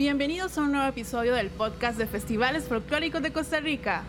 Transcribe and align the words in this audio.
Bienvenidos 0.00 0.56
a 0.56 0.62
un 0.62 0.72
nuevo 0.72 0.88
episodio 0.88 1.34
del 1.34 1.50
podcast 1.50 1.98
de 1.98 2.06
Festivales 2.06 2.64
Folclóricos 2.64 3.20
de 3.20 3.34
Costa 3.34 3.60
Rica. 3.60 4.04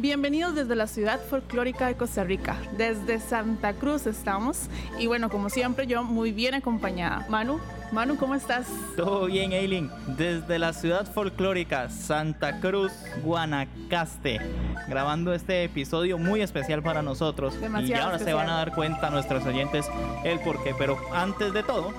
Bienvenidos 0.00 0.56
desde 0.56 0.74
la 0.74 0.88
ciudad 0.88 1.20
folclórica 1.20 1.86
de 1.86 1.96
Costa 1.96 2.24
Rica. 2.24 2.60
Desde 2.76 3.20
Santa 3.20 3.74
Cruz 3.74 4.08
estamos. 4.08 4.68
Y 4.98 5.06
bueno, 5.06 5.30
como 5.30 5.50
siempre, 5.50 5.86
yo 5.86 6.02
muy 6.02 6.32
bien 6.32 6.54
acompañada. 6.54 7.26
Manu, 7.30 7.60
Manu, 7.92 8.16
¿cómo 8.16 8.34
estás? 8.34 8.66
Todo 8.96 9.26
bien, 9.26 9.52
Eileen. 9.52 9.90
Desde 10.16 10.58
la 10.58 10.72
ciudad 10.72 11.06
folclórica 11.06 11.88
Santa 11.90 12.60
Cruz, 12.60 12.92
Guanacaste, 13.22 14.40
grabando 14.88 15.32
este 15.32 15.64
episodio 15.64 16.18
muy 16.18 16.40
especial 16.40 16.82
para 16.82 17.02
nosotros. 17.02 17.60
Demasiado 17.60 18.02
y 18.02 18.04
ahora 18.04 18.18
se 18.18 18.32
van 18.32 18.50
a 18.50 18.54
dar 18.54 18.74
cuenta 18.74 19.10
nuestros 19.10 19.44
oyentes 19.46 19.86
el 20.24 20.40
por 20.40 20.62
qué. 20.64 20.74
Pero 20.76 20.98
antes 21.12 21.52
de 21.52 21.62
todo, 21.62 21.92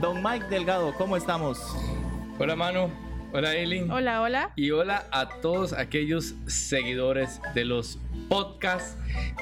don 0.00 0.22
Mike 0.22 0.46
Delgado, 0.46 0.94
¿cómo 0.94 1.16
estamos? 1.16 1.58
Hola 2.38 2.56
Manu, 2.56 2.88
hola 3.34 3.54
Eileen. 3.54 3.90
Hola, 3.90 4.22
hola. 4.22 4.52
Y 4.54 4.70
hola 4.70 5.04
a 5.10 5.28
todos 5.28 5.72
aquellos 5.72 6.34
seguidores 6.46 7.40
de 7.54 7.64
los 7.64 7.98
podcasts 8.28 8.96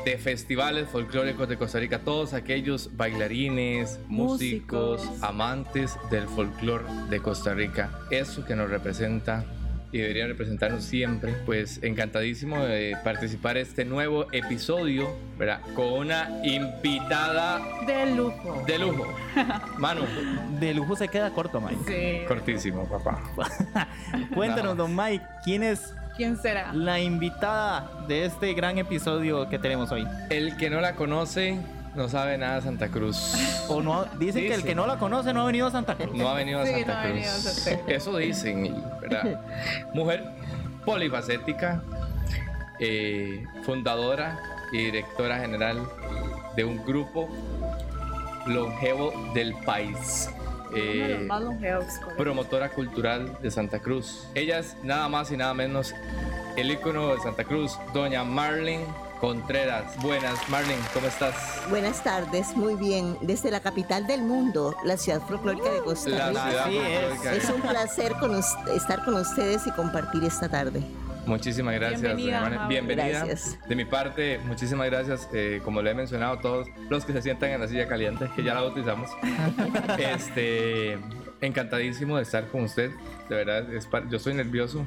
de 0.05 0.17
festivales 0.17 0.89
folclóricos 0.89 1.49
de 1.49 1.59
Costa 1.59 1.79
Rica, 1.79 1.99
todos 1.99 2.33
aquellos 2.33 2.97
bailarines, 2.97 4.01
músicos, 4.09 5.05
Músicos. 5.05 5.23
amantes 5.23 5.97
del 6.11 6.27
folclore 6.27 6.85
de 7.11 7.21
Costa 7.21 7.55
Rica. 7.55 8.01
Eso 8.11 8.45
que 8.45 8.57
nos 8.57 8.71
representa 8.71 9.45
y 9.93 9.99
debería 9.99 10.27
representarnos 10.27 10.83
siempre. 10.85 11.35
Pues 11.47 11.79
encantadísimo 11.83 12.59
de 12.65 12.97
participar 13.05 13.57
en 13.59 13.63
este 13.67 13.85
nuevo 13.85 14.27
episodio, 14.33 15.09
¿verdad? 15.39 15.61
Con 15.75 15.93
una 15.93 16.31
invitada 16.43 17.61
De 17.87 18.07
lujo. 18.15 18.65
de 18.67 18.79
lujo. 18.79 19.07
Manu, 19.79 20.03
De 20.59 20.75
lujo 20.75 20.97
se 20.97 21.09
queda 21.09 21.31
corto, 21.31 21.61
Mike. 21.61 22.21
Sí. 22.23 22.27
cortísimo, 22.27 22.89
papá. 22.89 23.21
Cuéntanos, 24.35 24.77
No. 24.77 24.85
don 24.85 24.97
Mike, 24.97 25.25
¿quién 25.45 25.63
es 25.63 25.95
¿Quién 26.17 26.37
será? 26.37 26.73
la 26.73 27.01
invitada 27.01 27.91
de 28.09 28.25
este 28.27 28.53
gran 28.55 28.79
episodio 28.79 29.49
que 29.49 29.59
tenemos 29.59 29.91
hoy? 29.93 30.07
El 30.31 30.57
que 30.57 30.69
no 30.71 30.81
la 30.81 30.95
conoce 30.95 31.59
no 31.95 32.09
sabe 32.09 32.39
nada 32.39 32.57
de 32.57 32.63
Santa 32.63 32.89
Cruz. 32.89 33.35
O 33.69 33.83
no, 33.83 34.05
dicen 34.19 34.43
que 34.43 34.47
el 34.49 34.53
Dicen. 34.55 34.65
que 34.67 34.75
no 34.75 34.87
la 34.87 34.99
conoce 34.99 35.33
no 35.33 35.43
ha 35.43 35.47
venido 35.47 35.67
a 35.67 35.71
Santa 35.71 35.95
Cruz. 35.97 36.15
No 36.15 36.29
ha 36.29 36.35
venido 36.35 36.61
a 36.61 36.67
Sí, 36.67 36.73
Santa 36.73 37.01
ha 37.01 37.03
Cruz. 37.05 37.15
venido 37.15 37.33
a 37.33 37.37
Santa 37.37 37.83
Cruz. 37.83 37.93
Eso 37.97 38.17
dicen, 38.17 38.85
¿verdad? 39.01 39.41
Mujer 39.95 40.25
polifacética, 40.85 41.83
eh, 42.81 43.45
fundadora 43.65 44.39
y 44.73 44.79
directora 44.87 45.39
general 45.39 45.81
de 46.57 46.65
un 46.65 46.85
grupo 46.85 47.29
longevo 48.47 49.13
del 49.35 49.55
país. 49.65 50.29
Uno 50.71 50.81
de 50.81 50.95
los 50.97 51.21
Eh, 51.21 51.25
más 51.27 51.43
longevos, 51.43 51.85
correcto. 51.99 52.17
promotora 52.17 52.69
cultural 52.71 53.37
de 53.43 53.51
Santa 53.51 53.79
Cruz. 53.81 54.27
Ella 54.35 54.59
es 54.59 54.77
nada 54.83 55.09
más 55.09 55.31
y 55.31 55.37
nada 55.37 55.53
menos 55.53 55.95
el 56.57 56.71
ícono 56.71 57.15
de 57.15 57.21
Santa 57.21 57.45
Cruz, 57.45 57.79
doña 57.93 58.25
Marlene 58.25 58.87
Contreras. 59.23 59.97
Buenas, 60.03 60.49
Marlene, 60.49 60.83
¿cómo 60.93 61.07
estás? 61.07 61.37
Buenas 61.71 62.03
tardes, 62.03 62.57
muy 62.57 62.75
bien. 62.75 63.17
Desde 63.21 63.53
la 63.53 63.61
capital 63.61 64.05
del 64.09 64.23
mundo, 64.23 64.75
la 64.85 64.97
ciudad 64.97 65.23
folclórica 65.23 65.71
de 65.71 65.79
Costa 65.79 66.11
La 66.11 66.29
Rica. 66.31 66.43
ciudad 66.49 66.67
Así 66.67 66.77
es. 66.77 67.09
folclórica. 67.09 67.35
Es 67.37 67.51
un 67.51 67.61
placer 67.61 68.13
con 68.19 68.35
estar 68.75 69.05
con 69.05 69.15
ustedes 69.15 69.65
y 69.69 69.71
compartir 69.71 70.25
esta 70.25 70.49
tarde. 70.49 70.83
Muchísimas 71.25 71.73
gracias. 71.77 72.01
Bienvenida. 72.01 72.67
Bienvenida. 72.67 73.07
Gracias. 73.07 73.57
De 73.69 73.77
mi 73.77 73.85
parte, 73.85 74.41
muchísimas 74.45 74.91
gracias. 74.91 75.29
Eh, 75.33 75.61
como 75.63 75.83
le 75.83 75.93
he 75.93 75.95
mencionado 75.95 76.33
a 76.33 76.41
todos 76.41 76.67
los 76.91 77.05
que 77.05 77.13
se 77.13 77.23
sientan 77.23 77.51
en 77.51 77.61
la 77.61 77.69
silla 77.69 77.87
caliente, 77.87 78.29
que 78.35 78.43
ya 78.43 78.55
la 78.55 78.63
bautizamos. 78.63 79.09
este, 79.99 80.99
encantadísimo 81.41 82.17
de 82.17 82.25
estar 82.25 82.49
con 82.49 82.65
usted. 82.65 82.91
De 83.29 83.37
verdad, 83.37 83.73
es 83.73 83.89
yo 84.11 84.17
estoy 84.17 84.35
nervioso. 84.35 84.85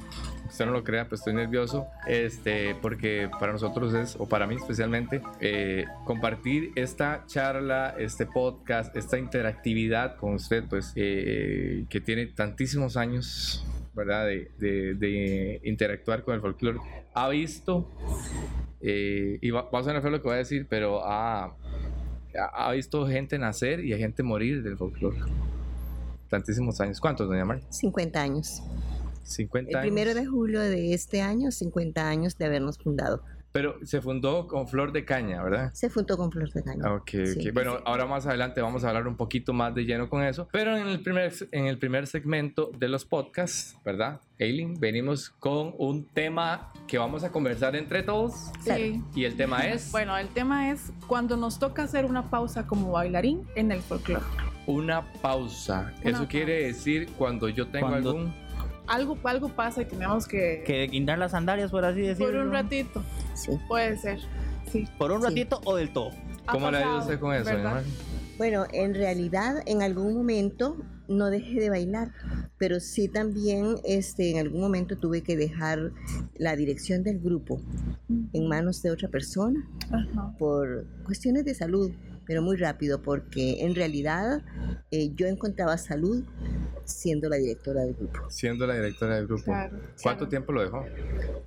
Usted 0.48 0.66
no 0.66 0.72
lo 0.72 0.84
crea, 0.84 1.06
pero 1.06 1.16
estoy 1.16 1.34
nervioso. 1.34 1.88
Este, 2.08 2.76
porque 2.82 3.30
para 3.40 3.52
nosotros 3.52 3.94
es, 3.94 4.16
o 4.20 4.28
para 4.30 4.46
mí 4.48 4.56
especialmente, 4.56 5.22
eh, 5.42 5.86
compartir 6.06 6.72
esta 6.76 7.24
charla, 7.28 7.96
este 7.98 8.26
podcast, 8.26 8.96
esta 8.96 9.18
interactividad 9.18 10.16
con 10.18 10.36
usted, 10.36 10.64
pues, 10.70 10.94
eh, 10.96 11.86
que 11.90 12.00
tiene 12.02 12.28
tantísimos 12.28 12.96
años. 12.98 13.66
¿verdad? 13.96 14.26
De, 14.26 14.52
de- 14.60 14.94
de 14.96 15.62
interactuar 15.64 16.24
con 16.24 16.36
el 16.36 16.42
folclore. 16.42 16.80
Ha 17.14 17.30
visto, 17.30 17.90
eh, 18.82 19.40
y 19.42 19.50
va, 19.52 19.70
va 19.70 19.80
a 19.80 19.84
sonar 19.84 20.02
feo 20.02 20.12
lo 20.12 20.18
que 20.22 20.28
voy 20.28 20.36
a 20.36 20.40
decir, 20.40 20.68
pero 20.70 21.02
ha, 21.06 21.56
ha- 22.54 22.72
visto 22.74 23.08
gente 23.08 23.40
nacer 23.40 23.86
y 23.86 23.94
a 23.94 23.98
gente 23.98 24.22
morir 24.22 24.64
del 24.64 24.76
folclore. 24.76 25.18
Tantísimos 26.30 26.82
años. 26.82 27.00
¿Cuántos, 27.00 27.30
doña 27.30 27.46
Mar? 27.46 27.62
50 27.70 28.22
años. 28.22 28.62
50 29.26 29.70
El 29.72 29.76
años. 29.78 29.86
primero 29.86 30.14
de 30.14 30.26
julio 30.26 30.60
de 30.62 30.94
este 30.94 31.22
año, 31.22 31.52
50 31.52 32.08
años 32.08 32.38
de 32.38 32.46
habernos 32.46 32.78
fundado. 32.78 33.24
Pero 33.52 33.78
se 33.86 34.02
fundó 34.02 34.48
con 34.48 34.68
Flor 34.68 34.92
de 34.92 35.06
Caña, 35.06 35.42
¿verdad? 35.42 35.72
Se 35.74 35.90
fundó 35.90 36.18
con 36.18 36.30
Flor 36.30 36.52
de 36.52 36.62
Caña. 36.62 36.94
Ok, 36.94 37.10
Sí. 37.24 37.48
ok. 37.48 37.54
Bueno, 37.54 37.78
ahora 37.86 38.06
más 38.06 38.26
adelante 38.28 38.60
vamos 38.60 38.84
a 38.84 38.90
hablar 38.90 39.08
un 39.08 39.16
poquito 39.16 39.54
más 39.54 39.74
de 39.74 39.86
lleno 39.86 40.10
con 40.10 40.22
eso. 40.26 40.50
Pero 40.52 40.76
en 40.76 40.88
el 40.90 41.00
primer, 41.02 41.32
en 41.54 41.68
el 41.68 41.78
primer 41.78 42.06
segmento 42.06 42.70
de 42.78 42.90
los 42.90 43.06
podcasts, 43.06 43.78
¿verdad? 43.86 44.20
Eileen, 44.40 44.74
venimos 44.78 45.30
con 45.30 45.74
un 45.78 46.06
tema 46.06 46.74
que 46.86 46.98
vamos 46.98 47.24
a 47.24 47.32
conversar 47.32 47.78
entre 47.78 48.04
todos. 48.04 48.52
Sí. 48.66 49.02
Y 49.16 49.24
el 49.24 49.38
tema 49.38 49.60
es 49.66 49.90
Bueno, 49.94 50.18
el 50.18 50.28
tema 50.28 50.72
es 50.72 50.92
cuando 51.08 51.38
nos 51.38 51.58
toca 51.58 51.84
hacer 51.84 52.04
una 52.04 52.30
pausa 52.30 52.68
como 52.68 52.92
bailarín 52.92 53.48
en 53.56 53.72
el 53.72 53.80
folclore. 53.82 54.26
una 54.68 55.10
pausa. 55.22 55.94
Una 56.04 56.12
Eso 56.12 56.28
quiere 56.28 56.66
decir 56.66 57.08
cuando 57.18 57.48
yo 57.48 57.68
tengo 57.68 57.88
Cuando- 57.88 58.10
algún... 58.10 58.45
Algo, 58.88 59.18
algo 59.24 59.50
pasa 59.50 59.82
y 59.82 59.86
tenemos 59.86 60.28
que... 60.28 60.64
Que 60.66 60.88
guindar 60.88 61.18
las 61.18 61.32
sandalias, 61.32 61.72
por 61.72 61.86
así 61.86 62.02
decirlo. 62.02 62.32
por 62.32 62.42
un 62.42 62.52
ratito. 62.52 63.04
Sí. 63.34 63.52
Puede 63.68 63.98
ser. 63.98 64.20
Sí. 64.72 64.88
Por 64.98 65.12
un 65.12 65.22
Sí. 65.22 65.28
ratito 65.28 65.62
o 65.66 65.76
del 65.76 65.92
todo. 65.92 66.12
¿Cómo 66.46 66.70
ido 66.70 66.80
pasado, 66.80 67.00
usted 67.00 67.20
con 67.20 67.34
eso. 67.34 67.50
Bueno, 68.38 68.66
en 68.74 68.94
realidad 68.94 69.64
en 69.66 69.82
algún 69.82 70.14
momento 70.14 70.78
no 71.08 71.30
dejé 71.30 71.60
de 71.60 71.70
bailar, 71.70 72.12
pero 72.58 72.80
sí 72.80 73.08
también 73.08 73.78
este, 73.86 74.32
en 74.32 74.40
algún 74.40 74.60
momento 74.62 74.98
tuve 74.98 75.22
que 75.22 75.38
dejar 75.38 75.92
la 76.38 76.56
dirección 76.56 77.04
del 77.04 77.20
grupo 77.20 77.62
en 78.34 78.48
manos 78.48 78.82
de 78.82 78.92
otra 78.92 79.08
persona 79.08 79.68
Ajá. 79.92 80.36
por 80.38 80.86
cuestiones 81.06 81.46
de 81.46 81.56
salud, 81.56 81.92
pero 82.26 82.42
muy 82.42 82.58
rápido, 82.58 83.02
porque 83.02 83.64
en 83.64 83.76
realidad 83.76 84.44
eh, 84.92 85.12
yo 85.16 85.28
encontraba 85.28 85.78
salud 85.78 86.24
siendo 86.84 87.30
la 87.30 87.38
directora 87.38 87.82
del 87.82 87.96
grupo, 87.96 88.20
Siendo 88.30 88.68
la 88.68 88.76
directora 88.76 89.16
del 89.16 89.26
grupo. 89.26 89.46
Claro, 89.46 89.78
¿Cuánto 90.04 90.20
claro. 90.20 90.30
tiempo 90.30 90.52
lo 90.52 90.62
dejó? 90.62 90.86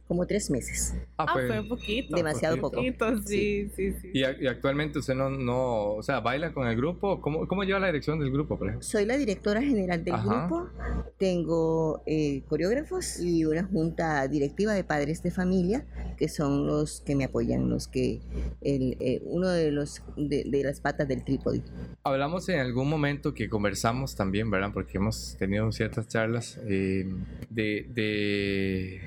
como 0.08 0.26
tres 0.26 0.50
meses, 0.50 0.94
Ah, 1.18 1.26
fue 1.34 1.62
poquito. 1.68 2.16
demasiado 2.16 2.56
poquito. 2.56 2.96
poco. 2.96 3.10
Poquito, 3.12 3.28
sí, 3.28 3.70
sí, 3.76 3.92
sí. 4.00 4.10
¿Y, 4.14 4.20
y 4.20 4.46
actualmente 4.46 4.98
usted 5.00 5.14
no, 5.14 5.28
no, 5.28 5.92
o 5.96 6.02
sea, 6.02 6.20
baila 6.20 6.52
con 6.54 6.66
el 6.66 6.76
grupo? 6.76 7.20
¿Cómo, 7.20 7.46
cómo 7.46 7.62
lleva 7.64 7.78
la 7.78 7.88
dirección 7.88 8.18
del 8.18 8.30
grupo, 8.32 8.56
por 8.58 8.68
ejemplo? 8.68 8.88
Soy 8.88 9.04
la 9.04 9.18
directora 9.18 9.60
general 9.60 10.02
del 10.04 10.14
Ajá. 10.14 10.46
grupo, 10.48 10.70
tengo 11.18 12.02
eh, 12.06 12.42
coreógrafos 12.48 13.20
y 13.20 13.44
una 13.44 13.64
junta 13.64 14.26
directiva 14.28 14.72
de 14.72 14.82
padres 14.82 15.22
de 15.22 15.30
familia, 15.30 15.84
que 16.16 16.28
son 16.28 16.66
los 16.66 17.00
que 17.02 17.14
me 17.14 17.24
apoyan, 17.24 17.68
los 17.68 17.86
que, 17.86 18.20
el, 18.62 18.96
eh, 19.00 19.20
uno 19.26 19.48
de 19.50 19.70
los 19.72 20.02
de, 20.16 20.44
de 20.44 20.58
las 20.68 20.80
patas 20.80 21.08
del 21.08 21.24
trípode. 21.24 21.62
Hablamos 22.04 22.48
en 22.48 22.60
algún 22.60 22.88
momento 22.88 23.34
que 23.34 23.48
conversamos 23.48 24.14
también, 24.14 24.50
¿verdad? 24.50 24.70
Porque 24.72 24.98
hemos 24.98 25.36
tenido 25.38 25.70
ciertas 25.72 26.06
charlas 26.08 26.58
eh, 26.64 27.06
de, 27.50 27.86
de, 27.90 29.00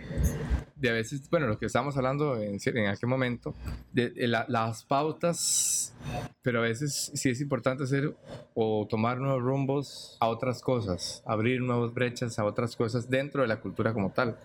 de 0.76 0.90
a 0.90 0.94
veces, 0.94 1.30
bueno, 1.30 1.48
lo 1.48 1.58
que 1.58 1.68
estábamos 1.68 1.96
hablando 1.98 2.42
en, 2.42 2.58
en 2.64 2.88
aquel 2.88 3.08
momento, 3.10 3.54
de, 3.94 4.10
de 4.10 4.28
la- 4.28 4.46
las 4.50 4.84
pautas, 4.84 5.94
pero 6.42 6.60
a 6.60 6.64
veces 6.64 7.12
sí 7.14 7.30
es 7.30 7.40
importante 7.42 7.84
hacer 7.84 8.16
o 8.56 8.88
tomar 8.90 9.20
nuevos 9.20 9.42
rumbos 9.42 10.18
a 10.20 10.28
otras 10.28 10.62
cosas, 10.62 11.22
abrir 11.26 11.62
nuevas 11.62 11.94
brechas 11.94 12.40
a 12.40 12.46
otras 12.46 12.76
cosas 12.76 13.10
dentro 13.10 13.44
de 13.44 13.48
la 13.48 13.60
cultura 13.62 13.94
como 13.94 14.10
tal. 14.12 14.38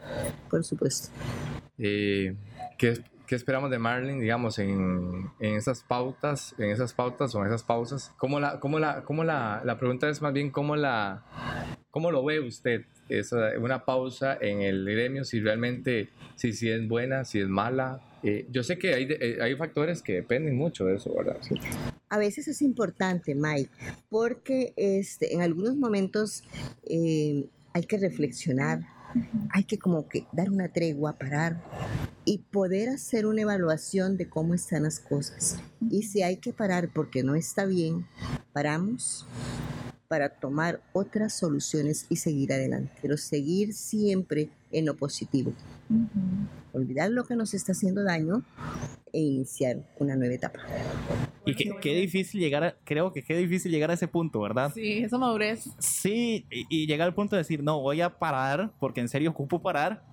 Por 0.50 0.62
supuesto. 0.64 1.08
Eh, 1.78 2.34
¿qué, 2.78 2.94
qué 3.26 3.34
esperamos 3.34 3.70
de 3.70 3.78
Marlene, 3.78 4.20
digamos, 4.20 4.58
en, 4.58 5.30
en 5.40 5.56
esas 5.56 5.82
pautas, 5.82 6.54
en 6.58 6.70
esas 6.70 6.92
pautas 6.92 7.34
o 7.34 7.40
en 7.40 7.46
esas 7.46 7.62
pausas? 7.62 8.12
¿Cómo 8.16 8.40
la, 8.40 8.60
cómo 8.60 8.78
la, 8.78 9.02
cómo 9.04 9.24
la, 9.24 9.62
la 9.64 9.78
pregunta 9.78 10.08
es 10.08 10.22
más 10.22 10.32
bien 10.32 10.50
cómo 10.50 10.76
la, 10.76 11.24
cómo 11.90 12.10
lo 12.10 12.24
ve 12.24 12.40
usted? 12.40 12.82
Esa, 13.08 13.50
una 13.60 13.84
pausa 13.84 14.36
en 14.40 14.62
el 14.62 14.84
gremio, 14.84 15.24
si 15.24 15.40
realmente, 15.40 16.08
si, 16.34 16.52
si 16.52 16.68
es 16.68 16.88
buena, 16.88 17.24
si 17.24 17.40
es 17.40 17.48
mala. 17.48 18.00
Eh, 18.22 18.46
yo 18.50 18.64
sé 18.64 18.78
que 18.78 18.94
hay, 18.94 19.06
eh, 19.08 19.38
hay 19.40 19.54
factores 19.54 20.02
que 20.02 20.14
dependen 20.14 20.56
mucho 20.56 20.86
de 20.86 20.96
eso, 20.96 21.14
¿verdad? 21.14 21.38
A 22.08 22.18
veces 22.18 22.48
es 22.48 22.62
importante, 22.62 23.34
Mike, 23.36 23.70
porque 24.08 24.72
este, 24.76 25.34
en 25.34 25.42
algunos 25.42 25.76
momentos 25.76 26.42
eh, 26.88 27.46
hay 27.72 27.82
que 27.84 27.98
reflexionar, 27.98 28.80
hay 29.50 29.64
que 29.64 29.78
como 29.78 30.08
que 30.08 30.26
dar 30.32 30.50
una 30.50 30.68
tregua, 30.68 31.14
parar 31.14 31.62
y 32.24 32.38
poder 32.38 32.88
hacer 32.88 33.26
una 33.26 33.42
evaluación 33.42 34.16
de 34.16 34.28
cómo 34.28 34.54
están 34.54 34.82
las 34.82 34.98
cosas. 34.98 35.58
Y 35.90 36.02
si 36.02 36.22
hay 36.22 36.38
que 36.38 36.52
parar 36.52 36.90
porque 36.92 37.22
no 37.22 37.34
está 37.34 37.64
bien, 37.64 38.06
paramos 38.52 39.26
para 40.08 40.28
tomar 40.28 40.82
otras 40.92 41.32
soluciones 41.32 42.06
y 42.08 42.16
seguir 42.16 42.52
adelante, 42.52 42.92
pero 43.02 43.16
seguir 43.16 43.74
siempre 43.74 44.50
en 44.76 44.84
lo 44.84 44.94
positivo. 44.94 45.52
Olvidar 46.72 47.10
lo 47.10 47.24
que 47.24 47.34
nos 47.34 47.54
está 47.54 47.72
haciendo 47.72 48.04
daño 48.04 48.42
e 49.10 49.20
iniciar 49.20 49.78
una 49.98 50.16
nueva 50.16 50.34
etapa. 50.34 50.60
Y 51.46 51.54
qué, 51.54 51.70
qué 51.80 51.94
difícil 51.94 52.40
llegar, 52.40 52.62
a, 52.62 52.76
creo 52.84 53.10
que 53.10 53.22
qué 53.22 53.38
difícil 53.38 53.72
llegar 53.72 53.90
a 53.90 53.94
ese 53.94 54.06
punto, 54.06 54.40
¿verdad? 54.40 54.70
Sí, 54.74 54.98
esa 54.98 55.16
madurez. 55.16 55.70
Sí, 55.78 56.44
y, 56.50 56.66
y 56.68 56.86
llegar 56.86 57.06
al 57.06 57.14
punto 57.14 57.36
de 57.36 57.40
decir, 57.40 57.62
no, 57.62 57.80
voy 57.80 58.02
a 58.02 58.18
parar, 58.18 58.72
porque 58.78 59.00
en 59.00 59.08
serio 59.08 59.30
ocupo 59.30 59.62
parar, 59.62 60.04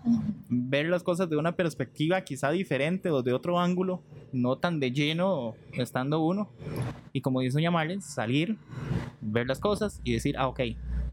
ver 0.47 0.85
las 0.87 1.03
cosas 1.03 1.29
de 1.29 1.35
una 1.35 1.57
perspectiva 1.57 2.21
quizá 2.21 2.49
diferente 2.51 3.09
o 3.09 3.21
de 3.21 3.33
otro 3.33 3.59
ángulo, 3.59 4.01
no 4.31 4.57
tan 4.59 4.79
de 4.79 4.91
lleno 4.91 5.55
estando 5.73 6.23
uno. 6.23 6.49
Y 7.11 7.19
como 7.19 7.41
dice 7.41 7.55
Doña 7.55 7.71
Marlene, 7.71 8.01
salir, 8.01 8.57
ver 9.19 9.47
las 9.47 9.59
cosas 9.59 9.99
y 10.05 10.13
decir, 10.13 10.35
ah, 10.37 10.47
ok, 10.47 10.61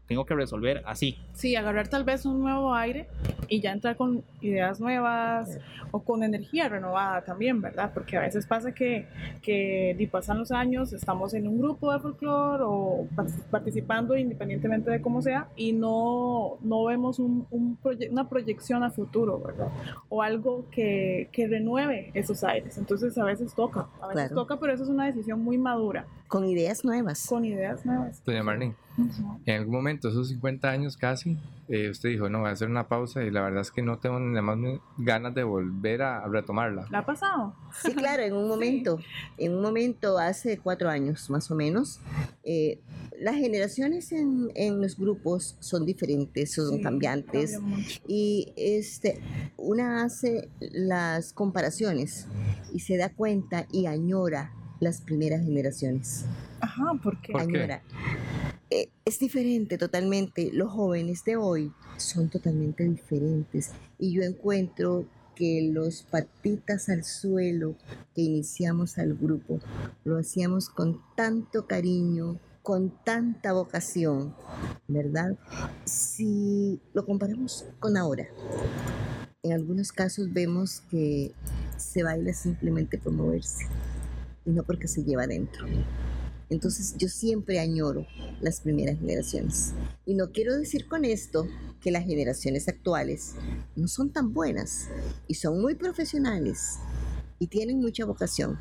tengo 0.07 0.25
que 0.25 0.35
resolver 0.35 0.81
así. 0.85 1.17
Sí, 1.33 1.55
agarrar 1.55 1.87
tal 1.87 2.03
vez 2.03 2.25
un 2.25 2.41
nuevo 2.41 2.73
aire 2.73 3.07
y 3.47 3.61
ya 3.61 3.71
entrar 3.71 3.95
con 3.95 4.23
ideas 4.41 4.79
nuevas 4.81 5.57
o 5.91 6.01
con 6.03 6.23
energía 6.23 6.67
renovada 6.67 7.21
también, 7.23 7.61
¿verdad? 7.61 7.91
Porque 7.93 8.17
a 8.17 8.21
veces 8.21 8.45
pasa 8.45 8.73
que, 8.73 9.07
que 9.41 9.95
y 9.97 10.07
pasan 10.07 10.37
los 10.39 10.51
años, 10.51 10.91
estamos 10.91 11.33
en 11.33 11.47
un 11.47 11.57
grupo 11.59 11.93
de 11.93 11.99
folclore 11.99 12.63
o 12.65 13.07
part- 13.15 13.41
participando 13.49 14.17
independientemente 14.17 14.91
de 14.91 15.01
cómo 15.01 15.21
sea 15.21 15.47
y 15.55 15.71
no, 15.73 16.57
no 16.61 16.83
vemos 16.85 17.19
un, 17.19 17.45
un 17.51 17.77
proye- 17.81 18.09
una 18.11 18.27
proyección 18.27 18.83
a 18.83 18.91
futuro, 18.91 19.39
¿verdad? 19.39 19.67
O 20.09 20.21
algo 20.21 20.65
que, 20.71 21.29
que 21.31 21.47
renueve 21.47 22.11
esos 22.13 22.43
aires. 22.43 22.77
Entonces 22.77 23.17
a 23.17 23.23
veces 23.23 23.53
toca, 23.53 23.87
a 24.01 24.07
veces 24.07 24.27
Claro. 24.27 24.35
toca, 24.35 24.59
pero 24.59 24.73
eso 24.73 24.83
es 24.83 24.89
una 24.89 25.05
decisión 25.05 25.41
muy 25.41 25.57
madura, 25.57 26.05
Con 26.31 26.45
ideas 26.45 26.85
nuevas. 26.85 27.25
con 27.27 27.43
ideas 27.43 27.85
nuevas. 27.85 28.23
Doña 28.23 28.41
Marlene, 28.41 28.73
en 29.45 29.55
algún 29.57 29.75
momento, 29.75 30.07
esos 30.07 30.29
50 30.29 30.69
años 30.69 30.95
casi, 30.95 31.37
eh, 31.67 31.89
usted 31.89 32.07
dijo, 32.07 32.29
no, 32.29 32.39
voy 32.39 32.47
a 32.47 32.51
hacer 32.53 32.69
una 32.69 32.87
pausa 32.87 33.21
y 33.21 33.31
la 33.31 33.41
verdad 33.41 33.59
es 33.59 33.69
que 33.69 33.81
no 33.81 33.99
tengo 33.99 34.17
ni 34.17 34.39
más 34.39 34.57
ganas 34.97 35.35
de 35.35 35.43
volver 35.43 36.01
a 36.01 36.25
retomarla. 36.29 36.87
¿La 36.89 36.99
ha 36.99 37.05
pasado? 37.05 37.53
Sí, 37.81 37.93
claro, 37.93 38.23
en 38.23 38.33
un 38.33 38.47
momento, 38.53 38.97
en 39.37 39.55
un 39.55 39.61
momento 39.61 40.17
hace 40.17 40.57
cuatro 40.57 40.89
años 40.89 41.29
más 41.29 41.51
o 41.51 41.55
menos, 41.55 41.99
eh, 42.45 42.79
las 43.19 43.35
generaciones 43.35 44.13
en, 44.13 44.51
en 44.55 44.81
los 44.81 44.97
grupos 44.97 45.57
son 45.59 45.85
diferentes, 45.85 46.53
son 46.53 46.77
Sí, 46.77 46.81
cambiantes. 46.81 47.59
Y 48.07 48.53
este, 48.55 49.21
una 49.57 50.03
hace 50.05 50.47
las 50.61 51.33
comparaciones 51.33 52.29
y 52.73 52.79
se 52.79 52.95
da 52.95 53.09
cuenta 53.09 53.67
y 53.69 53.87
añora 53.87 54.53
las 54.81 54.99
primeras 54.99 55.45
generaciones. 55.45 56.25
Ajá, 56.59 56.99
porque 57.01 57.31
¿Por 57.31 57.47
qué? 57.47 57.59
Añora. 57.59 57.83
Eh, 58.69 58.89
es 59.05 59.19
diferente 59.19 59.77
totalmente. 59.77 60.49
Los 60.51 60.71
jóvenes 60.71 61.23
de 61.23 61.37
hoy 61.37 61.71
son 61.97 62.29
totalmente 62.29 62.83
diferentes. 62.83 63.71
Y 63.99 64.11
yo 64.11 64.23
encuentro 64.23 65.05
que 65.35 65.69
los 65.71 66.01
patitas 66.03 66.89
al 66.89 67.03
suelo 67.03 67.75
que 68.15 68.21
iniciamos 68.21 68.97
al 68.97 69.13
grupo 69.13 69.59
lo 70.03 70.17
hacíamos 70.17 70.69
con 70.69 70.99
tanto 71.15 71.67
cariño, 71.67 72.39
con 72.63 72.91
tanta 73.03 73.53
vocación, 73.53 74.35
¿verdad? 74.87 75.37
Si 75.85 76.79
lo 76.93 77.05
comparamos 77.05 77.65
con 77.79 77.97
ahora, 77.97 78.27
en 79.43 79.53
algunos 79.53 79.91
casos 79.91 80.31
vemos 80.33 80.81
que 80.89 81.33
se 81.77 82.03
baila 82.03 82.33
simplemente 82.33 82.97
por 82.97 83.13
moverse 83.13 83.65
y 84.45 84.51
no 84.51 84.63
porque 84.63 84.87
se 84.87 85.03
lleva 85.03 85.23
adentro. 85.23 85.65
Entonces 86.49 86.95
yo 86.97 87.07
siempre 87.07 87.59
añoro 87.59 88.05
las 88.41 88.59
primeras 88.59 88.99
generaciones. 88.99 89.73
Y 90.05 90.15
no 90.15 90.31
quiero 90.31 90.57
decir 90.57 90.85
con 90.85 91.05
esto 91.05 91.47
que 91.81 91.91
las 91.91 92.05
generaciones 92.05 92.67
actuales 92.67 93.35
no 93.75 93.87
son 93.87 94.11
tan 94.11 94.33
buenas 94.33 94.89
y 95.27 95.35
son 95.35 95.61
muy 95.61 95.75
profesionales 95.75 96.77
y 97.39 97.47
tienen 97.47 97.79
mucha 97.79 98.05
vocación, 98.05 98.59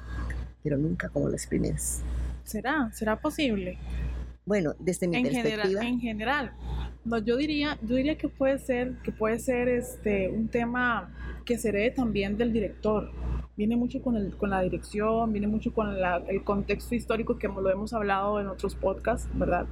pero 0.62 0.78
nunca 0.78 1.08
como 1.08 1.28
las 1.28 1.46
primeras. 1.46 2.00
será, 2.44 2.90
será 2.92 3.20
posible. 3.20 3.76
Bueno, 4.46 4.74
desde 4.78 5.06
mi 5.06 5.16
en 5.16 5.22
perspectiva, 5.24 5.62
general, 5.62 5.86
en 5.86 6.00
general. 6.00 6.52
No, 7.04 7.18
yo 7.18 7.36
diría, 7.36 7.78
yo 7.82 7.96
diría 7.96 8.16
que 8.16 8.28
puede 8.28 8.58
ser, 8.58 8.96
que 9.02 9.12
puede 9.12 9.38
ser 9.38 9.68
este 9.68 10.28
un 10.28 10.48
tema 10.48 11.14
que 11.44 11.58
se 11.58 11.68
herede 11.68 11.90
también 11.90 12.36
del 12.36 12.52
director. 12.52 13.10
Viene 13.56 13.76
mucho 13.76 14.00
con, 14.00 14.16
el, 14.16 14.36
con 14.36 14.50
la 14.50 14.62
dirección, 14.62 15.32
viene 15.32 15.46
mucho 15.46 15.72
con 15.74 16.00
la- 16.00 16.22
el 16.28 16.42
contexto 16.44 16.94
histórico 16.94 17.36
que 17.38 17.48
lo 17.48 17.68
hemos 17.70 17.92
hablado 17.92 18.40
en 18.40 18.46
otros 18.46 18.74
podcasts, 18.74 19.28
¿verdad? 19.34 19.66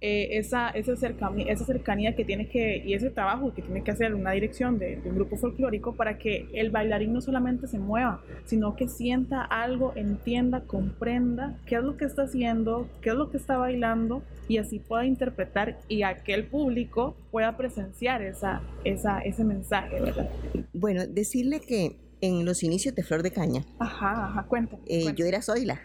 Eh, 0.00 0.38
esa, 0.38 0.70
esa, 0.70 0.96
cercanía, 0.96 1.52
esa 1.52 1.64
cercanía 1.64 2.14
que 2.14 2.24
tiene 2.24 2.48
que, 2.48 2.82
y 2.84 2.94
ese 2.94 3.10
trabajo 3.10 3.52
que 3.54 3.62
tiene 3.62 3.82
que 3.82 3.90
hacer 3.90 4.14
una 4.14 4.32
dirección 4.32 4.78
de, 4.78 5.00
un 5.04 5.14
grupo 5.16 5.36
folclórico 5.36 5.94
para 5.94 6.18
que 6.18 6.48
el 6.54 6.70
bailarín 6.70 7.12
no 7.12 7.20
solamente 7.20 7.66
se 7.66 7.78
mueva, 7.78 8.22
sino 8.44 8.76
que 8.76 8.88
sienta 8.88 9.42
algo, 9.42 9.92
entienda, 9.96 10.62
comprenda 10.62 11.58
qué 11.66 11.76
es 11.76 11.82
lo 11.82 11.96
que 11.96 12.04
está 12.04 12.22
haciendo, 12.22 12.88
qué 13.02 13.10
es 13.10 13.16
lo 13.16 13.30
que 13.30 13.36
está 13.36 13.56
bailando 13.58 14.22
y 14.48 14.58
así 14.58 14.78
pueda 14.78 15.06
interpretar 15.06 15.78
y 15.88 16.02
aquel 16.02 16.46
público 16.46 17.16
pueda 17.30 17.56
presenciar 17.56 18.22
esa, 18.22 18.62
esa, 18.84 19.20
ese 19.20 19.44
mensaje, 19.44 20.00
¿verdad? 20.00 20.30
bueno, 20.72 21.06
decirle 21.06 21.60
que 21.60 21.96
en 22.20 22.44
los 22.44 22.62
inicios 22.62 22.94
de 22.94 23.02
Flor 23.02 23.22
de 23.22 23.30
Caña, 23.32 23.64
Ajá, 23.78 24.26
ajá, 24.26 24.46
cuenta. 24.48 24.76
eh, 24.86 25.12
yo 25.16 25.26
era 25.26 25.42
Zoila, 25.42 25.80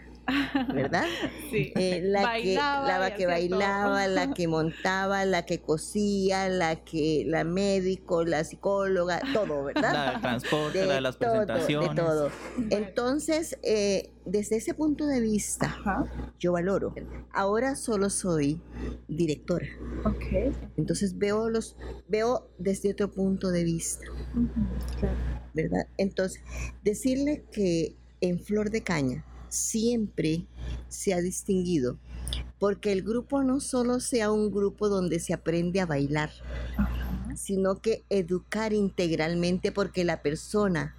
¿verdad? 0.74 1.06
sí. 1.52 1.72
Eh, 1.76 2.02
la 2.04 2.24
Bailaba 2.24 2.86
que, 2.86 3.00
la 3.00 3.16
que 3.16 3.24
todo. 3.24 3.31
bailaba, 3.31 4.08
la 4.08 4.34
que 4.34 4.48
montaba, 4.48 5.26
la 5.26 5.46
que 5.46 5.60
cosía, 5.62 6.50
la 6.50 6.76
que 6.78 7.24
la 7.28 7.44
médico, 7.44 8.24
la 8.24 8.44
psicóloga, 8.44 9.22
todo, 9.34 9.64
¿verdad? 9.66 9.94
La 9.94 10.12
del 10.12 10.21
transporte, 10.21 10.86
la 10.86 10.95
de 10.95 11.02
las 11.02 11.18
todo, 11.18 11.31
presentaciones. 11.31 11.90
de 11.90 11.95
todo. 11.95 12.31
Entonces, 12.69 13.57
eh, 13.64 14.12
desde 14.26 14.57
ese 14.57 14.74
punto 14.74 15.06
de 15.07 15.21
vista, 15.21 15.68
Ajá, 15.68 16.06
yo 16.40 16.52
valoro. 16.54 16.94
Ahora 17.31 17.76
solo 17.76 18.09
soy 18.09 18.62
directora. 19.07 19.68
ok. 20.06 20.54
Entonces 20.78 21.18
veo 21.18 21.50
los, 21.50 21.76
veo 22.07 22.50
desde 22.57 22.92
otro 22.92 23.12
punto 23.12 23.50
de 23.52 23.64
vista, 23.64 24.06
claro. 25.00 25.16
¿verdad? 25.54 25.88
Entonces, 25.98 26.42
decirle 26.83 27.44
que 27.52 27.95
en 28.21 28.40
Flor 28.40 28.69
de 28.69 28.81
Caña 28.83 29.26
siempre 29.49 30.45
se 30.87 31.13
ha 31.13 31.21
distinguido 31.21 31.97
porque 32.59 32.91
el 32.91 33.01
grupo 33.03 33.44
no 33.44 33.59
solo 33.59 33.99
sea 33.99 34.31
un 34.31 34.51
grupo 34.51 34.89
donde 34.89 35.19
se 35.19 35.33
aprende 35.33 35.79
a 35.79 35.85
bailar, 35.85 36.29
sino 37.35 37.81
que 37.81 38.03
educar 38.09 38.73
integralmente 38.73 39.71
porque 39.71 40.03
la 40.03 40.21
persona, 40.21 40.95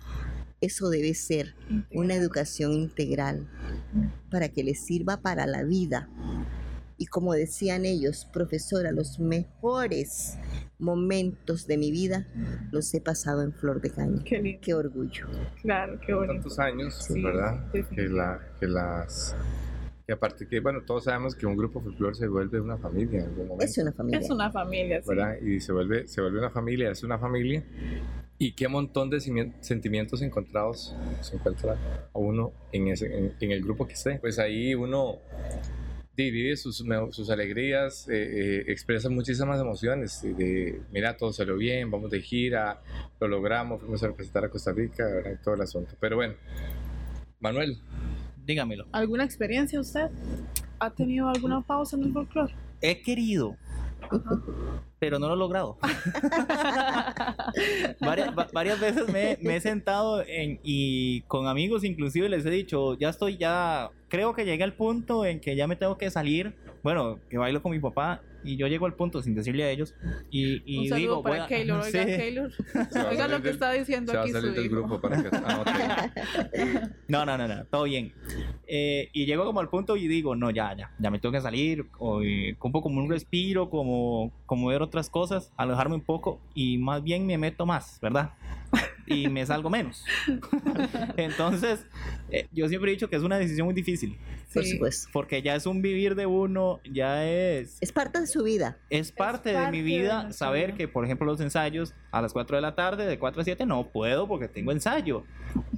eso 0.62 0.88
debe 0.88 1.14
ser 1.14 1.54
una 1.92 2.14
educación 2.14 2.72
integral 2.72 3.48
para 4.30 4.48
que 4.48 4.64
les 4.64 4.80
sirva 4.84 5.18
para 5.18 5.46
la 5.46 5.62
vida. 5.62 6.08
Y 6.96 7.06
como 7.06 7.32
decían 7.34 7.84
ellos, 7.84 8.26
profesora, 8.30 8.92
los 8.92 9.18
mejores 9.20 10.36
momentos 10.80 11.66
de 11.66 11.76
mi 11.78 11.90
vida 11.90 12.26
los 12.72 12.92
he 12.94 13.00
pasado 13.00 13.42
en 13.42 13.52
Flor 13.52 13.80
de 13.80 13.90
Caña. 13.90 14.22
Qué 14.24 14.38
lindo. 14.38 14.60
Qué 14.62 14.74
orgullo. 14.74 15.26
Claro, 15.62 15.98
qué 16.04 16.14
bonito. 16.14 16.34
Tantos 16.34 16.58
años, 16.58 16.94
Sí, 17.06 17.22
¿verdad? 17.22 17.70
Que, 17.72 18.08
la, 18.08 18.40
que 18.58 18.66
las... 18.66 19.36
Que 20.06 20.14
aparte 20.14 20.48
que, 20.48 20.58
bueno, 20.58 20.80
todos 20.84 21.04
sabemos 21.04 21.36
que 21.36 21.46
un 21.46 21.56
grupo 21.56 21.80
folclore 21.80 22.16
se 22.16 22.26
vuelve 22.26 22.60
una 22.60 22.76
familia 22.78 23.20
en 23.20 23.26
algún 23.26 23.46
momento. 23.48 23.64
Es 23.64 23.78
una 23.78 23.92
familia. 23.92 24.18
Es 24.18 24.30
una 24.30 24.50
familia, 24.50 25.02
sí. 25.02 25.08
¿verdad? 25.08 25.36
Y 25.40 25.60
se 25.60 25.72
vuelve, 25.72 26.08
se 26.08 26.20
vuelve 26.20 26.38
una 26.38 26.50
familia, 26.50 26.90
es 26.90 27.04
una 27.04 27.18
familia. 27.18 27.62
Y 28.36 28.52
qué 28.52 28.66
montón 28.66 29.10
de 29.10 29.20
sentimientos 29.60 30.22
encontrados 30.22 30.96
se 31.20 31.36
encuentra 31.36 31.76
a 32.12 32.18
uno 32.18 32.52
en, 32.72 32.88
ese, 32.88 33.16
en, 33.16 33.34
en 33.38 33.50
el 33.52 33.62
grupo 33.62 33.86
que 33.86 33.92
esté. 33.92 34.18
Pues 34.18 34.38
ahí 34.38 34.74
uno 34.74 35.18
divide 36.16 36.56
sus, 36.56 36.84
sus 37.10 37.30
alegrías, 37.30 38.08
eh, 38.08 38.14
eh, 38.14 38.64
expresa 38.68 39.08
muchísimas 39.08 39.60
emociones. 39.60 40.22
y 40.24 40.32
De, 40.32 40.82
mira, 40.92 41.16
todo 41.16 41.32
salió 41.32 41.56
bien, 41.56 41.90
vamos 41.90 42.10
de 42.10 42.20
gira, 42.20 42.82
lo 43.20 43.28
logramos, 43.28 43.80
fuimos 43.80 44.02
a 44.02 44.08
representar 44.08 44.44
a 44.44 44.50
Costa 44.50 44.72
Rica, 44.72 45.04
¿verdad? 45.06 45.32
Y 45.40 45.42
todo 45.42 45.54
el 45.54 45.62
asunto. 45.62 45.94
Pero 46.00 46.16
bueno, 46.16 46.34
Manuel, 47.38 47.78
Dígamelo. 48.44 48.86
¿Alguna 48.92 49.24
experiencia 49.24 49.80
usted? 49.80 50.10
¿Ha 50.78 50.90
tenido 50.90 51.28
alguna 51.28 51.60
pausa 51.60 51.96
en 51.96 52.04
el 52.04 52.12
folclore? 52.12 52.54
He 52.80 53.02
querido, 53.02 53.56
pero 54.98 55.18
no 55.18 55.28
lo 55.28 55.34
he 55.34 55.38
logrado. 55.38 55.78
varias, 58.00 58.36
va- 58.36 58.48
varias 58.52 58.80
veces 58.80 59.08
me, 59.12 59.38
me 59.40 59.56
he 59.56 59.60
sentado 59.60 60.22
en, 60.26 60.60
y 60.62 61.22
con 61.22 61.46
amigos 61.46 61.84
inclusive 61.84 62.28
les 62.28 62.44
he 62.46 62.50
dicho, 62.50 62.96
ya 62.98 63.08
estoy 63.08 63.36
ya, 63.38 63.90
creo 64.08 64.34
que 64.34 64.44
llegué 64.44 64.64
al 64.64 64.74
punto 64.74 65.24
en 65.24 65.40
que 65.40 65.56
ya 65.56 65.66
me 65.66 65.76
tengo 65.76 65.96
que 65.98 66.10
salir 66.10 66.56
bueno, 66.82 67.18
que 67.28 67.38
bailo 67.38 67.62
con 67.62 67.72
mi 67.72 67.78
papá 67.78 68.22
y 68.42 68.56
yo 68.56 68.66
llego 68.68 68.86
al 68.86 68.94
punto 68.94 69.20
sin 69.22 69.34
decirle 69.34 69.64
a 69.64 69.70
ellos 69.70 69.94
y, 70.30 70.62
y 70.64 70.78
Un 70.78 70.88
saludo 70.88 70.96
digo, 70.98 71.22
para 71.22 71.34
voy 71.34 71.44
a- 71.44 71.46
Keylor. 71.48 71.80
Oiga, 71.84 72.00
Sí. 72.04 72.06
Keylor. 72.16 72.50
Oiga 73.10 73.28
lo 73.28 73.36
que 73.36 73.42
del- 73.42 73.52
está 73.54 73.72
diciendo 73.72 74.12
Se 74.12 74.16
va 74.16 74.22
a 74.22 74.24
aquí 74.24 74.32
salir 74.32 74.48
su 74.50 74.54
del 74.56 74.64
hijo. 74.66 74.74
grupo 74.76 75.00
para 75.00 75.22
que 75.22 75.36
anote. 75.36 75.70
No, 77.08 77.26
no, 77.26 77.36
no, 77.36 77.46
no, 77.48 77.64
todo 77.66 77.82
bien. 77.84 78.12
Eh, 78.66 79.08
y 79.12 79.26
llego 79.26 79.44
como 79.44 79.60
al 79.60 79.68
punto 79.68 79.96
y 79.96 80.06
digo, 80.08 80.36
no, 80.36 80.50
ya, 80.50 80.74
ya, 80.76 80.90
ya 80.98 81.10
me 81.10 81.18
tengo 81.18 81.32
que 81.32 81.40
salir, 81.40 81.86
o, 81.98 82.22
eh, 82.22 82.54
como 82.58 82.98
un 83.00 83.10
respiro, 83.10 83.68
como, 83.68 84.32
como 84.46 84.68
ver 84.68 84.80
otras 84.80 85.10
cosas, 85.10 85.52
alejarme 85.56 85.96
un 85.96 86.00
poco 86.04 86.40
y 86.54 86.78
más 86.78 87.02
bien 87.02 87.26
me 87.26 87.36
meto 87.36 87.66
más, 87.66 87.98
¿verdad? 88.00 88.30
Y 89.10 89.28
me 89.28 89.44
salgo 89.44 89.68
menos. 89.70 90.04
Entonces, 91.16 91.84
eh, 92.30 92.46
yo 92.52 92.68
siempre 92.68 92.90
he 92.90 92.94
dicho 92.94 93.08
que 93.10 93.16
es 93.16 93.22
una 93.22 93.38
decisión 93.38 93.66
muy 93.66 93.74
difícil, 93.74 94.16
Por 94.52 94.64
Sí. 94.64 94.72
supuesto. 94.72 95.08
porque 95.12 95.42
ya 95.42 95.54
es 95.54 95.66
un 95.66 95.82
vivir 95.82 96.14
de 96.14 96.26
uno, 96.26 96.80
ya 96.90 97.28
es... 97.28 97.78
Es 97.80 97.92
parte 97.92 98.20
de 98.20 98.26
su 98.26 98.42
vida. 98.44 98.78
Es 98.88 99.12
parte, 99.12 99.50
de 99.50 99.54
parte 99.56 99.72
mi 99.76 99.82
vida 99.82 100.32
saber 100.32 100.66
vida. 100.68 100.76
que, 100.76 100.88
por 100.88 101.04
ejemplo, 101.04 101.26
los 101.26 101.40
ensayos 101.40 101.94
a 102.10 102.22
las 102.22 102.32
4 102.32 102.56
de 102.56 102.62
la 102.62 102.74
tarde, 102.74 103.06
de 103.06 103.18
4 103.18 103.40
a 103.42 103.44
7, 103.44 103.66
no 103.66 103.88
puedo 103.90 104.26
porque 104.28 104.48
tengo 104.48 104.72
ensayo. 104.72 105.24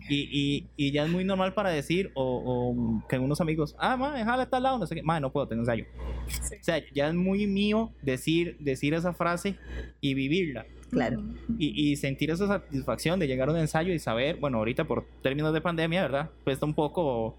Y, 0.08 0.28
y, 0.30 0.66
y 0.76 0.92
ya 0.92 1.04
es 1.04 1.10
muy 1.10 1.24
normal 1.24 1.54
para 1.54 1.70
decir, 1.70 2.10
o, 2.14 2.42
o 2.44 3.08
que 3.08 3.18
unos 3.18 3.40
amigos, 3.40 3.74
ah, 3.78 3.96
ma, 3.96 4.14
déjala 4.14 4.44
a 4.44 4.50
tal 4.50 4.62
lado, 4.64 4.78
no 4.78 4.86
sé 4.86 4.94
qué, 4.96 5.02
ma, 5.02 5.20
no 5.20 5.32
puedo, 5.32 5.48
tengo 5.48 5.62
ensayo. 5.62 5.86
Sí. 6.28 6.56
O 6.60 6.64
sea, 6.64 6.82
ya 6.92 7.08
es 7.08 7.14
muy 7.14 7.46
mío 7.46 7.92
decir, 8.02 8.56
decir 8.60 8.94
esa 8.94 9.12
frase 9.14 9.56
y 10.00 10.14
vivirla. 10.14 10.66
Claro. 10.92 11.22
Y, 11.58 11.90
y 11.90 11.96
sentir 11.96 12.30
esa 12.30 12.46
satisfacción 12.46 13.18
de 13.18 13.26
llegar 13.26 13.48
a 13.48 13.52
un 13.52 13.58
ensayo 13.58 13.94
y 13.94 13.98
saber, 13.98 14.36
bueno, 14.36 14.58
ahorita 14.58 14.84
por 14.84 15.06
términos 15.22 15.54
de 15.54 15.62
pandemia, 15.62 16.02
¿verdad? 16.02 16.30
Cuesta 16.44 16.66
un 16.66 16.74
poco 16.74 17.34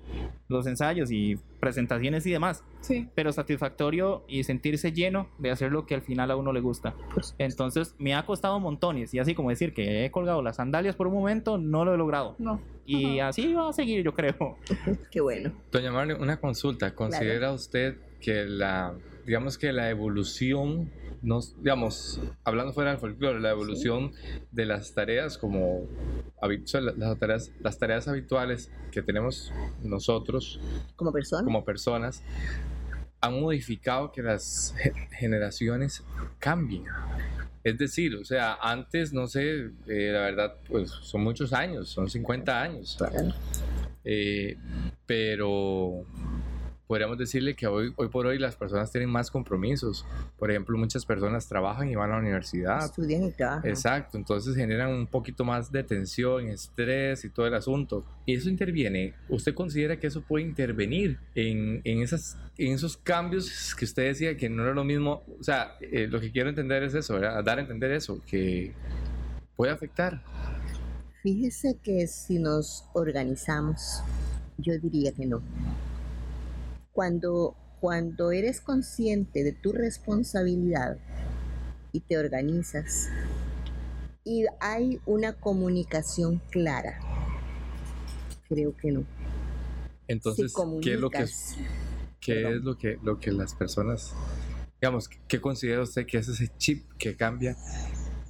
los 0.50 0.66
ensayos 0.66 1.12
y 1.12 1.38
presentaciones 1.60 2.26
y 2.26 2.32
demás 2.32 2.64
Sí. 2.82 3.08
pero 3.16 3.32
satisfactorio 3.32 4.26
y 4.28 4.44
sentirse 4.44 4.92
lleno 4.92 5.30
de 5.38 5.52
hacer 5.52 5.72
lo 5.72 5.86
que 5.86 5.96
al 5.96 6.02
final 6.02 6.32
a 6.32 6.36
uno 6.36 6.52
le 6.52 6.60
gusta. 6.62 6.96
Entonces 7.38 7.96
me 8.00 8.16
ha 8.16 8.26
costado 8.26 8.60
montones 8.60 9.14
y 9.14 9.20
así 9.20 9.36
como 9.36 9.52
decir 9.52 9.74
que 9.74 10.04
he 10.04 10.12
colgado 10.12 10.42
las 10.42 10.58
sandalias 10.58 10.96
por 10.96 11.08
un 11.08 11.14
momento, 11.14 11.58
no 11.58 11.86
lo 11.86 11.94
he 11.94 11.98
logrado. 11.98 12.36
No. 12.40 12.60
Y 12.86 13.20
así 13.20 13.54
va 13.54 13.70
a 13.70 13.74
seguir, 13.74 14.04
yo 14.04 14.14
creo. 14.14 14.58
qué 15.12 15.22
bueno. 15.22 15.54
Doña 15.72 15.92
Marlene, 15.92 16.20
una 16.20 16.38
consulta. 16.38 16.94
¿Considera 16.96 17.54
usted 17.54 17.98
que 18.20 18.46
la, 18.46 18.94
digamos 19.26 19.58
que 19.58 19.72
la 19.74 19.90
evolución, 19.90 20.92
nos, 21.22 21.56
digamos, 21.62 22.20
hablando 22.44 22.74
fuera 22.74 22.92
del 22.92 23.00
folclore, 23.00 23.40
la 23.40 23.52
evolución 23.52 24.12
de 24.52 24.66
las 24.66 24.94
tareas 24.94 25.38
como 25.38 25.88
las 26.42 27.18
tareas, 27.20 27.52
las 27.62 27.78
tareas 27.80 28.08
habituales 28.08 28.70
que 28.92 29.02
tenemos 29.02 29.52
nosotros 29.84 30.60
Como 30.96 31.12
persona. 31.14 31.44
como 31.44 31.64
personas 31.64 32.22
han 33.22 33.40
modificado 33.40 34.12
que 34.12 34.22
las 34.22 34.76
ge- 34.78 34.92
generaciones 35.18 36.04
cambien. 36.40 36.84
Es 37.64 37.78
decir, 37.78 38.14
o 38.18 38.26
sea, 38.26 38.56
antes, 38.62 39.14
no 39.14 39.28
sé, 39.28 39.70
eh, 39.88 40.10
la 40.12 40.20
verdad, 40.20 40.56
pues 40.68 40.90
son 40.92 41.24
muchos 41.24 41.54
años, 41.54 41.88
son 41.88 42.10
50 42.10 42.62
años. 42.62 42.96
Claro. 42.98 43.34
Eh, 44.04 44.58
pero 45.06 46.04
podríamos 46.88 47.18
decirle 47.18 47.56
que 47.56 47.68
hoy, 47.68 47.94
hoy 47.96 48.08
por 48.10 48.26
hoy 48.26 48.38
las 48.38 48.56
personas 48.56 48.92
tienen 48.92 49.10
más 49.10 49.32
compromisos. 49.32 50.06
Por 50.38 50.52
ejemplo, 50.52 50.78
muchas 50.78 51.06
personas 51.06 51.48
trabajan 51.48 51.90
y 51.90 51.96
van 51.96 52.12
a 52.12 52.14
la 52.16 52.20
universidad. 52.20 52.86
Estudian 52.86 53.24
y 53.24 53.32
trabajan. 53.32 53.70
Exacto, 53.70 54.18
entonces 54.18 54.56
generan 54.56 54.90
un 54.90 55.08
poquito 55.08 55.46
más 55.46 55.72
de 55.72 55.84
tensión, 55.84 56.48
estrés 56.48 57.24
y 57.26 57.30
todo 57.30 57.48
el 57.48 57.54
asunto. 57.54 58.06
Y 58.26 58.36
eso 58.36 58.50
interviene. 58.50 59.14
¿Usted 59.30 59.54
considera 59.54 59.98
que 60.00 60.08
eso 60.08 60.22
puede 60.22 60.46
intervenir 60.46 61.20
en, 61.36 61.82
en, 61.84 62.02
esas, 62.02 62.38
en 62.58 62.74
esos 62.74 62.98
cambios 62.98 63.74
que 63.76 63.86
usted 63.86 64.08
decía 64.08 64.38
que 64.38 64.50
no 64.50 64.64
era 64.64 64.74
lo 64.74 64.84
mismo? 64.84 65.24
O 65.40 65.44
sea, 65.44 65.76
eh, 65.82 66.08
lo 66.08 66.20
que 66.20 66.32
quiero 66.32 66.50
entender 66.50 66.84
es 66.84 66.94
eso, 66.94 67.16
¿verdad? 67.16 67.44
dar 67.44 67.60
a 67.60 67.62
entender 67.62 67.92
eso, 67.92 68.22
que 68.28 68.74
puede 69.56 69.72
afectar. 69.72 70.22
Fíjese 71.22 71.78
que 71.82 72.06
si 72.08 72.38
nos 72.38 72.86
organizamos, 72.94 74.02
yo 74.58 74.78
diría 74.78 75.14
que 75.14 75.26
no. 75.26 75.42
Cuando, 76.94 77.56
cuando 77.82 78.32
eres 78.32 78.62
consciente 78.62 79.44
de 79.44 79.52
tu 79.52 79.74
responsabilidad 79.74 80.98
y 81.92 82.00
te 82.00 82.18
organizas 82.18 83.10
y 84.24 84.46
hay 84.60 85.02
una 85.06 85.34
comunicación 85.34 86.42
clara, 86.50 87.00
creo 88.48 88.76
que 88.78 88.92
no. 88.92 89.06
Entonces, 90.08 90.54
¿qué 90.82 90.94
es 90.94 91.00
lo 91.00 91.10
que, 91.10 91.26
qué 92.20 92.34
Perdón. 92.36 92.54
es 92.54 92.64
lo 92.64 92.78
que, 92.78 93.00
lo 93.04 93.20
que 93.20 93.32
las 93.32 93.54
personas, 93.56 94.14
digamos, 94.82 95.10
qué 95.28 95.42
considera 95.42 95.82
usted 95.82 96.06
que 96.06 96.18
es 96.18 96.28
ese 96.28 96.52
chip 96.58 96.86
que 96.98 97.16
cambia 97.16 97.58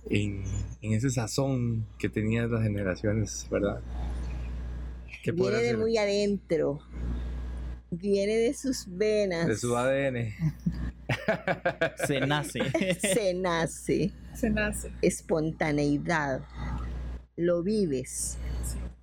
en, 0.10 0.43
en 0.82 0.93
ese 0.93 1.10
sazón 1.10 1.86
que 1.98 2.10
tenían 2.10 2.51
las 2.51 2.63
generaciones, 2.63 3.48
¿verdad? 3.50 3.82
¿Qué 5.24 5.32
viene 5.32 5.58
de 5.58 5.77
muy 5.77 5.98
adentro, 5.98 6.79
viene 7.98 8.36
de 8.38 8.54
sus 8.54 8.86
venas, 8.88 9.48
de 9.48 9.58
su 9.58 9.76
ADN. 9.76 10.34
Se 12.08 12.20
nace. 12.22 12.60
se 13.00 13.34
nace. 13.34 14.12
Se 14.34 14.50
nace. 14.50 14.92
espontaneidad. 15.02 16.42
Lo 17.36 17.64
vives, 17.64 18.38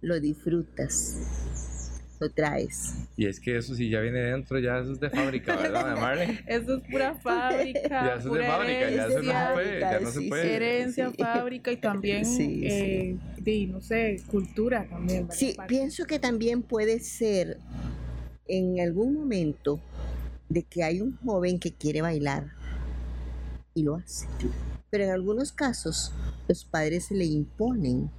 lo 0.00 0.20
disfrutas, 0.20 2.00
lo 2.20 2.30
traes. 2.30 2.94
Y 3.16 3.26
es 3.26 3.40
que 3.40 3.56
eso 3.56 3.74
si 3.74 3.90
ya 3.90 4.00
viene 4.00 4.20
dentro, 4.20 4.58
ya 4.60 4.78
eso 4.78 4.92
es 4.92 5.00
de 5.00 5.10
fábrica, 5.10 5.56
¿verdad, 5.56 5.96
Marlene? 6.00 6.42
Eso 6.46 6.76
es 6.76 6.82
pura 6.90 7.14
fábrica. 7.16 7.88
Ya 7.88 8.14
eso 8.18 8.34
es 8.34 8.40
de 8.40 8.46
fábrica, 8.46 8.90
ya 8.90 9.06
eso 9.06 9.22
no 9.22 9.22
se 9.22 9.30
herencia, 9.30 9.52
puede, 9.52 9.80
ya 9.80 10.00
no 10.00 10.10
se 10.10 10.20
Sí, 10.20 10.28
puede. 10.28 10.56
Herencia, 10.56 11.10
Sí. 11.10 11.16
fábrica 11.22 11.72
y 11.72 11.76
también, 11.76 12.24
Sí, 12.24 12.62
eh, 12.64 13.16
di, 13.38 13.66
no 13.66 13.80
sé, 13.80 14.22
cultura 14.28 14.86
también. 14.88 15.26
Sí, 15.32 15.56
pienso 15.66 16.04
que 16.06 16.18
también 16.20 16.62
puede 16.62 17.00
ser 17.00 17.58
en 18.50 18.80
algún 18.80 19.14
momento 19.14 19.80
de 20.48 20.64
que 20.64 20.82
hay 20.82 21.00
un 21.00 21.16
joven 21.24 21.58
que 21.58 21.72
quiere 21.72 22.02
bailar 22.02 22.50
y 23.74 23.84
lo 23.84 23.96
hace. 23.96 24.26
Pero 24.90 25.04
en 25.04 25.10
algunos 25.10 25.52
casos 25.52 26.12
los 26.48 26.64
padres 26.64 27.06
se 27.06 27.14
le 27.14 27.24
imponen 27.24 28.10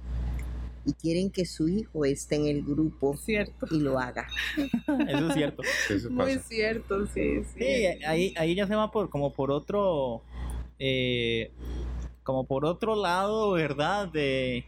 y 0.84 0.94
quieren 0.94 1.30
que 1.30 1.44
su 1.44 1.68
hijo 1.68 2.04
esté 2.04 2.36
en 2.36 2.46
el 2.46 2.62
grupo 2.62 3.16
Cierto. 3.16 3.66
y 3.70 3.78
lo 3.80 3.98
haga. 3.98 4.26
Eso 5.08 5.28
es 5.28 5.34
cierto. 5.34 5.62
Eso 5.90 6.10
Muy 6.10 6.38
cierto, 6.38 7.06
sí, 7.06 7.44
sí. 7.44 7.58
Sí, 7.58 7.86
ahí, 8.06 8.34
ahí 8.36 8.54
ya 8.54 8.66
se 8.66 8.74
va 8.74 8.90
por 8.90 9.10
como 9.10 9.32
por 9.32 9.50
otro 9.50 10.22
eh, 10.78 11.52
como 12.22 12.46
por 12.46 12.64
otro 12.64 12.96
lado, 12.96 13.52
¿verdad? 13.52 14.08
De, 14.08 14.64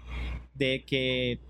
de 0.54 0.84
que 0.84 1.40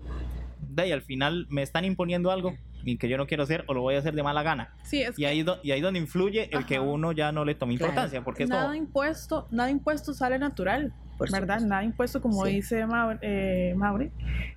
de 0.69 0.83
ahí 0.83 0.91
al 0.91 1.01
final 1.01 1.45
me 1.49 1.61
están 1.61 1.85
imponiendo 1.85 2.31
algo 2.31 2.55
y 2.85 2.97
que 2.97 3.09
yo 3.09 3.17
no 3.17 3.25
quiero 3.27 3.43
hacer 3.43 3.63
o 3.67 3.73
lo 3.73 3.81
voy 3.81 3.95
a 3.95 3.99
hacer 3.99 4.13
de 4.13 4.23
mala 4.23 4.43
gana. 4.43 4.73
Sí, 4.83 5.01
es 5.01 5.17
Y 5.19 5.25
ahí, 5.25 5.43
do- 5.43 5.59
y 5.63 5.71
ahí 5.71 5.81
donde 5.81 5.99
influye 5.99 6.49
el 6.55 6.65
que 6.65 6.75
Ajá. 6.75 6.85
uno 6.85 7.11
ya 7.11 7.31
no 7.31 7.43
le 7.43 7.55
toma 7.55 7.73
Claro. 7.73 7.91
importancia, 7.91 8.23
porque 8.23 8.43
es 8.43 8.49
nada 8.49 8.63
como, 8.65 8.75
impuesto, 8.75 9.47
nada 9.51 9.69
impuesto 9.71 10.13
sale 10.13 10.37
natural, 10.39 10.93
Por 11.17 11.31
¿verdad? 11.31 11.55
supuesto. 11.55 11.67
Nada 11.69 11.83
impuesto, 11.83 12.21
como 12.21 12.45
Sí. 12.45 12.53
dice 12.53 12.85
Mau- 12.85 13.17
eh, 13.21 13.73
Maure, 13.75 14.11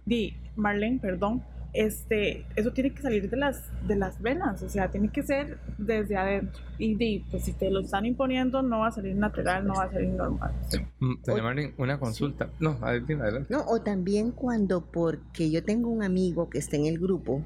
di, 0.05 0.37
Marlene, 0.57 0.99
perdón, 1.01 1.43
este, 1.75 2.45
eso 2.57 2.73
tiene 2.73 2.91
que 2.91 3.03
salir 3.03 3.29
de 3.29 3.37
las, 3.37 3.63
de 3.87 3.95
las 3.95 4.21
venas, 4.23 4.63
o 4.63 4.69
sea, 4.71 4.91
tiene 4.91 5.11
que 5.11 5.23
ser 5.23 5.59
desde 5.77 6.17
adentro. 6.17 6.63
Y 6.79 6.95
di, 6.95 7.25
pues 7.31 7.45
si 7.45 7.53
te 7.53 7.71
lo 7.71 7.81
están 7.81 8.07
imponiendo, 8.07 8.63
no 8.63 8.81
va 8.81 8.89
a 8.89 8.91
salir 8.91 9.15
natural, 9.15 9.67
no 9.67 9.75
va 9.75 9.85
a 9.85 9.93
salir 9.93 10.09
normal. 10.09 10.53
Mm, 10.99 11.15
Doña 11.25 11.35
Oye, 11.35 11.43
Marlene, 11.43 11.75
una 11.77 11.99
consulta. 12.01 12.49
No, 12.59 12.79
adelante, 12.81 13.15
adelante. 13.15 13.53
No, 13.55 13.65
o 13.67 13.81
también 13.83 14.33
cuando 14.33 14.81
porque 14.81 15.51
yo 15.51 15.63
tengo 15.63 15.91
un 15.91 16.03
amigo 16.03 16.49
que 16.49 16.59
está 16.59 16.77
en 16.77 16.87
el 16.87 16.99
grupo 16.99 17.43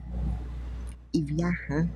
y 1.13 1.23
viaja, 1.23 1.87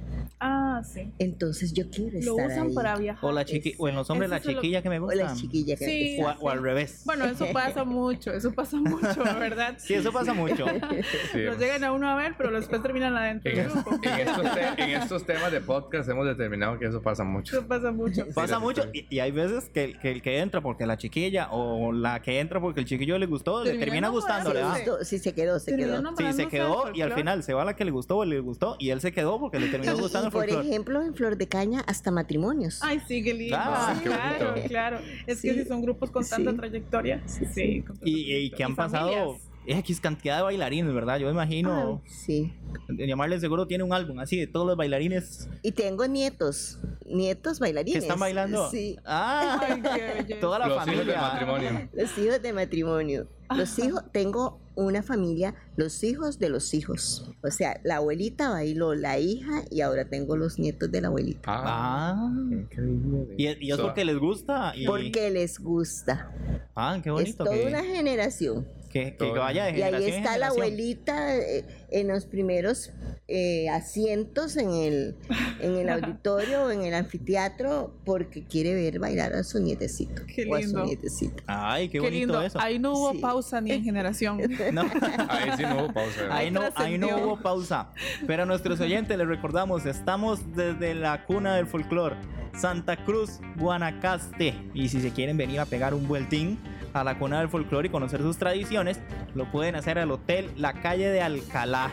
Ah, 0.40 0.55
sí. 0.84 1.10
entonces 1.18 1.72
yo 1.72 1.88
quiero 1.90 2.12
Lo 2.20 2.32
estar 2.32 2.46
usan 2.50 2.66
ahí. 2.68 2.74
para 2.74 2.96
viajar. 2.96 3.24
o 3.24 3.32
la 3.32 3.44
chiqui, 3.44 3.74
o 3.78 3.88
en 3.88 3.94
los 3.94 4.08
hombres 4.10 4.30
Eso 4.30 4.38
la 4.46 4.52
lo- 4.52 4.60
chiquilla 4.60 4.82
que 4.82 4.88
me 4.88 4.98
O 4.98 5.02
gusta. 5.02 5.16
la 5.24 5.34
chiquilla 5.34 5.76
que 5.76 5.84
Sí. 5.86 6.18
O, 6.22 6.28
o 6.46 6.50
al 6.50 6.62
revés. 6.62 7.02
Bueno, 7.04 7.24
eso 7.26 7.46
pasa 7.52 7.84
mucho, 7.84 8.32
eso 8.32 8.52
pasa 8.52 8.76
mucho, 8.76 9.22
¿verdad? 9.38 9.74
Sí, 9.78 9.94
eso 9.94 10.12
pasa 10.12 10.32
mucho. 10.34 10.64
Sí, 11.32 11.42
Los 11.42 11.58
llegan 11.58 11.84
a 11.84 11.92
uno 11.92 12.08
a 12.08 12.16
ver, 12.16 12.34
pero 12.38 12.50
después 12.52 12.82
terminan 12.82 13.16
adentro 13.16 13.50
en, 13.50 13.56
del 13.58 13.66
es- 13.66 13.72
grupo. 13.72 13.90
en 14.02 14.28
estos 14.28 14.54
te- 14.54 14.82
en 14.84 14.90
estos 14.90 15.26
temas 15.26 15.52
de 15.52 15.60
podcast 15.60 16.08
hemos 16.08 16.26
determinado 16.26 16.78
que 16.78 16.86
eso 16.86 17.02
pasa 17.02 17.24
mucho. 17.24 17.58
Eso 17.58 17.66
pasa 17.66 17.90
mucho. 17.92 18.26
Pasa 18.34 18.56
Sí, 18.56 18.62
mucho 18.62 18.82
sí. 18.92 19.06
y, 19.10 19.16
y 19.16 19.18
hay 19.20 19.30
veces 19.30 19.68
que, 19.72 19.96
que 20.00 20.10
el 20.12 20.22
que 20.22 20.38
entra 20.38 20.60
porque 20.60 20.86
la 20.86 20.96
chiquilla 20.96 21.48
o 21.50 21.92
la 21.92 22.20
que 22.22 22.40
entra 22.40 22.60
porque 22.60 22.80
el 22.80 22.86
chiquillo 22.86 23.18
le 23.18 23.26
gustó, 23.26 23.62
le 23.64 23.70
Termina 23.70 23.84
termina 23.86 24.08
gustándole. 24.08 24.62
Gustó, 24.62 25.04
sí, 25.04 25.18
se 25.18 25.32
quedó, 25.34 25.58
se 25.58 25.72
Terminó 25.76 26.14
quedó. 26.14 26.30
Sí, 26.32 26.36
se 26.36 26.48
quedó 26.48 26.84
y 26.94 27.00
al 27.02 27.12
final 27.12 27.42
se 27.42 27.54
va 27.54 27.64
la 27.64 27.76
que 27.76 27.84
le 27.84 27.90
gustó 27.90 28.18
o 28.18 28.24
le 28.24 28.40
gustó 28.40 28.76
y 28.78 28.90
él 28.90 29.00
se 29.00 29.12
quedó 29.12 29.38
porque 29.38 29.58
le 29.60 29.68
terminó 29.68 29.96
gustando 29.98 30.26
y 30.26 30.28
el 30.28 30.32
por 30.32 30.42
folclore. 30.44 30.65
Ejemplo, 30.66 31.02
en 31.02 31.14
Flor 31.14 31.36
de 31.36 31.48
Caña 31.48 31.80
hasta 31.86 32.10
matrimonios. 32.10 32.80
Ay, 32.82 33.00
sí, 33.06 33.22
qué 33.22 33.34
lindo. 33.34 33.56
Ah, 33.58 33.94
Sí, 33.96 34.02
qué 34.02 34.08
claro, 34.10 34.54
claro. 34.68 34.98
Es 35.26 35.38
Sí. 35.40 35.48
que 35.48 35.62
si 35.62 35.68
son 35.68 35.82
grupos 35.82 36.10
con 36.10 36.26
tanta 36.28 36.50
Sí. 36.50 36.56
trayectoria, 36.56 37.22
sí. 37.26 37.82
con 37.82 37.96
tanta 37.96 38.08
Y, 38.08 38.34
y 38.34 38.50
que 38.50 38.64
han 38.64 38.76
pasado 38.76 39.38
familias. 39.66 39.78
X 39.80 40.00
cantidad 40.00 40.36
de 40.36 40.42
bailarines, 40.42 40.94
¿verdad? 40.94 41.18
Yo 41.18 41.26
me 41.26 41.32
imagino. 41.32 42.02
Ah, 42.04 42.08
sí. 42.08 42.52
Llamarle 42.88 43.40
seguro 43.40 43.66
tiene 43.66 43.84
un 43.84 43.92
álbum 43.92 44.18
así 44.20 44.36
de 44.38 44.46
todos 44.46 44.66
los 44.66 44.76
bailarines 44.76 45.48
Y 45.62 45.72
tengo 45.72 46.06
nietos, 46.06 46.78
nietos 47.04 47.58
bailarines. 47.58 48.00
que 48.00 48.06
están 48.06 48.20
bailando. 48.20 48.70
Sí, 48.70 48.96
Ah, 49.04 49.58
Ay, 49.62 49.80
qué 49.82 50.14
belleza. 50.22 50.40
toda 50.40 50.58
la 50.58 50.66
Los 50.68 50.76
hijos 50.76 50.86
familia. 50.86 51.12
del 51.12 51.20
matrimonio. 51.22 51.88
los 51.92 52.18
hijos 52.18 52.42
de 52.42 52.52
matrimonio. 52.52 53.28
Los 53.54 53.78
hijos, 53.78 54.02
tengo 54.12 54.58
una 54.74 55.04
familia, 55.04 55.54
los 55.76 56.02
hijos 56.02 56.40
de 56.40 56.48
los 56.48 56.74
hijos. 56.74 57.30
O 57.44 57.50
sea, 57.52 57.80
la 57.84 57.96
abuelita 57.96 58.50
bailó, 58.50 58.94
la 58.96 59.20
hija 59.20 59.62
y 59.70 59.82
ahora 59.82 60.04
tengo 60.06 60.36
los 60.36 60.58
nietos 60.58 60.90
de 60.90 61.00
la 61.00 61.08
abuelita. 61.08 61.42
Ah, 61.46 62.16
Ah. 62.18 62.32
increíble. 62.50 63.34
Y, 63.38 63.46
y 63.66 63.70
es 63.70 63.76
So- 63.76 63.84
porque 63.84 64.04
les 64.04 64.18
gusta. 64.18 64.72
Y, 64.76 64.84
Porque 64.86 65.30
les 65.30 65.60
gusta. 65.60 66.32
Ah, 66.74 66.98
qué 67.02 67.08
Es 67.10 67.14
bonito. 67.14 67.44
toda 67.44 67.56
Que, 67.56 67.66
una 67.66 67.84
generación. 67.84 68.66
Que, 69.04 69.16
que- 69.16 69.30
vaya 69.32 69.64
de 69.66 69.78
Y 69.78 69.82
ahí 69.82 70.06
está 70.10 70.36
la 70.38 70.48
abuelita 70.48 71.36
eh, 71.36 71.64
en 71.90 72.08
los 72.08 72.26
primeros 72.26 72.90
eh, 73.28 73.68
asientos 73.68 74.56
en 74.56 74.70
el, 74.72 75.16
en 75.60 75.76
el 75.76 75.88
auditorio 75.88 76.64
o 76.66 76.70
en 76.70 76.82
el 76.82 76.94
anfiteatro 76.94 77.94
porque 78.04 78.44
quiere 78.44 78.74
ver 78.74 78.98
bailar 78.98 79.32
a 79.34 79.42
su 79.44 79.58
nietecito. 79.60 80.22
Qué 80.26 80.46
O 80.48 80.54
a 80.54 80.60
su 80.60 80.66
lindo. 80.68 80.84
nietecito. 80.84 81.42
Ay, 81.46 81.88
qué, 81.88 81.92
Qué, 81.92 82.00
bonito 82.00 82.18
lindo. 82.34 82.42
eso. 82.42 82.60
Ahí 82.60 82.78
no 82.78 82.92
hubo 82.92 83.12
Sí. 83.12 83.18
pausa 83.18 83.60
ni 83.60 83.72
en 83.72 83.84
generación. 83.84 84.38
No. 84.72 84.82
Ahí 85.28 85.50
sí 85.56 85.62
no 85.62 85.84
hubo 85.84 85.92
pausa. 85.92 86.20
¿verdad? 86.22 86.36
Ahí 86.36 86.50
no, 86.50 86.60
ahí 86.76 86.98
no 86.98 87.08
hubo 87.18 87.40
pausa. 87.40 87.90
Pero 88.26 88.42
a 88.44 88.46
nuestros 88.46 88.80
oyentes 88.80 89.16
les 89.16 89.26
recordamos, 89.26 89.86
estamos 89.86 90.40
desde 90.54 90.94
la 90.94 91.24
cuna 91.24 91.56
del 91.56 91.66
folclore, 91.66 92.16
Santa 92.58 93.04
Cruz, 93.04 93.40
Guanacaste. 93.56 94.54
Y 94.74 94.88
si 94.88 95.00
se 95.00 95.10
quieren 95.10 95.36
venir 95.36 95.60
a 95.60 95.66
pegar 95.66 95.94
un 95.94 96.06
vueltín 96.08 96.58
a 97.00 97.04
la 97.04 97.18
cuna 97.18 97.40
del 97.40 97.48
folclore 97.48 97.88
y 97.88 97.90
conocer 97.90 98.20
sus 98.20 98.38
tradiciones, 98.38 99.00
lo 99.34 99.50
pueden 99.50 99.74
hacer 99.76 99.98
al 99.98 100.10
Hotel 100.10 100.50
La 100.56 100.72
Calle 100.74 101.08
de 101.08 101.22
Alcalá. 101.22 101.90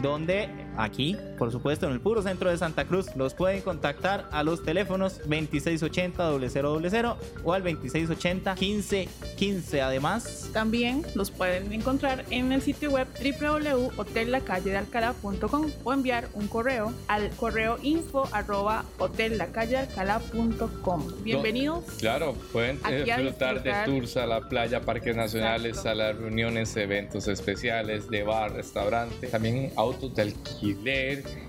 Donde 0.00 0.48
aquí, 0.76 1.16
por 1.38 1.50
supuesto, 1.52 1.86
en 1.86 1.92
el 1.92 2.00
puro 2.00 2.22
centro 2.22 2.50
de 2.50 2.56
Santa 2.58 2.84
Cruz, 2.84 3.06
los 3.16 3.34
pueden 3.34 3.60
contactar 3.62 4.28
a 4.32 4.42
los 4.42 4.62
teléfonos 4.62 5.20
2680-0000 5.28 7.16
o 7.44 7.52
al 7.52 7.62
2680-1515. 7.64 9.80
Además, 9.80 10.50
También 10.52 11.02
los 11.14 11.30
pueden 11.30 11.72
encontrar 11.72 12.24
en 12.30 12.52
el 12.52 12.60
sitio 12.62 12.90
web 12.90 13.06
www.hotellacalle.alcalá.com 13.20 15.70
o 15.84 15.92
enviar 15.92 16.28
un 16.34 16.48
correo 16.48 16.92
al 17.08 17.30
correo 17.30 17.78
info 17.82 18.28
arroba 18.32 18.84
hotellacalle.alcalá.com. 18.98 21.06
Bienvenidos. 21.22 21.84
Claro, 21.98 22.34
pueden 22.52 22.78
Aquí 22.82 23.10
a 23.10 23.16
disfrutar, 23.18 23.54
disfrutar. 23.54 23.86
de 23.88 23.92
tours 23.92 24.16
a 24.16 24.26
la 24.26 24.48
playa, 24.48 24.80
parques 24.82 25.16
nacionales, 25.16 25.76
Exacto. 25.78 25.88
salas 25.90 26.16
de 26.16 26.22
reuniones, 26.22 26.76
eventos 26.76 27.26
especiales, 27.28 28.08
de 28.08 28.22
bar, 28.22 28.52
restaurante, 28.52 29.26
también 29.28 29.72
autos 29.76 30.14
de 30.14 30.22
alquiler. 30.22 30.61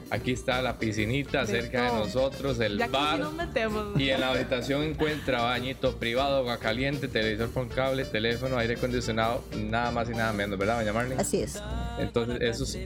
Aquí 0.09 0.31
está 0.31 0.61
la 0.61 0.77
piscinita 0.77 1.41
De 1.41 1.47
cerca 1.47 1.85
de 1.85 1.91
nosotros, 1.97 2.59
el 2.59 2.77
Ya 2.77 2.87
bar. 2.87 3.19
nos 3.19 3.33
metemos. 3.33 3.99
Y 3.99 4.11
en 4.11 4.19
la 4.19 4.29
habitación 4.29 4.83
encuentra 4.83 5.41
bañito 5.41 5.95
privado, 5.97 6.37
agua 6.37 6.57
caliente, 6.57 7.07
televisor 7.07 7.51
con 7.51 7.67
cable, 7.67 8.05
teléfono, 8.05 8.55
aire 8.57 8.75
acondicionado, 8.75 9.43
nada 9.57 9.89
más 9.89 10.07
y 10.09 10.13
nada 10.13 10.31
menos, 10.33 10.59
¿verdad, 10.59 10.79
doña 10.79 10.93
Marlene? 10.93 11.19
Así 11.19 11.41
es. 11.41 11.59
Entonces, 11.97 12.41
esas 12.41 12.77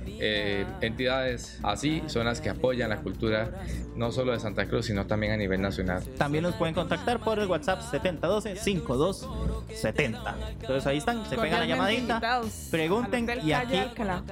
entidades 0.82 1.60
así 1.64 2.02
son 2.08 2.26
las 2.26 2.40
que 2.40 2.50
apoyan 2.50 2.90
la 2.90 2.98
cultura 2.98 3.52
no 3.96 4.12
solo 4.14 4.32
de 4.32 4.40
Santa 4.40 4.68
Cruz, 4.68 4.86
sino 4.86 5.06
también 5.06 5.34
a 5.34 5.38
nivel 5.38 5.62
nacional. 5.62 6.04
También 6.18 6.44
nos 6.44 6.56
pueden 6.56 6.76
contactar 6.76 7.20
por 7.20 7.40
el 7.40 7.48
WhatsApp 7.48 7.82
7012-5270. 7.92 10.36
Entonces 10.62 10.88
ahí 10.88 10.98
están, 10.98 11.30
se 11.30 11.36
pegan 11.36 11.60
la 11.62 11.66
llamadita, 11.66 12.42
pregunten 12.72 13.28
y 13.44 13.52
aquí 13.52 13.82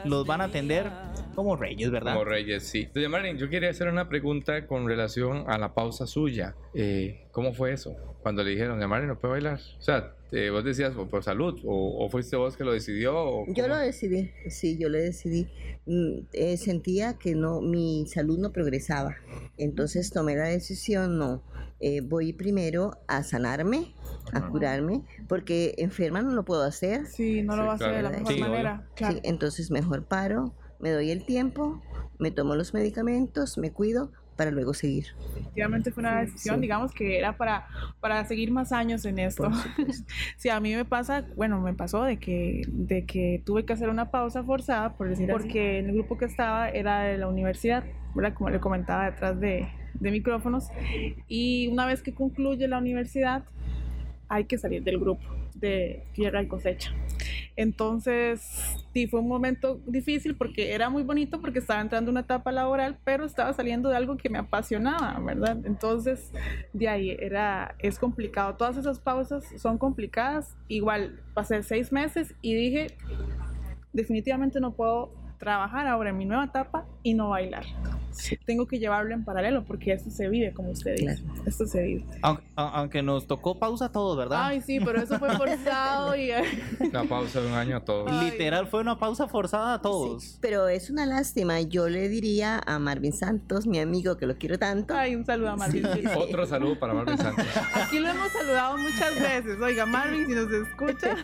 los 0.06 0.26
van 0.26 0.40
a 0.42 0.46
atender 0.46 0.90
como 1.36 1.56
reyes, 1.56 1.92
¿verdad? 1.92 2.14
Como 2.14 2.26
Reyes, 2.26 2.64
sí. 2.64 2.88
Doña 2.94 3.10
Marlene, 3.10 3.38
yo 3.40 3.50
quería 3.50 3.70
hacer 3.70 3.88
una 3.88 4.08
pregunta 4.10 4.66
con 4.68 4.88
relación 4.88 5.44
a 5.48 5.58
la 5.58 5.74
pausa 5.74 6.08
suya. 6.08 6.56
Eh, 6.74 7.28
¿Cómo 7.32 7.54
fue 7.54 7.74
eso? 7.74 7.96
Cuando 8.24 8.44
le 8.44 8.52
dijeron, 8.52 8.78
doña 8.78 8.88
Marlene, 8.88 9.14
no 9.14 9.20
puede 9.20 9.34
bailar. 9.34 9.60
O 9.78 9.82
sea, 9.82 10.14
eh, 10.32 10.50
vos 10.50 10.64
decías 10.64 10.94
por 10.94 11.24
salud, 11.24 11.60
o, 11.64 12.04
o 12.06 12.10
fuiste 12.10 12.36
vos 12.36 12.58
que 12.58 12.64
lo 12.64 12.74
decidió. 12.74 13.14
o 13.16 13.46
Yo 13.54 13.68
lo 13.68 13.78
decidí, 13.78 14.32
sí, 14.50 14.78
yo 14.78 14.90
lo 14.90 14.98
decidí. 14.98 15.48
Mm, 15.86 16.20
eh, 16.34 16.58
sentía 16.58 17.18
que 17.20 17.36
no, 17.36 17.62
mi 17.62 18.06
salud 18.08 18.40
no 18.40 18.52
progresaba. 18.52 19.16
Entonces 19.58 20.10
tomé 20.12 20.36
la 20.36 20.48
decisión, 20.48 21.18
no, 21.18 21.44
eh, 21.80 22.02
voy 22.02 22.34
primero 22.34 22.98
a 23.08 23.24
sanarme, 23.24 23.94
a 24.34 24.40
Ajá. 24.40 24.50
curarme, 24.50 25.04
porque 25.28 25.76
enferma 25.78 26.22
no 26.24 26.32
lo 26.32 26.44
puedo 26.44 26.64
hacer. 26.64 27.06
Sí, 27.06 27.44
no 27.44 27.56
lo 27.56 27.62
Sí, 27.62 27.66
va 27.68 27.72
a 27.72 27.76
hacer 27.76 27.88
de 27.96 28.02
la 28.02 28.10
claro. 28.10 28.18
mejor 28.24 28.34
Sí, 28.34 28.40
manera. 28.40 28.84
Sí, 28.88 28.94
Claro. 28.96 29.20
entonces 29.24 29.72
mejor 29.72 30.06
paro, 30.06 30.54
me 30.80 30.92
doy 30.92 31.12
el 31.12 31.26
tiempo, 31.26 31.82
me 32.20 32.32
tomo 32.32 32.56
los 32.56 32.74
medicamentos, 32.74 33.58
me 33.58 33.72
cuido 33.72 34.12
para 34.36 34.52
luego 34.52 34.74
seguir. 34.74 35.08
Efectivamente 35.32 35.92
fue 35.92 36.02
una 36.02 36.22
decisión, 36.22 36.56
sí. 36.56 36.62
digamos 36.62 36.92
que 36.92 37.18
era 37.18 37.38
para, 37.38 37.68
para 38.02 38.24
seguir 38.26 38.52
más 38.52 38.72
años 38.72 39.06
en 39.06 39.20
esto. 39.20 39.50
Sí, 40.38 40.50
a 40.50 40.60
mí 40.60 40.76
me 40.76 40.86
pasa, 40.86 41.26
bueno, 41.36 41.62
me 41.62 41.74
pasó 41.74 42.04
de 42.04 42.18
que, 42.18 42.64
de 42.68 43.06
que 43.06 43.42
tuve 43.46 43.66
que 43.66 43.74
hacer 43.74 43.90
una 43.90 44.12
pausa 44.12 44.44
forzada, 44.44 44.96
por 44.98 45.10
decir 45.10 45.30
porque 45.32 45.80
en 45.80 45.88
el 45.88 45.94
grupo 45.94 46.18
que 46.18 46.26
estaba 46.26 46.70
era 46.70 47.02
de 47.02 47.18
la 47.18 47.28
universidad, 47.28 47.84
¿verdad? 48.14 48.34
Como 48.34 48.50
le 48.50 48.60
comentaba 48.60 49.10
detrás 49.10 49.40
de, 49.40 49.68
de 49.94 50.12
micrófonos. 50.12 50.70
Y 51.28 51.68
una 51.68 51.86
vez 51.86 52.02
que 52.02 52.14
concluye 52.14 52.68
la 52.68 52.78
universidad, 52.78 53.46
hay 54.28 54.46
que 54.46 54.58
salir 54.58 54.84
del 54.84 55.00
grupo 55.00 55.24
de 55.56 56.04
tierra 56.14 56.42
y 56.44 56.48
cosecha. 56.48 56.94
Entonces, 57.58 58.42
sí, 58.94 59.08
fue 59.08 59.22
un 59.22 59.28
momento 59.28 59.80
difícil 59.86 60.36
porque 60.36 60.74
era 60.74 60.90
muy 60.90 61.04
bonito 61.04 61.40
porque 61.40 61.60
estaba 61.60 61.82
entrando 61.82 62.10
en 62.10 62.14
una 62.16 62.22
etapa 62.22 62.52
laboral, 62.52 62.98
pero 63.04 63.26
estaba 63.26 63.54
saliendo 63.54 63.90
de 63.90 63.96
algo 63.96 64.18
que 64.18 64.30
me 64.30 64.38
apasionaba, 64.38 65.20
¿verdad? 65.20 65.58
Entonces, 65.66 66.32
de 66.74 66.90
ahí 66.90 67.16
era, 67.20 67.76
es 67.80 67.98
complicado. 67.98 68.56
Todas 68.56 68.78
esas 68.78 69.00
pausas 69.00 69.46
son 69.58 69.78
complicadas. 69.78 70.56
Igual, 70.68 71.22
pasé 71.34 71.64
seis 71.64 71.92
meses 71.92 72.36
y 72.42 72.56
dije, 72.56 72.88
definitivamente 73.94 74.60
no 74.60 74.74
puedo 74.74 75.25
trabajar 75.38 75.88
ahora 75.88 76.10
en 76.10 76.18
mi 76.18 76.26
nueva 76.26 76.46
etapa 76.46 76.86
y 77.04 77.14
no 77.14 77.30
bailar. 77.30 77.66
Tengo 78.46 78.66
que 78.68 78.80
llevarlo 78.80 79.14
en 79.14 79.24
paralelo 79.24 79.64
porque 79.66 79.94
esto 79.94 80.10
se 80.10 80.30
vive, 80.30 80.54
como 80.54 80.70
usted 80.72 80.96
dice. 80.96 81.22
Esto 81.46 81.66
se 81.66 81.84
vive. 81.84 82.06
Aunque, 82.22 82.44
aunque 82.56 83.04
nos 83.04 83.28
tocó 83.28 83.60
pausa 83.60 83.86
a 83.86 83.92
todos, 83.92 84.18
¿verdad? 84.18 84.46
Ay, 84.46 84.62
sí, 84.62 84.80
pero 84.80 85.02
eso 85.02 85.20
fue 85.20 85.36
forzado 85.36 86.16
y... 86.16 86.32
Una 86.80 87.04
pausa 87.04 87.42
de 87.42 87.48
un 87.48 87.54
año 87.54 87.78
a 87.78 87.80
todos. 87.82 88.10
Ay. 88.12 88.32
Literal 88.32 88.68
fue 88.68 88.82
una 88.82 88.98
pausa 88.98 89.28
forzada 89.28 89.76
a 89.76 89.82
todos. 89.82 90.24
Sí, 90.24 90.38
pero 90.42 90.68
es 90.68 90.90
una 90.90 91.06
lástima. 91.06 91.62
Yo 91.62 91.90
le 91.90 92.08
diría 92.10 92.62
a 92.66 92.80
Marvin 92.80 93.14
Santos, 93.14 93.68
mi 93.68 93.80
amigo, 93.80 94.18
que 94.18 94.26
lo 94.26 94.38
quiero 94.38 94.58
tanto. 94.58 94.96
Ay, 94.96 95.16
un 95.16 95.26
saludo 95.26 95.50
a 95.52 95.58
Marvin. 95.58 95.86
Sí. 95.94 96.04
Otro 96.16 96.46
saludo 96.46 96.80
para 96.80 96.94
Marvin 96.94 97.18
Santos. 97.18 97.46
Aquí 97.74 98.00
lo 98.00 98.10
hemos 98.10 98.32
saludado 98.32 98.78
muchas 98.78 99.20
veces. 99.20 99.60
Oiga, 99.62 99.86
Marvin, 99.86 100.26
si 100.26 100.34
nos 100.34 100.52
escucha. 100.52 101.18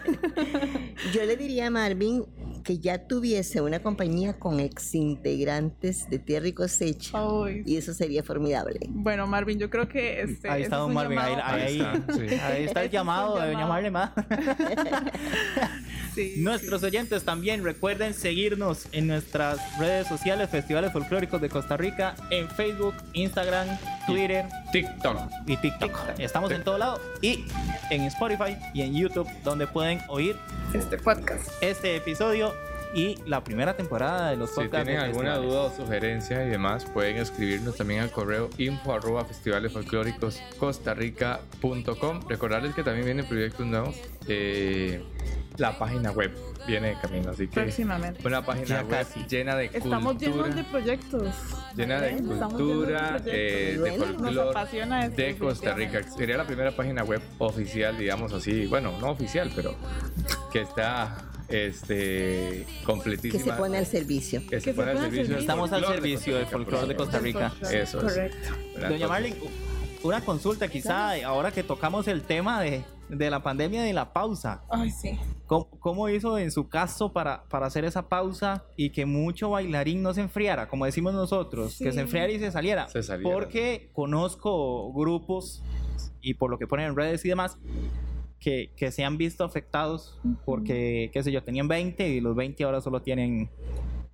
Yo 1.13 1.24
le 1.24 1.38
diría 1.38 1.67
a 1.67 1.69
Marvin 1.69 2.26
que 2.63 2.80
ya 2.80 3.08
tuviese 3.08 3.62
una 3.62 3.80
compañía 3.82 4.38
con 4.39 4.60
exintegrantes 4.60 6.10
de 6.10 6.19
tierra 6.19 6.47
y 6.47 6.54
cosecha. 6.54 7.17
Ay. 7.19 7.63
Y 7.65 7.78
eso 7.78 7.93
sería 7.93 8.24
formidable. 8.24 8.80
Bueno, 8.89 9.28
Marvin, 9.28 9.60
yo 9.60 9.69
creo 9.69 9.88
que 9.88 10.21
este. 10.21 10.50
Ahí 10.50 10.63
está 10.63 10.76
es 10.78 10.82
don 10.82 10.93
Marvin, 10.93 11.19
ahí, 11.19 11.34
ahí, 11.43 11.62
Ahí 11.62 11.80
está, 11.80 12.13
sí. 12.13 12.36
ahí 12.43 12.63
está 12.65 12.84
el 12.84 12.89
llamado 12.91 13.36
de 13.36 13.52
llamado. 13.52 13.60
llamarle 13.60 13.91
más. 13.91 14.12
Sí, 16.13 16.34
Nuestros 16.39 16.84
oyentes 16.84 17.24
también 17.24 17.63
recuerden 17.63 18.13
seguirnos 18.13 18.86
en 18.91 19.08
nuestras 19.08 19.58
redes 19.80 20.08
sociales, 20.08 20.50
Festivales 20.50 20.91
Folclóricos 20.91 21.39
de 21.39 21.47
Costa 21.47 21.78
Rica, 21.78 22.15
en 22.30 22.50
Facebook, 22.50 22.93
Instagram, 23.13 23.65
Twitter 24.06 24.45
TikTok. 24.74 25.17
y 25.47 25.56
TikTok. 25.56 25.62
TikTok. 25.91 26.19
Estamos 26.19 26.52
en 26.52 26.65
todo 26.65 26.78
lado 26.78 27.00
y 27.21 27.45
en 27.91 28.02
Spotify 28.04 28.58
y 28.74 28.82
en 28.82 28.93
YouTube, 28.93 29.26
donde 29.45 29.67
pueden 29.67 30.02
oír 30.10 30.36
este 30.74 30.97
podcast. 30.97 31.50
este 31.62 31.95
episodio 31.95 32.51
y 32.94 33.18
la 33.26 33.44
primera 33.44 33.76
temporada 33.76 34.32
de 34.32 34.38
los 34.38 34.50
Si 34.50 34.56
podcasts. 34.56 34.86
tienen 34.86 35.02
de 35.02 35.08
alguna 35.08 35.32
festivales. 35.36 35.52
duda 35.52 35.62
o 35.62 35.76
sugerencia 35.86 36.46
y 36.46 36.50
demás, 36.50 36.86
pueden 36.86 37.18
escribirnos 37.18 37.76
también 37.78 38.02
al 38.02 38.12
correo 38.12 38.50
info 38.58 38.94
arroba 38.94 39.26
festivales 39.26 39.72
folclóricos 39.72 40.40
costarrica.com. 40.60 42.22
Recordarles 42.28 42.76
que 42.76 42.84
también 42.84 43.06
vienen 43.06 43.26
proyectos 43.26 43.66
nuevos. 43.66 43.96
Eh, 44.28 45.04
la 45.58 45.78
página 45.78 46.12
web 46.12 46.32
viene 46.66 46.90
de 46.90 47.00
camino, 47.00 47.32
así 47.32 47.48
que 47.48 47.62
Próximamente. 47.62 48.26
una 48.26 48.44
página 48.46 48.68
Ya 48.68 48.82
web 48.84 48.90
casi. 48.90 49.26
llena 49.28 49.56
de 49.56 49.66
Estamos 49.66 50.14
cultura. 50.14 50.32
llenos 50.32 50.56
de 50.56 50.64
proyectos. 50.64 51.36
llena 51.76 52.02
de. 52.02 52.10
Estamos 52.12 52.54
cultura, 52.54 53.20
de 53.20 53.74
eh, 53.74 53.78
de 53.78 53.92
folclore 53.94 55.10
de 55.10 55.38
Costa 55.38 55.74
Rica. 55.74 56.04
Sería 56.04 56.38
la 56.38 56.46
primera 56.46 56.72
página 56.76 57.04
web 57.04 57.22
oficial, 57.40 57.98
digamos 57.98 58.32
así, 58.34 58.66
bueno, 58.68 58.94
no 59.00 59.10
oficial, 59.12 59.52
pero 59.56 59.76
que 60.54 60.62
está 60.62 61.18
este 61.52 62.66
Que 62.78 62.84
completísima. 62.86 63.44
se 63.44 63.54
pone 63.54 63.78
al 63.78 63.86
servicio. 63.86 64.42
que 64.50 64.60
se 64.62 64.74
pone 64.74 64.92
al 64.92 64.98
servicio. 65.00 65.38
Estamos 65.38 65.72
al 65.72 65.86
servicio 65.86 66.36
del 66.38 66.46
Costa 66.46 66.58
Rica, 66.58 66.70
folclore 66.72 66.88
de 66.88 66.96
Costa. 66.96 67.20
Rica. 67.20 67.54
Eso 67.72 67.98
es. 68.00 68.14
Correcto. 68.14 68.50
Doña 68.90 69.08
Marlene, 69.08 69.36
una 70.04 70.22
consulta 70.26 70.68
quizá, 70.68 71.14
ahora 71.26 71.52
que 71.52 71.64
tocamos 71.64 72.08
el 72.08 72.22
tema 72.24 72.62
de, 72.62 72.84
de 73.10 73.30
la 73.30 73.44
pandemia 73.44 73.84
de 73.84 73.94
la 73.94 74.14
pausa. 74.14 74.64
Ay, 74.70 74.90
sí. 74.92 75.20
¿Cómo, 75.46 75.70
cómo 75.80 76.08
hizo 76.10 76.38
en 76.40 76.50
su 76.50 76.70
caso 76.70 77.12
para, 77.12 77.44
para 77.50 77.66
hacer 77.68 77.84
esa 77.86 78.08
pausa 78.08 78.64
y 78.78 78.92
que 78.92 79.06
mucho 79.06 79.50
bailarín 79.50 80.02
no 80.02 80.14
se 80.14 80.22
enfriara, 80.22 80.68
como 80.70 80.86
decimos 80.86 81.14
nosotros, 81.14 81.78
que 81.78 81.90
Sí. 81.90 81.92
se 81.92 82.00
enfriara 82.02 82.32
y 82.32 82.40
se 82.40 82.52
saliera? 82.52 82.88
Se 82.88 83.04
saliera. 83.04 83.30
Porque 83.34 83.90
conozco 83.94 84.92
grupos 84.94 85.62
y 86.22 86.36
por 86.36 86.50
lo 86.50 86.58
que 86.58 86.68
ponen 86.68 86.88
en 86.88 86.96
redes 86.96 87.24
y 87.26 87.30
demás, 87.30 87.58
que, 88.42 88.72
que 88.76 88.92
se 88.92 89.06
han 89.06 89.18
visto 89.18 89.44
afectados 89.46 90.20
porque, 90.46 91.10
qué 91.14 91.24
sé 91.24 91.32
yo, 91.32 91.44
tenían 91.44 91.68
20 91.70 92.10
y 92.10 92.20
los 92.20 92.36
20 92.36 92.64
ahora 92.66 92.82
solo 92.82 93.02
tienen 93.02 93.50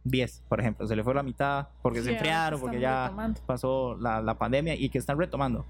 10, 0.03 0.43
por 0.49 0.59
ejemplo. 0.59 0.85
Se 0.85 0.95
le 0.95 1.03
fue 1.03 1.15
la 1.15 1.23
mitad 1.23 1.69
porque 1.81 1.99
se 1.99 2.05
Sí, 2.05 2.11
enfriaron, 2.11 2.59
ahora 2.59 2.61
porque 2.61 2.79
ya 2.79 3.03
retomando. 3.05 3.41
pasó 3.47 3.95
la, 3.99 4.21
la 4.21 4.37
pandemia 4.37 4.75
y 4.75 4.89
que 4.89 4.97
están 4.99 5.17
retomando. 5.17 5.65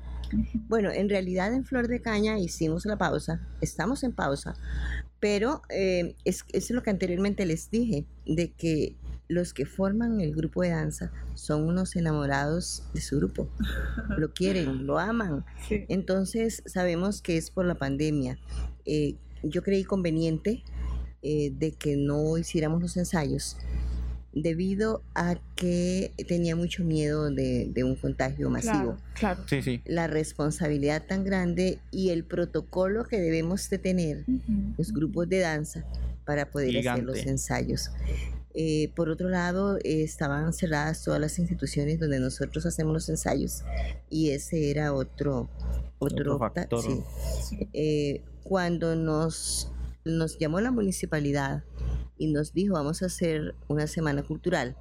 Bueno, 0.68 0.92
en 0.92 1.08
realidad 1.08 1.54
en 1.54 1.64
Flor 1.64 1.88
de 1.88 2.02
Caña 2.02 2.38
hicimos 2.38 2.86
la 2.86 2.98
pausa, 2.98 3.48
estamos 3.62 4.04
en 4.04 4.12
pausa, 4.12 4.56
pero 5.22 5.62
eh, 5.70 6.16
es, 6.26 6.44
es 6.52 6.70
lo 6.72 6.84
que 6.84 6.90
anteriormente 6.90 7.46
les 7.46 7.72
dije, 7.72 8.06
de 8.26 8.52
que 8.52 8.96
los 9.30 9.54
que 9.54 9.66
forman 9.66 10.22
el 10.22 10.34
grupo 10.34 10.62
de 10.62 10.70
danza 10.70 11.12
son 11.36 11.64
unos 11.64 11.96
enamorados 11.96 12.84
de 12.94 13.02
su 13.02 13.18
grupo, 13.18 13.50
lo 14.18 14.34
quieren, 14.34 14.86
lo 14.88 15.00
aman, 15.00 15.44
Sí. 15.68 15.86
entonces 15.90 16.64
sabemos 16.66 17.22
que 17.22 17.38
es 17.38 17.50
por 17.52 17.66
la 17.66 17.76
pandemia. 17.76 18.38
Eh, 18.86 19.16
yo 19.44 19.62
creí 19.64 19.84
conveniente 19.84 20.64
eh, 21.22 21.52
de 21.58 21.72
que 21.74 21.98
no 21.98 22.38
hiciéramos 22.38 22.82
los 22.82 22.96
ensayos 22.98 23.58
debido 24.34 25.02
a 25.16 25.36
que 25.56 26.12
tenía 26.28 26.56
mucho 26.56 26.84
miedo 26.84 27.32
de, 27.32 27.70
de 27.74 27.84
un 27.84 27.96
contagio 27.96 28.50
masivo 28.52 28.74
Claro, 28.76 28.98
claro. 29.16 29.44
Sí, 29.48 29.62
sí. 29.64 29.82
la 29.86 30.06
responsabilidad 30.08 31.04
tan 31.08 31.24
grande 31.24 31.80
y 31.92 32.10
el 32.10 32.24
protocolo 32.24 33.04
que 33.06 33.20
debemos 33.20 33.68
de 33.70 33.80
tener 33.80 34.26
los 34.78 34.94
grupos 34.94 35.28
de 35.28 35.40
danza 35.40 35.86
para 36.24 36.52
poder 36.52 36.78
hacer 36.88 37.04
los 37.04 37.26
ensayos. 37.26 37.90
Eh, 38.60 38.92
por 38.96 39.10
otro 39.10 39.30
lado, 39.30 39.78
eh, 39.84 40.02
estaban 40.02 40.52
cerradas 40.52 41.04
todas 41.04 41.22
las 41.22 41.38
instituciones 41.38 42.00
donde 42.00 42.20
nosotros 42.20 42.66
hacemos 42.66 42.92
los 42.92 43.08
ensayos 43.08 43.64
y 44.10 44.32
ese 44.32 44.72
era 44.72 44.94
otro, 44.94 45.48
otro, 46.00 46.34
Otro 46.36 46.40
ta- 46.40 46.62
factor. 46.62 46.82
sí. 46.84 47.70
Eh, 47.74 48.24
cuando 48.44 48.96
nos, 48.96 49.72
nos 50.06 50.40
llamó 50.40 50.60
la 50.60 50.72
municipalidad 50.72 51.64
y 52.18 52.32
nos 52.32 52.52
dijo 52.54 52.74
vamos 52.74 53.04
a 53.04 53.06
hacer 53.08 53.54
una 53.68 53.86
semana 53.86 54.24
cultural 54.24 54.76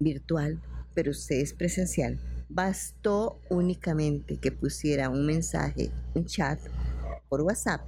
virtual, 0.00 0.60
pero 0.94 1.12
usted 1.12 1.36
es 1.36 1.52
presencial, 1.52 2.18
bastó 2.48 3.38
únicamente 3.50 4.36
que 4.38 4.50
pusiera 4.50 5.08
un 5.10 5.24
mensaje, 5.26 5.92
un 6.14 6.24
chat 6.24 6.58
por 7.28 7.42
WhatsApp 7.42 7.82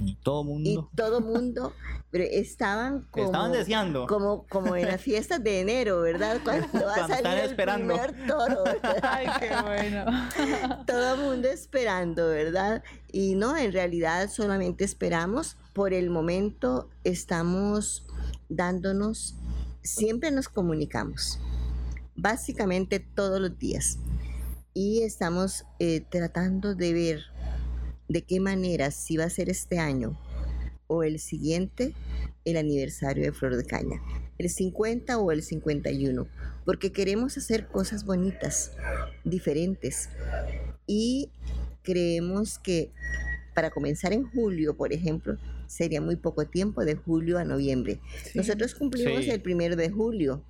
Y 0.00 0.14
todo 0.16 0.42
y 0.42 0.44
mundo 0.44 0.90
todo 0.96 1.20
mundo 1.20 1.72
pero 2.10 2.24
estaban 2.24 3.06
como, 3.10 3.26
estaban 3.26 3.52
deseando. 3.52 4.06
como, 4.06 4.44
como 4.48 4.74
en 4.74 4.88
las 4.88 5.00
fiestas 5.00 5.42
de 5.42 5.60
enero, 5.60 6.00
¿verdad? 6.00 6.40
Cuando 6.44 6.84
va 6.84 6.94
a 6.96 7.08
salir 7.08 7.44
el 7.44 7.50
esperando. 7.50 7.94
primer 7.94 8.26
toro. 8.26 8.64
¿verdad? 8.64 8.98
Ay, 9.02 9.26
qué 9.38 9.50
bueno. 9.62 10.84
todo 10.86 11.14
el 11.14 11.20
mundo 11.20 11.48
esperando, 11.48 12.26
¿verdad? 12.28 12.82
Y 13.12 13.36
no, 13.36 13.56
en 13.56 13.72
realidad 13.72 14.28
solamente 14.28 14.84
esperamos. 14.84 15.56
Por 15.72 15.94
el 15.94 16.10
momento 16.10 16.90
estamos 17.04 18.04
dándonos, 18.48 19.36
siempre 19.82 20.32
nos 20.32 20.48
comunicamos, 20.48 21.38
básicamente 22.16 22.98
todos 22.98 23.40
los 23.40 23.56
días. 23.56 23.98
Y 24.74 25.02
estamos 25.02 25.64
eh, 25.78 26.00
tratando 26.00 26.74
de 26.74 26.92
ver 26.92 27.20
de 28.10 28.22
qué 28.22 28.40
manera, 28.40 28.90
si 28.90 29.16
va 29.16 29.24
a 29.24 29.30
ser 29.30 29.48
este 29.48 29.78
año 29.78 30.18
o 30.88 31.04
el 31.04 31.20
siguiente, 31.20 31.94
el 32.44 32.56
aniversario 32.56 33.22
de 33.22 33.32
Flor 33.32 33.56
de 33.56 33.64
Caña, 33.64 34.02
el 34.36 34.50
50 34.50 35.16
o 35.18 35.30
el 35.30 35.42
51, 35.44 36.26
porque 36.64 36.90
queremos 36.90 37.38
hacer 37.38 37.68
cosas 37.68 38.04
bonitas, 38.04 38.72
diferentes. 39.22 40.08
Y 40.88 41.30
creemos 41.82 42.58
que 42.58 42.90
para 43.54 43.70
comenzar 43.70 44.12
en 44.12 44.28
julio, 44.28 44.76
por 44.76 44.92
ejemplo, 44.92 45.38
sería 45.68 46.00
muy 46.00 46.16
poco 46.16 46.46
tiempo 46.46 46.84
de 46.84 46.96
julio 46.96 47.38
a 47.38 47.44
noviembre. 47.44 48.00
Sí. 48.24 48.38
Nosotros 48.38 48.74
cumplimos 48.74 49.22
Sí. 49.24 49.30
el 49.30 49.40
primero 49.40 49.76
de 49.76 49.88
julio, 49.88 50.42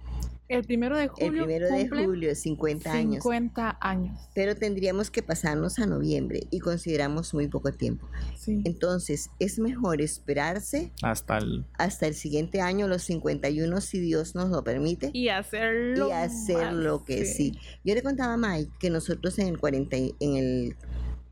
El 0.51 0.65
primero 0.65 0.97
de 0.97 1.05
el 1.05 1.09
julio. 1.11 1.45
primero 1.45 1.69
de 1.69 1.89
julio, 1.89 2.35
50 2.35 2.93
años. 2.93 3.23
50 3.23 3.79
años. 3.81 4.19
Pero 4.35 4.57
tendríamos 4.57 5.09
que 5.11 5.23
pasarnos 5.23 5.79
a 5.79 5.87
noviembre 5.87 6.49
y 6.51 6.59
consideramos 6.59 7.33
muy 7.35 7.47
poco 7.47 7.71
tiempo. 7.71 8.09
Sí. 8.37 8.61
Entonces, 8.65 9.31
es 9.39 9.61
mejor 9.61 10.03
esperarse 10.03 10.91
Hasta 11.03 11.39
el. 11.39 11.65
hasta 11.79 12.09
el 12.09 12.15
siguiente 12.15 12.61
año, 12.61 12.89
los 12.89 13.03
51, 13.05 13.81
si 13.81 14.01
Dios 14.01 14.35
nos 14.35 14.51
lo 14.51 14.65
permite, 14.65 15.11
Y 15.13 15.29
hacerlo. 15.29 16.09
y 16.09 16.13
hacer 16.13 16.57
más, 16.57 16.75
lo 16.75 17.05
que 17.05 17.25
sí. 17.27 17.57
Yo 17.85 17.95
le 17.95 18.03
contaba 18.03 18.35
a 18.35 18.37
Mike 18.37 18.73
que 18.81 18.91
nosotros 18.91 19.39
en 19.39 19.47
el, 19.47 19.59
40, 19.61 19.97
y- 19.99 20.15
en 20.19 20.35
el 20.37 20.77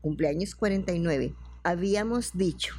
cumpleaños 0.01 0.55
49 0.55 1.33
habíamos 1.63 2.37
dicho 2.37 2.73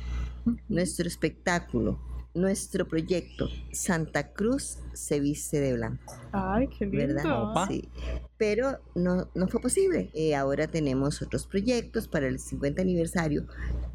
nuestro 0.70 1.06
espectáculo, 1.06 2.00
nuestro 2.34 2.86
proyecto, 2.86 3.48
Santa 3.72 4.32
Cruz 4.32 4.78
se 4.92 5.20
viste 5.20 5.60
de 5.60 5.74
blanco, 5.74 6.14
Ay, 6.32 6.68
qué 6.68 6.86
lindo. 6.86 7.14
¿verdad? 7.14 7.66
Sí. 7.68 7.88
Pero 8.36 8.78
no, 8.94 9.28
no 9.34 9.48
fue 9.48 9.60
posible. 9.60 10.10
Eh, 10.14 10.34
ahora 10.34 10.68
tenemos 10.68 11.22
otros 11.22 11.46
proyectos 11.46 12.08
para 12.08 12.28
el 12.28 12.38
50 12.38 12.80
aniversario 12.80 13.46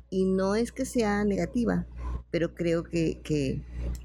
y 0.10 0.26
no 0.26 0.56
es 0.56 0.72
que 0.72 0.86
sea 0.86 1.24
negativa, 1.24 1.88
pero 2.32 2.54
creo 2.54 2.84
que, 2.84 3.22
que, 3.24 3.62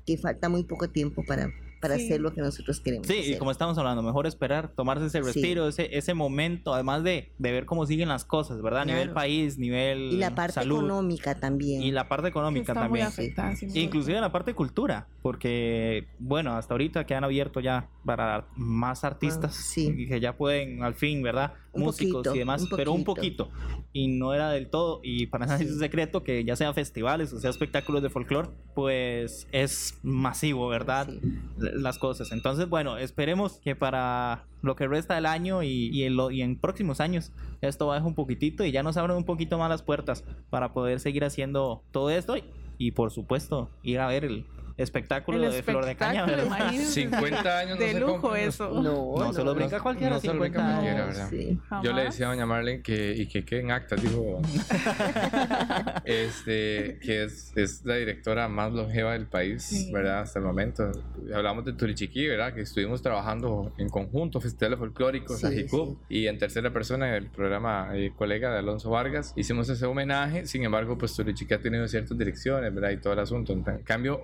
que 0.06 0.16
falta 0.16 0.48
muy 0.48 0.64
poco 0.64 0.88
tiempo 0.88 1.24
para, 1.26 1.50
para 1.80 1.96
Sí. 1.96 2.04
hacer 2.04 2.20
lo 2.20 2.32
que 2.34 2.40
nosotros 2.42 2.80
queremos. 2.80 3.06
Sí, 3.06 3.14
y 3.32 3.38
como 3.38 3.50
estamos 3.50 3.76
hablando, 3.78 4.02
mejor 4.02 4.26
esperar, 4.26 4.68
tomarse 4.76 5.06
ese 5.06 5.18
Sí. 5.18 5.24
respiro, 5.24 5.66
ese, 5.68 5.96
ese 5.96 6.12
momento, 6.14 6.74
además 6.74 7.02
de, 7.02 7.32
de 7.38 7.52
ver 7.52 7.64
cómo 7.66 7.86
siguen 7.86 8.08
las 8.10 8.24
cosas, 8.24 8.60
¿verdad? 8.62 8.82
A 8.82 8.84
nivel 8.84 9.10
país, 9.12 9.58
nivel 9.58 10.10
y 10.12 10.16
la 10.18 10.34
parte 10.34 10.52
salud 10.54 10.76
económica 10.78 11.34
también. 11.40 11.82
y 11.82 11.90
la 11.90 12.08
parte 12.08 12.28
económica 12.28 12.72
está 12.72 12.74
muy 12.88 13.00
también. 13.00 13.06
afectada, 13.06 13.56
sin 13.56 13.70
duda. 13.70 13.80
Inclusive 13.80 14.20
la 14.20 14.30
parte 14.32 14.54
cultura, 14.54 15.08
porque 15.22 16.06
bueno, 16.18 16.52
hasta 16.56 16.74
ahorita 16.74 17.06
que 17.06 17.14
han 17.14 17.24
abierto 17.24 17.60
ya 17.60 17.88
para 18.04 18.46
más 18.56 19.04
artistas 19.04 19.56
Ah, 19.58 19.62
sí. 19.62 19.94
y 19.96 20.08
que 20.08 20.20
ya 20.20 20.36
pueden 20.36 20.82
al 20.82 20.94
fin, 20.94 21.22
¿verdad? 21.22 21.54
Un 21.72 21.82
Músicos 21.82 22.14
poquito, 22.24 22.34
y 22.34 22.38
demás, 22.40 22.62
un 22.62 22.68
pero 22.76 22.92
un 22.92 23.04
poquito. 23.04 23.48
Y 23.92 24.08
no 24.08 24.34
era 24.34 24.50
del 24.50 24.68
todo, 24.70 25.00
y 25.04 25.26
para 25.26 25.46
nadie 25.46 25.66
es 25.66 25.72
un 25.72 25.78
secreto 25.78 26.22
que 26.24 26.44
ya 26.44 26.56
sea 26.56 26.72
festivales 26.72 27.32
o 27.32 27.38
sea 27.40 27.50
espectáculos 27.50 28.02
de 28.02 28.10
folclore, 28.10 28.48
pues 28.74 29.46
es 29.52 29.98
masivo, 30.02 30.68
¿verdad? 30.68 31.08
Sí. 31.08 31.20
las 31.58 31.98
cosas. 31.98 32.32
Entonces, 32.32 32.68
bueno, 32.68 32.98
esperemos 32.98 33.60
que 33.62 33.76
para 33.76 34.46
lo 34.62 34.74
que 34.76 34.86
resta 34.88 35.14
del 35.14 35.26
año 35.26 35.62
y, 35.62 35.88
y 35.92 36.04
en, 36.04 36.16
lo- 36.16 36.30
y 36.30 36.42
en 36.42 36.56
próximos 36.58 37.00
años 37.00 37.32
esto 37.60 37.86
baje 37.86 38.04
un 38.06 38.14
poquitito 38.14 38.64
y 38.64 38.72
ya 38.72 38.82
nos 38.82 38.96
abran 38.96 39.16
un 39.16 39.24
poquito 39.24 39.56
más 39.58 39.68
las 39.70 39.82
puertas 39.82 40.24
para 40.50 40.72
poder 40.72 40.98
seguir 41.00 41.24
haciendo 41.24 41.82
todo 41.92 42.10
esto 42.10 42.36
y, 42.36 42.44
y, 42.78 42.90
por 42.92 43.10
supuesto 43.10 43.70
ir 43.82 44.00
a 44.00 44.06
ver 44.08 44.24
el 44.24 44.44
espectáculo 44.80 45.44
El 45.44 45.52
de 45.52 45.62
Flor 45.62 45.84
de 45.86 45.94
Caña. 45.96 46.24
¿verdad? 46.26 46.46
imagínense. 46.46 46.92
50 47.02 47.58
años 47.58 47.78
no 47.78 47.84
De 47.84 47.92
se 47.92 48.00
lujo 48.00 48.34
eso. 48.34 48.70
No, 48.82 49.14
No 49.16 49.32
se 49.32 49.44
lo 49.44 49.54
brinca 49.54 49.76
no- 49.78 49.82
cualquiera. 49.82 50.14
no 50.14 50.20
se 50.20 50.26
lo 50.28 50.40
brinca 50.40 50.58
50 50.60 50.72
cualquiera. 50.82 51.06
¿verdad? 51.06 51.28
Sí. 51.30 51.60
Yo 51.82 51.92
le 51.92 52.02
decía 52.04 52.26
a 52.26 52.30
doña 52.30 52.46
Marlene 52.46 52.82
que, 52.82 53.14
y 53.16 53.26
que 53.26 53.44
quede 53.44 53.60
en 53.60 53.70
actas, 53.70 54.02
dijo, 54.02 54.40
este, 56.04 56.98
que 57.02 57.24
es, 57.24 57.52
es 57.56 57.84
la 57.84 57.96
directora 57.96 58.48
más 58.48 58.72
longeva 58.72 59.12
del 59.12 59.26
país, 59.26 59.62
Sí. 59.62 59.92
¿verdad? 59.92 60.20
Hasta 60.20 60.38
el 60.38 60.44
momento. 60.44 60.90
Hablamos 61.34 61.64
de 61.64 61.72
Turichiqui, 61.72 62.26
¿verdad? 62.26 62.52
Que 62.54 62.62
estuvimos 62.62 63.02
trabajando 63.02 63.72
en 63.78 63.88
conjunto, 63.88 64.40
festivales 64.40 64.78
folclóricos, 64.78 65.40
Sí, 65.40 65.66
y 66.08 66.26
en 66.26 66.38
tercera 66.38 66.72
persona 66.72 67.16
el 67.16 67.26
programa 67.26 67.90
eh, 67.94 68.12
colega 68.16 68.52
de 68.52 68.58
Alonso 68.58 68.90
Vargas. 68.90 69.32
Hicimos 69.36 69.68
ese 69.68 69.86
homenaje, 69.86 70.46
sin 70.46 70.64
embargo, 70.64 70.96
pues 70.98 71.14
Turichiqui 71.14 71.54
ha 71.54 71.60
tenido 71.60 71.86
ciertas 71.88 72.16
direcciones, 72.16 72.74
¿verdad? 72.74 72.90
Y 72.90 72.96
todo 72.98 73.12
el 73.12 73.18
asunto. 73.20 73.52
En 73.52 73.62
cambio, 73.82 74.22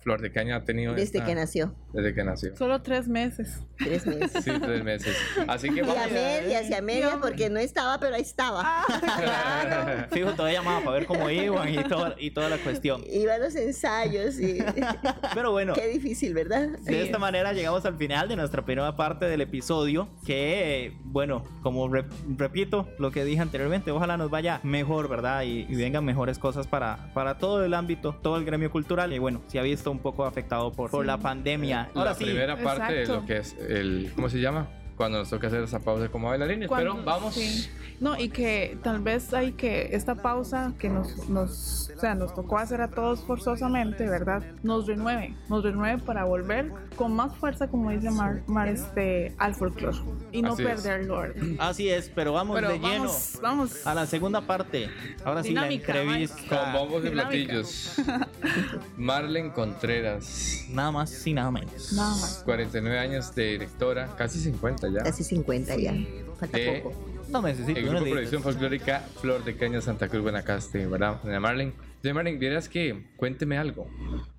Flor 0.00 0.20
de 0.20 0.32
Caña 0.32 0.56
ha 0.56 0.64
tenido... 0.64 0.92
Desde 0.94 1.18
esta- 1.18 1.24
que 1.24 1.34
nació, 1.34 1.74
Desde 1.92 2.14
que 2.14 2.24
nació. 2.24 2.56
Solo 2.56 2.82
tres 2.82 3.08
meses. 3.08 3.60
tres 3.78 4.06
meses. 4.06 4.44
Sí, 4.44 4.50
tres 4.60 4.82
meses. 4.84 5.16
Así 5.48 5.68
que 5.70 5.78
Y 5.78 5.80
vamos 5.82 5.96
a 5.96 6.06
medias, 6.08 6.68
y 6.70 6.74
a 6.74 6.82
medias, 6.82 7.16
porque 7.20 7.50
no 7.50 7.58
estaba, 7.60 7.98
pero 8.00 8.14
ahí 8.16 8.22
estaba. 8.22 8.84
Claro. 9.00 10.06
Fijo, 10.10 10.32
todavía 10.32 10.58
llamaba 10.60 10.80
para 10.80 10.92
ver 10.98 11.06
cómo 11.06 11.28
iban 11.30 11.68
y, 11.72 11.82
todo, 11.84 12.14
y 12.18 12.30
toda 12.30 12.48
la 12.48 12.58
cuestión. 12.58 13.02
Iba 13.10 13.34
a 13.34 13.38
los 13.38 13.54
ensayos 13.54 14.38
y 14.40 14.58
Pero 15.34 15.50
bueno. 15.52 15.72
qué 15.74 15.88
difícil, 15.88 16.34
¿verdad? 16.34 16.68
De 16.80 17.02
esta 17.02 17.18
manera 17.18 17.52
llegamos 17.52 17.84
al 17.84 17.96
final 17.96 18.28
de 18.28 18.36
nuestra 18.36 18.64
primera 18.64 18.96
parte 18.96 19.26
del 19.26 19.40
episodio. 19.40 20.08
Que, 20.26 20.92
bueno, 21.04 21.44
como 21.62 21.88
re- 21.88 22.04
repito 22.36 22.88
lo 22.98 23.10
que 23.10 23.24
dije 23.24 23.40
anteriormente, 23.40 23.90
ojalá 23.90 24.16
nos 24.16 24.30
vaya 24.30 24.60
mejor, 24.62 25.08
¿verdad? 25.08 25.42
Y, 25.42 25.66
y 25.68 25.76
vengan 25.76 26.04
mejores 26.04 26.38
cosas 26.38 26.66
para, 26.66 27.12
para 27.14 27.38
todo 27.38 27.64
el 27.64 27.74
ámbito, 27.74 28.16
todo 28.22 28.36
el 28.36 28.44
gremio 28.44 28.70
cultural. 28.70 29.12
Y 29.12 29.18
bueno, 29.18 29.42
se 29.48 29.58
ha 29.58 29.62
visto 29.82 29.90
un 29.90 29.98
poco 29.98 30.24
afectado 30.24 30.70
por, 30.72 30.90
por 30.90 31.02
Sí. 31.02 31.06
la 31.08 31.18
pandemia. 31.18 31.90
Ahora 31.94 32.10
la 32.10 32.14
sí, 32.16 32.24
primera 32.24 32.56
parte 32.56 32.92
de 32.92 33.00
exacto. 33.00 33.20
lo 33.22 33.26
que 33.26 33.36
es 33.38 33.56
el, 33.68 34.12
¿cómo 34.14 34.28
se 34.28 34.40
llama? 34.40 34.68
cuando 34.96 35.18
nos 35.18 35.30
toca 35.30 35.46
hacer 35.48 35.62
esa 35.64 35.80
pausa 35.80 36.08
como 36.10 36.28
bailarines. 36.28 36.68
Cuando- 36.68 36.92
Pero 36.92 37.04
vamos. 37.04 37.34
sí. 37.34 37.68
No, 37.98 38.16
y 38.16 38.28
que 38.28 38.76
tal 38.84 39.00
vez 39.00 39.32
hay 39.34 39.52
que 39.52 39.88
esta 39.96 40.14
pausa 40.14 40.74
que 40.78 40.88
nos, 40.90 41.28
nos, 41.28 41.81
sea, 42.02 42.14
nos 42.14 42.34
tocó 42.34 42.58
hacer 42.58 42.80
a 42.80 42.88
todos 42.88 43.20
forzosamente, 43.24 44.06
¿verdad? 44.08 44.42
Nos 44.62 44.86
renueve, 44.86 45.34
nos 45.48 45.62
renueve 45.62 46.02
para 46.02 46.24
volver 46.24 46.70
con 46.96 47.14
más 47.14 47.34
fuerza, 47.36 47.68
como 47.68 47.90
dice 47.90 48.10
Mar, 48.10 48.42
Mar, 48.46 48.68
este, 48.68 49.34
al 49.38 49.54
folclore 49.54 49.96
y 50.32 50.42
no 50.42 50.52
Así 50.52 50.62
es. 50.62 50.68
perderlo. 50.68 51.16
¿verdad? 51.18 51.42
Así 51.60 51.88
es, 51.88 52.08
pero 52.14 52.32
vamos 52.32 52.56
Pero 52.56 52.68
de 52.70 52.78
lleno 52.78 53.04
vamos, 53.04 53.38
vamos. 53.40 53.86
a 53.86 53.94
la 53.94 54.06
segunda 54.06 54.40
parte. 54.42 54.88
Ahora 55.24 55.42
sí, 55.42 55.50
Dinámica, 55.50 55.94
la 55.94 56.00
Con 56.04 56.12
entrevista. 56.14 56.72
bombos 56.72 57.04
y 57.04 57.10
platillos. 57.10 57.94
Marlen 58.96 59.50
Contreras. 59.50 60.66
Nada 60.70 60.90
más 60.90 61.26
y 61.26 61.34
nada 61.34 61.50
menos. 61.50 61.92
Nada 61.92 62.10
más. 62.10 62.42
49 62.44 62.98
años 62.98 63.34
de 63.34 63.44
directora, 63.52 64.08
casi 64.16 64.38
50 64.40 64.88
ya. 64.88 65.02
Casi 65.02 65.24
50 65.24 65.76
ya. 65.76 65.94
Falta 66.38 66.58
Eh, 66.58 66.80
poco. 66.82 67.12
No 67.28 67.40
necesito 67.40 67.78
El 67.78 67.88
grupo 67.88 68.04
de 68.04 68.10
producción 68.10 68.42
folclórica 68.42 69.04
Flor 69.20 69.42
de 69.44 69.56
Caña 69.56 69.80
Santa 69.80 70.08
Cruz 70.08 70.22
Buenacaste, 70.22 70.86
¿verdad? 70.86 71.16
Doña 71.22 71.40
Marlene. 71.40 71.72
Doña 72.02 72.22
vieras 72.38 72.68
que, 72.68 73.06
cuénteme 73.16 73.56
algo. 73.58 73.86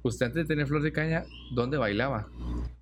Usted 0.02 0.26
antes 0.28 0.43
de 0.43 0.54
tener 0.54 0.67
Flor 0.67 0.82
de 0.82 0.91
Caña, 0.91 1.23
¿dónde 1.56 1.78
bailaba? 1.78 2.28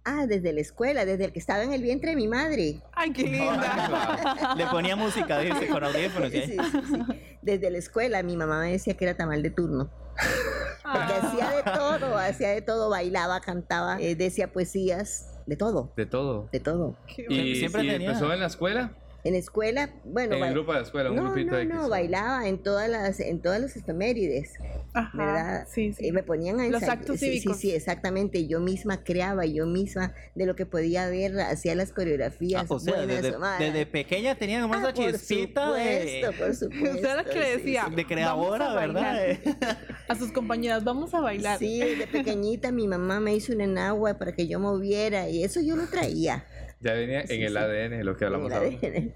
Ah, 0.03 0.25
desde 0.27 0.51
la 0.53 0.61
escuela, 0.61 1.05
desde 1.05 1.25
el 1.25 1.31
que 1.31 1.39
estaba 1.39 1.63
en 1.63 1.71
el 1.73 1.83
vientre 1.83 2.11
de 2.11 2.15
mi 2.15 2.27
madre. 2.27 2.81
Ay, 2.93 3.13
qué 3.13 3.23
linda. 3.23 4.55
Le 4.57 4.65
ponía 4.67 4.95
música, 4.95 5.39
dice, 5.39 5.67
con 5.67 5.83
audífonos. 5.83 6.31
¿sí? 6.31 6.41
Sí, 6.47 6.57
sí, 6.71 6.79
sí. 6.87 7.01
Desde 7.43 7.69
la 7.69 7.77
escuela, 7.77 8.23
mi 8.23 8.35
mamá 8.35 8.59
me 8.61 8.71
decía 8.71 8.95
que 8.95 9.05
era 9.05 9.15
tamal 9.15 9.43
de 9.43 9.51
turno. 9.51 9.91
Porque 10.81 11.13
Ah. 11.13 11.19
hacía 11.21 11.49
de 11.51 11.63
todo, 11.63 12.17
hacía 12.17 12.49
de 12.49 12.61
todo, 12.63 12.89
bailaba, 12.89 13.39
cantaba, 13.41 14.01
eh, 14.01 14.15
decía 14.15 14.51
poesías, 14.51 15.27
de 15.45 15.55
todo, 15.55 15.93
De 15.95 16.05
todo. 16.07 16.49
de 16.51 16.59
todo. 16.59 16.97
Qué 17.07 17.25
Y, 17.29 17.55
Siempre 17.55 17.83
y 17.83 17.87
tenía- 17.89 18.07
empezó 18.09 18.33
en 18.33 18.39
la 18.39 18.47
escuela, 18.47 18.91
En 19.23 19.33
la 19.33 19.39
escuela, 19.39 19.91
bueno, 20.03 20.35
en 20.35 20.41
el 20.41 20.47
ba- 20.49 20.51
grupo 20.53 20.71
de 20.73 20.79
la 20.79 20.83
escuela, 20.85 21.09
un 21.11 21.15
no, 21.17 21.23
grupito 21.31 21.51
no, 21.51 21.57
X. 21.59 21.73
no, 21.73 21.89
bailaba 21.89 22.47
en 22.47 22.57
todas 22.57 22.89
las, 22.89 23.19
en 23.19 23.39
todas 23.39 23.61
las 23.61 23.75
efemérides, 23.75 24.53
Ajá, 24.93 25.15
¿verdad? 25.15 25.67
Sí, 25.69 25.93
sí. 25.93 26.07
Y 26.07 26.11
me 26.11 26.23
ponían 26.23 26.59
a 26.59 26.67
Los 26.69 26.81
actos 26.83 27.19
sí, 27.19 27.27
sí, 27.27 27.39
cívicos. 27.39 27.57
sí, 27.59 27.71
exactamente. 27.71 28.47
Yo 28.47 28.59
misma 28.59 29.03
creaba, 29.03 29.45
yo 29.45 29.67
misma 29.67 30.13
de 30.33 30.45
lo 30.47 30.55
que 30.55 30.65
podía 30.65 31.07
ver, 31.07 31.39
hacía 31.39 31.75
las 31.75 31.91
Ah, 31.91 31.95
coreografías. 31.95 32.65
o 32.71 32.79
sea, 32.79 32.95
buenas 32.95 33.21
desde, 33.59 33.85
pequeña 33.85 34.33
tenía 34.35 34.59
como 34.61 34.73
Ah, 34.73 34.77
esa 34.79 34.93
por 34.93 35.11
chispita 35.11 35.71
de, 35.73 36.23
supuesto, 36.23 36.43
por 36.43 36.55
supuesto. 36.55 36.91
Usted 36.95 37.09
era 37.11 37.23
que 37.23 37.31
sí, 37.33 37.57
decía, 37.57 37.85
sí. 37.89 37.95
de 37.95 38.05
creadora, 38.07 38.71
a 38.71 38.75
¿verdad? 38.75 39.01
bailar. 39.03 39.77
A 40.07 40.15
sus 40.15 40.31
compañeras, 40.31 40.83
vamos 40.83 41.13
a 41.13 41.19
bailar. 41.21 41.59
Sí, 41.59 41.79
desde 41.79 42.07
pequeñita 42.07 42.71
mi 42.71 42.87
mamá 42.87 43.19
me 43.19 43.35
hizo 43.35 43.53
un 43.53 43.61
enagua 43.61 44.17
para 44.17 44.31
que 44.33 44.47
yo 44.47 44.59
moviera 44.59 45.29
y 45.29 45.43
eso 45.43 45.61
yo 45.61 45.75
lo 45.75 45.85
traía. 45.87 46.43
Ya 46.81 46.93
venía 46.93 47.25
Sí, 47.27 47.35
en 47.35 47.43
el 47.43 47.51
sí. 47.53 47.57
ADN 47.57 47.97
de 47.97 48.03
lo 48.03 48.17
que 48.17 48.25
hablamos 48.25 48.51
En 48.51 48.57
ahora. 48.57 48.69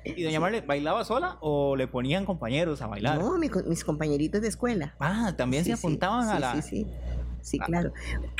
¿Y 0.05 0.23
doña 0.23 0.39
Marle 0.39 0.61
bailaba 0.61 1.03
sola 1.03 1.37
o 1.41 1.75
le 1.75 1.87
ponían 1.87 2.23
compañeros 2.25 2.81
a 2.81 2.87
bailar? 2.87 3.17
No, 3.17 3.37
mi 3.39 3.49
co- 3.49 3.63
mis 3.63 3.83
compañeritos 3.83 4.41
de 4.41 4.47
escuela. 4.49 4.95
Ah, 4.99 5.33
también 5.35 5.63
Sí, 5.63 5.71
se 5.71 5.77
sí, 5.77 5.79
apuntaban 5.85 6.29
a 6.29 6.35
sí, 6.35 6.41
la... 6.41 6.61
Sí, 6.61 6.61
sí, 6.61 6.87
sí, 7.45 7.57
Ah. 7.61 7.65
claro. 7.65 7.93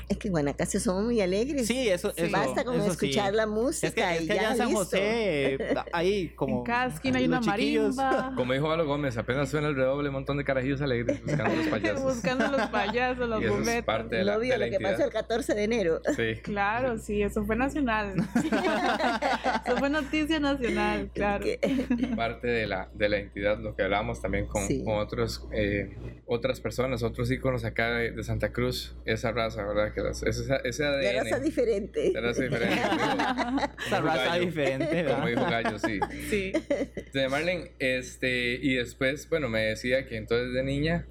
Es 0.10 0.18
que 0.18 0.28
en 0.28 0.32
Guanacaste 0.34 0.80
somos 0.80 1.04
muy 1.06 1.22
alegres. 1.22 1.66
Sí, 1.68 1.88
eso, 1.90 2.10
Sí. 2.12 2.24
eso 2.24 2.32
Basta 2.32 2.64
con 2.64 2.76
eso 2.76 2.86
sí. 2.94 3.08
escuchar 3.08 3.34
la 3.34 3.48
música 3.48 3.88
Es 3.88 3.94
que, 3.94 4.02
es 4.18 4.22
y 4.24 4.28
que 4.28 4.34
allá 4.34 4.42
ya 4.42 4.52
en 4.52 4.58
San. 4.58 4.74
José 4.74 5.58
hay 5.94 6.30
como... 6.30 6.60
En 6.60 6.64
cada 6.64 6.88
esquina 6.94 7.18
hay 7.20 7.26
una 7.28 7.42
marimba. 7.42 8.34
Como 8.36 8.54
dijo 8.54 8.68
Valo 8.68 8.86
Gómez, 8.86 9.18
apenas 9.18 9.50
suena 9.50 9.68
el 9.70 9.76
redoble, 9.76 10.10
un 10.10 10.14
montón 10.16 10.38
de 10.38 10.44
carajillos 10.44 10.82
alegres 10.82 11.22
buscando 11.24 11.56
los 11.56 11.68
payasos. 11.70 12.04
Buscando 12.04 12.48
los 12.50 12.68
payasos, 12.68 13.30
los 13.30 13.68
es 13.68 13.84
parte 13.84 14.16
de 14.18 14.24
la, 14.26 14.34
No 14.34 14.40
vio 14.40 14.54
de 14.54 14.58
la 14.60 14.66
lo 14.66 14.72
que 14.72 14.78
pasó 14.80 14.90
entidad. 15.04 15.08
el 15.08 15.14
14 15.14 15.54
de 15.56 15.64
enero. 15.64 16.02
Sí. 16.16 16.24
Claro, 16.44 16.98
sí, 17.00 17.22
eso 17.22 17.44
fue 17.46 17.56
nacional. 17.56 18.16
eso 19.66 19.78
fue 19.78 19.90
noticia 19.90 20.40
nacional, 20.40 21.10
claro. 21.14 21.46
Parte 22.16 22.48
de 22.48 22.68
la, 22.68 22.90
de 22.94 23.10
la 23.10 23.18
entidad, 23.18 23.60
lo 23.60 23.76
que 23.76 23.84
hablábamos 23.84 24.22
también 24.22 24.46
con, 24.48 24.66
Sí. 24.68 24.84
con 24.84 24.96
otros, 24.98 25.46
eh, 25.54 25.96
otras 26.26 26.60
personas, 26.60 27.04
otros 27.04 27.30
íconos 27.32 27.66
acá 27.66 27.90
de, 27.96 28.12
de 28.12 28.24
Santa 28.24 28.52
Cruz, 28.52 28.95
esa 29.06 29.32
raza, 29.32 29.64
¿verdad? 29.66 29.94
Que 29.94 30.02
las, 30.02 30.24
esa, 30.24 30.56
ese 30.58 30.84
De 30.84 31.10
ADN. 31.10 31.24
raza 31.26 31.40
diferente. 31.40 32.12
de 32.12 32.22
raza 32.22 32.42
diferente. 32.44 32.76
como 32.90 33.60
dijo- 33.62 33.72
Esa 33.88 34.02
raza 34.02 34.26
Gallo. 34.26 34.46
diferente, 34.46 34.96
¿verdad? 34.96 35.16
Como 35.16 35.28
dijo 35.28 35.42
Gallo, 35.44 35.80
sí. 35.80 36.00
Sí. 36.30 36.52
Doña 37.14 37.30
Marlene, 37.30 37.72
este, 37.80 38.54
y 38.62 38.76
después, 38.76 39.30
bueno, 39.30 39.50
me 39.50 39.62
decía 39.62 40.08
que 40.08 40.18
entonces 40.18 40.54
de 40.54 40.64
niña, 40.64 41.06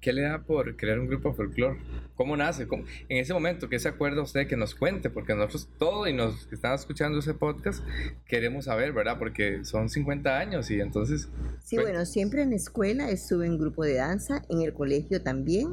¿qué 0.00 0.12
le 0.12 0.22
da 0.22 0.42
por 0.42 0.76
crear 0.76 0.98
un 1.00 1.06
grupo 1.08 1.30
de 1.30 1.34
folclore? 1.36 1.78
¿Cómo 2.20 2.36
nace? 2.36 2.68
¿Cómo- 2.68 2.84
En 3.08 3.16
ese 3.16 3.32
momento, 3.32 3.70
¿qué 3.70 3.78
se 3.78 3.88
acuerda 3.88 4.20
usted 4.20 4.46
que 4.46 4.54
nos 4.54 4.74
cuente? 4.74 5.08
Porque 5.08 5.34
nosotros, 5.34 5.70
todos 5.78 6.06
y 6.06 6.12
nos 6.12 6.44
que 6.48 6.54
están 6.54 6.74
escuchando 6.74 7.18
ese 7.18 7.32
podcast, 7.32 7.82
queremos 8.26 8.66
saber, 8.66 8.92
¿verdad? 8.92 9.16
Porque 9.18 9.64
son 9.64 9.88
50 9.88 10.38
años 10.38 10.70
y 10.70 10.80
entonces, 10.80 11.30
Sí, 11.64 11.76
Pues- 11.76 11.86
bueno, 11.88 12.04
siempre 12.04 12.42
en 12.42 12.50
la 12.50 12.56
escuela 12.56 13.08
estuve 13.10 13.46
en 13.46 13.56
grupo 13.56 13.84
de 13.84 13.94
danza, 13.94 14.42
en 14.50 14.60
el 14.60 14.74
colegio 14.74 15.22
también, 15.22 15.68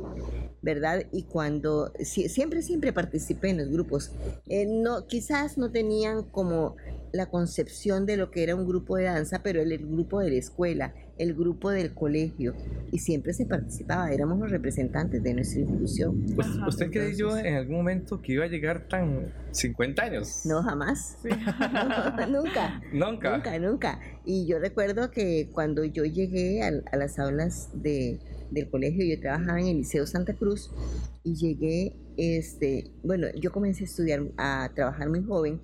¿verdad? 0.61 1.03
Y 1.11 1.23
cuando, 1.23 1.91
siempre, 1.99 2.61
siempre 2.61 2.93
participé 2.93 3.49
en 3.49 3.57
los 3.57 3.67
grupos. 3.69 4.11
Eh, 4.47 4.65
no, 4.65 5.05
quizás 5.05 5.57
no 5.57 5.69
tenían 5.71 6.23
como 6.23 6.77
la 7.11 7.25
concepción 7.25 8.05
de 8.05 8.15
lo 8.15 8.31
que 8.31 8.43
era 8.43 8.55
un 8.55 8.65
grupo 8.65 8.95
de 8.95 9.05
danza, 9.05 9.41
pero 9.43 9.61
el, 9.61 9.71
el 9.73 9.85
grupo 9.85 10.19
de 10.21 10.29
la 10.29 10.37
escuela, 10.37 10.93
el 11.17 11.33
grupo 11.33 11.71
del 11.71 11.93
colegio, 11.95 12.53
y 12.91 12.99
siempre 12.99 13.33
se 13.33 13.45
participaba, 13.47 14.11
éramos 14.11 14.37
los 14.39 14.51
representantes 14.51 15.23
de 15.23 15.33
nuestra 15.33 15.61
institución. 15.61 16.36
Pues, 16.37 16.47
Ajá, 16.55 16.67
¿usted 16.67 16.91
creyó 16.91 17.25
entonces- 17.25 17.45
en 17.45 17.55
algún 17.55 17.75
momento 17.77 18.21
que 18.21 18.33
iba 18.33 18.45
a 18.45 18.47
llegar 18.47 18.87
tan 18.87 19.33
50 19.51 20.03
años? 20.03 20.45
No, 20.45 20.61
jamás. 20.61 21.17
Sí. 21.23 21.29
nunca. 22.29 22.81
Nunca. 22.93 23.37
Nunca, 23.37 23.59
nunca. 23.59 23.99
Y 24.23 24.45
yo 24.47 24.59
recuerdo 24.59 25.09
que 25.09 25.49
cuando 25.51 25.83
yo 25.83 26.05
llegué 26.05 26.61
a, 26.61 26.95
las 26.95 27.17
aulas 27.17 27.69
de, 27.73 28.19
del 28.51 28.69
colegio, 28.69 29.03
yo 29.03 29.19
trabajaba 29.19 29.59
en 29.59 29.67
el 29.67 29.77
Liceo 29.77 30.05
Santa 30.05 30.33
Cruz 30.33 30.69
y 31.23 31.35
llegué, 31.35 31.95
este, 32.17 32.91
bueno, 33.03 33.27
yo 33.35 33.51
comencé 33.51 33.83
a 33.83 33.87
estudiar, 33.87 34.21
a 34.37 34.69
trabajar 34.75 35.09
muy 35.09 35.23
joven 35.23 35.59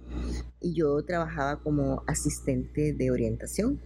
y 0.59 0.73
yo 0.73 1.03
trabajaba 1.05 1.61
como 1.61 2.03
asistente 2.07 2.93
de 2.93 3.11
orientación. 3.11 3.79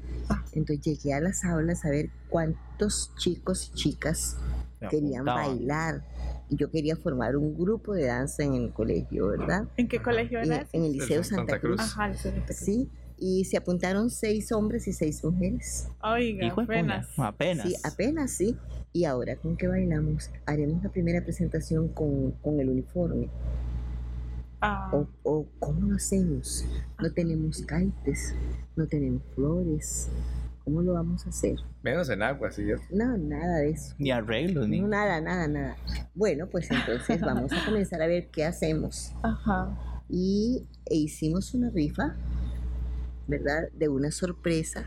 Entonces 0.53 0.85
llegué 0.85 1.13
a 1.13 1.19
las 1.19 1.43
aulas 1.43 1.83
a 1.83 1.89
ver 1.89 2.11
cuántos 2.29 3.13
chicos 3.17 3.71
y 3.73 3.75
chicas 3.75 4.37
querían 4.89 5.25
bailar. 5.25 6.03
Yo 6.49 6.71
quería 6.71 6.95
formar 6.95 7.35
un 7.35 7.57
grupo 7.57 7.93
de 7.93 8.05
danza 8.05 8.43
en 8.43 8.53
el 8.53 8.71
colegio, 8.73 9.27
¿verdad? 9.27 9.67
¿En 9.75 9.87
qué 9.87 10.01
colegio 10.01 10.39
era? 10.39 10.65
en 10.71 10.83
el 10.83 10.91
El 10.91 10.97
Liceo 10.99 11.23
Santa 11.23 11.53
Santa 11.53 11.59
Cruz. 11.59 11.75
Cruz. 11.77 11.91
Ajá, 11.91 12.09
el 12.09 12.15
CRT. 12.17 12.51
Sí, 12.53 12.89
y 13.17 13.43
se 13.45 13.57
apuntaron 13.57 14.09
seis 14.09 14.51
hombres 14.51 14.87
y 14.87 14.93
seis 14.93 15.23
mujeres. 15.23 15.89
Oiga, 16.01 16.45
Hijo 16.45 16.61
de 16.61 16.67
puña, 16.67 16.79
apenas. 16.79 17.07
apenas. 17.19 17.67
Sí, 17.67 17.75
apenas 17.83 18.31
sí. 18.31 18.55
Y 18.93 19.03
ahora 19.05 19.35
con 19.35 19.57
qué 19.57 19.67
bailamos, 19.67 20.31
haremos 20.45 20.81
la 20.83 20.89
primera 20.89 21.21
presentación 21.23 21.89
con, 21.89 22.31
con 22.41 22.59
el 22.59 22.69
uniforme. 22.69 23.29
Ah, 24.61 24.89
O, 24.93 25.07
o 25.23 25.45
cómo 25.59 25.87
lo 25.89 25.95
hacemos. 25.97 26.65
No 26.99 27.11
tenemos 27.11 27.61
caites, 27.63 28.33
no 28.75 28.87
tenemos 28.87 29.21
flores. 29.35 30.07
¿Cómo 30.67 30.81
lo 30.81 30.91
vamos 30.95 31.25
a 31.25 31.29
hacer? 31.29 31.55
Menos 31.81 32.09
en 32.09 32.21
agua, 32.21 32.51
sí. 32.51 32.65
yo- 32.65 32.75
No, 32.91 33.17
nada 33.17 33.59
de 33.59 33.69
eso. 33.69 33.95
Ni 33.99 34.11
arreglos, 34.11 34.67
ni... 34.67 34.81
No, 34.81 34.89
nada, 34.89 35.21
nada, 35.21 35.47
nada. 35.47 35.77
Bueno, 36.13 36.47
pues 36.49 36.69
entonces 36.69 37.21
vamos 37.21 37.53
a 37.53 37.63
comenzar 37.65 38.01
a 38.01 38.07
ver 38.07 38.27
qué 38.31 38.43
hacemos. 38.43 39.13
ajá. 39.23 40.03
y 40.09 40.67
e 40.85 40.95
hicimos 40.97 41.53
una 41.53 41.69
rifa, 41.69 42.17
¿verdad? 43.27 43.69
De 43.75 43.87
una 43.87 44.11
sorpresa. 44.11 44.83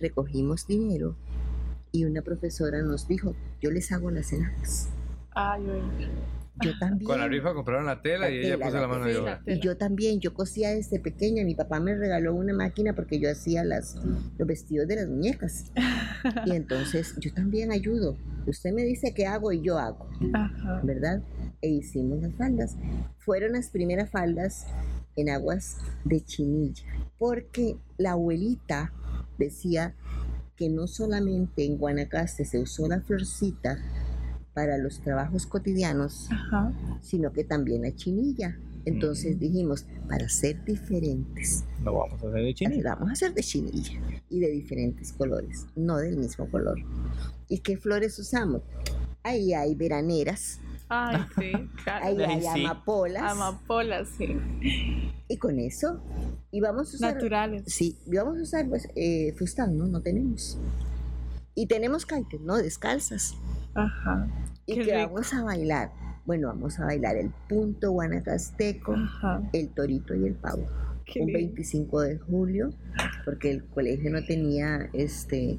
Recogimos 0.00 0.66
dinero 0.66 1.14
y 1.90 2.06
una 2.06 2.22
profesora 2.22 2.80
nos 2.80 3.06
dijo, 3.06 3.34
yo 3.60 3.70
les 3.70 3.92
hago 3.92 4.10
las 4.10 4.32
enajes. 4.32 4.88
Ay, 5.32 5.60
oiga. 5.68 6.08
Yo 6.60 6.72
también. 6.80 7.08
Con 7.08 7.18
la 7.18 7.28
rifa 7.28 7.54
compraron 7.54 7.86
la 7.86 8.02
tela 8.02 8.26
La 8.26 8.30
y 8.30 8.38
ella 8.38 8.54
tela, 8.54 8.66
puso 8.66 8.76
la 8.76 8.80
la 8.82 8.88
mano 8.88 9.04
de 9.06 9.16
obra. 9.16 9.42
Y 9.46 9.60
yo 9.60 9.76
también, 9.76 10.20
yo 10.20 10.34
cosía 10.34 10.70
desde 10.70 11.00
pequeña. 11.00 11.44
Mi 11.44 11.54
papá 11.54 11.80
me 11.80 11.94
regaló 11.94 12.34
una 12.34 12.52
máquina 12.52 12.94
porque 12.94 13.18
yo 13.18 13.30
hacía 13.30 13.64
las, 13.64 13.96
los 14.38 14.48
vestidos 14.48 14.88
de 14.88 14.96
las 14.96 15.08
muñecas. 15.08 15.72
Y 16.46 16.50
entonces 16.54 17.14
yo 17.18 17.32
también 17.32 17.72
ayudo. 17.72 18.16
Usted 18.46 18.72
me 18.72 18.82
dice 18.82 19.14
qué 19.14 19.26
hago 19.26 19.52
y 19.52 19.62
yo 19.62 19.78
hago. 19.78 20.08
Ajá. 20.34 20.80
¿verdad? 20.82 21.22
E 21.60 21.68
hicimos 21.68 22.20
las 22.20 22.34
faldas. 22.34 22.76
Fueron 23.18 23.52
las 23.52 23.70
primeras 23.70 24.10
faldas 24.10 24.66
en 25.16 25.30
aguas 25.30 25.78
de 26.04 26.24
Chinilla, 26.24 26.84
porque 27.18 27.76
la 27.98 28.12
abuelita 28.12 28.92
decía 29.38 29.94
que 30.56 30.68
no 30.68 30.86
solamente 30.86 31.64
en 31.64 31.76
Guanacaste 31.78 32.44
se 32.44 32.58
usó 32.58 32.88
la 32.88 33.00
florcita 33.00 33.78
para 34.54 34.78
los 34.78 35.00
trabajos 35.00 35.46
cotidianos, 35.46 36.28
Ajá. 36.30 36.72
sino 37.00 37.32
que 37.32 37.44
también 37.44 37.82
la 37.82 37.94
chinilla. 37.94 38.58
Entonces 38.84 39.36
Mm. 39.36 39.38
dijimos, 39.38 39.86
para 40.08 40.28
ser 40.28 40.64
diferentes, 40.64 41.64
Lo 41.84 41.94
vamos 41.94 42.14
a 42.22 42.26
hacer 42.28 42.42
de 42.42 42.54
chinito. 42.54 42.82
vamos 42.88 43.08
a 43.10 43.12
hacer 43.12 43.32
de 43.34 43.42
chinilla 43.42 43.92
y 44.28 44.40
de 44.40 44.50
diferentes 44.50 45.12
colores, 45.12 45.66
no 45.76 45.98
del 45.98 46.16
mismo 46.16 46.48
color. 46.50 46.78
¿Y 47.48 47.58
qué 47.60 47.76
flores 47.76 48.18
usamos? 48.18 48.62
Ahí 49.22 49.54
hay 49.54 49.74
veraneras, 49.76 50.58
Ay, 50.88 51.16
sí, 51.38 51.52
claro. 51.84 52.06
Ahí 52.06 52.16
Ay, 52.18 52.24
hay 52.24 52.42
sí. 52.42 52.64
amapolas. 52.64 53.22
Amapolas, 53.32 54.08
sí. 54.18 54.36
y 55.28 55.36
con 55.38 55.58
eso, 55.60 56.02
y 56.50 56.60
vamos 56.60 56.92
a 56.92 56.96
usar... 56.96 57.14
Naturales. 57.14 57.62
Sí, 57.66 57.96
y 58.04 58.16
vamos 58.16 58.36
a 58.38 58.42
usar 58.42 58.68
pues, 58.68 58.88
eh, 58.96 59.32
fustaán, 59.38 59.78
¿no? 59.78 59.86
No 59.86 60.00
tenemos. 60.02 60.58
Y 61.54 61.66
tenemos 61.66 62.06
kaites, 62.06 62.40
¿no? 62.40 62.56
Descalzas. 62.56 63.34
Ajá. 63.74 64.26
Y 64.66 64.74
Qué 64.76 64.84
que 64.84 64.94
rico. 64.96 65.08
vamos 65.14 65.34
a 65.34 65.42
bailar. 65.44 65.92
Bueno, 66.24 66.48
vamos 66.48 66.78
a 66.78 66.84
bailar 66.86 67.16
el 67.16 67.30
punto 67.48 67.90
guanacasteco, 67.92 68.94
Ajá. 68.94 69.42
el 69.52 69.68
torito 69.70 70.14
y 70.14 70.26
el 70.26 70.34
pavo. 70.34 70.66
Qué 71.04 71.20
un 71.20 71.26
lindo. 71.26 71.38
25 71.40 72.00
de 72.02 72.18
julio, 72.18 72.70
porque 73.24 73.50
el 73.50 73.64
colegio 73.66 74.10
no 74.10 74.24
tenía 74.24 74.88
este 74.92 75.58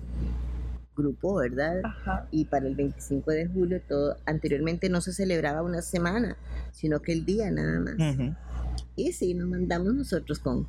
grupo, 0.95 1.36
¿verdad? 1.36 1.82
Ajá. 1.84 2.27
Y 2.32 2.45
para 2.45 2.67
el 2.67 2.75
25 2.75 3.32
de 3.32 3.47
julio, 3.47 3.82
todo 3.88 4.15
anteriormente 4.25 4.89
no 4.89 5.01
se 5.01 5.12
celebraba 5.12 5.62
una 5.63 5.82
semana, 5.82 6.38
sino 6.71 7.01
que 7.01 7.12
el 7.12 7.25
día 7.25 7.51
nada 7.51 7.79
más. 7.79 7.95
Ujú. 7.95 8.34
Y 8.95 9.12
sí, 9.12 9.34
nos 9.34 9.49
mandamos 9.49 9.93
nosotros 9.93 10.39
con, 10.39 10.67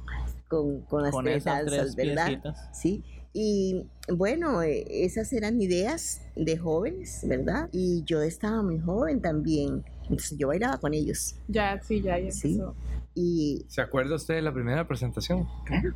con, 0.49 0.81
con 0.83 1.03
las 1.03 1.13
Con 1.13 1.25
tres 1.25 1.45
danzas, 1.45 1.95
tres 1.95 1.97
¿verdad? 1.97 2.27
piecitas. 2.27 2.69
Sí. 2.73 3.05
Y 3.37 3.85
bueno, 4.09 4.63
eh, 4.63 4.85
esas 5.05 5.33
eran 5.33 5.61
ideas 5.61 6.23
de 6.37 6.57
jóvenes, 6.57 7.21
¿verdad? 7.29 7.69
Y 7.73 8.05
yo 8.05 8.23
estaba 8.23 8.63
muy 8.63 8.79
joven 8.81 9.21
también. 9.21 9.83
Entonces 10.03 10.39
yo 10.39 10.49
bailaba 10.49 10.79
con 10.79 10.95
ellos. 10.95 11.35
Ya, 11.49 11.81
sí, 11.83 12.01
ya, 12.01 12.19
ya 12.19 12.31
Sí. 12.31 12.53
empezó. 12.53 12.75
Y 13.17 13.65
¿Se 13.69 13.81
acuerda 13.81 14.15
usted 14.17 14.35
de 14.37 14.43
la 14.43 14.53
primera 14.55 14.87
presentación? 14.87 15.47
claro, 15.67 15.93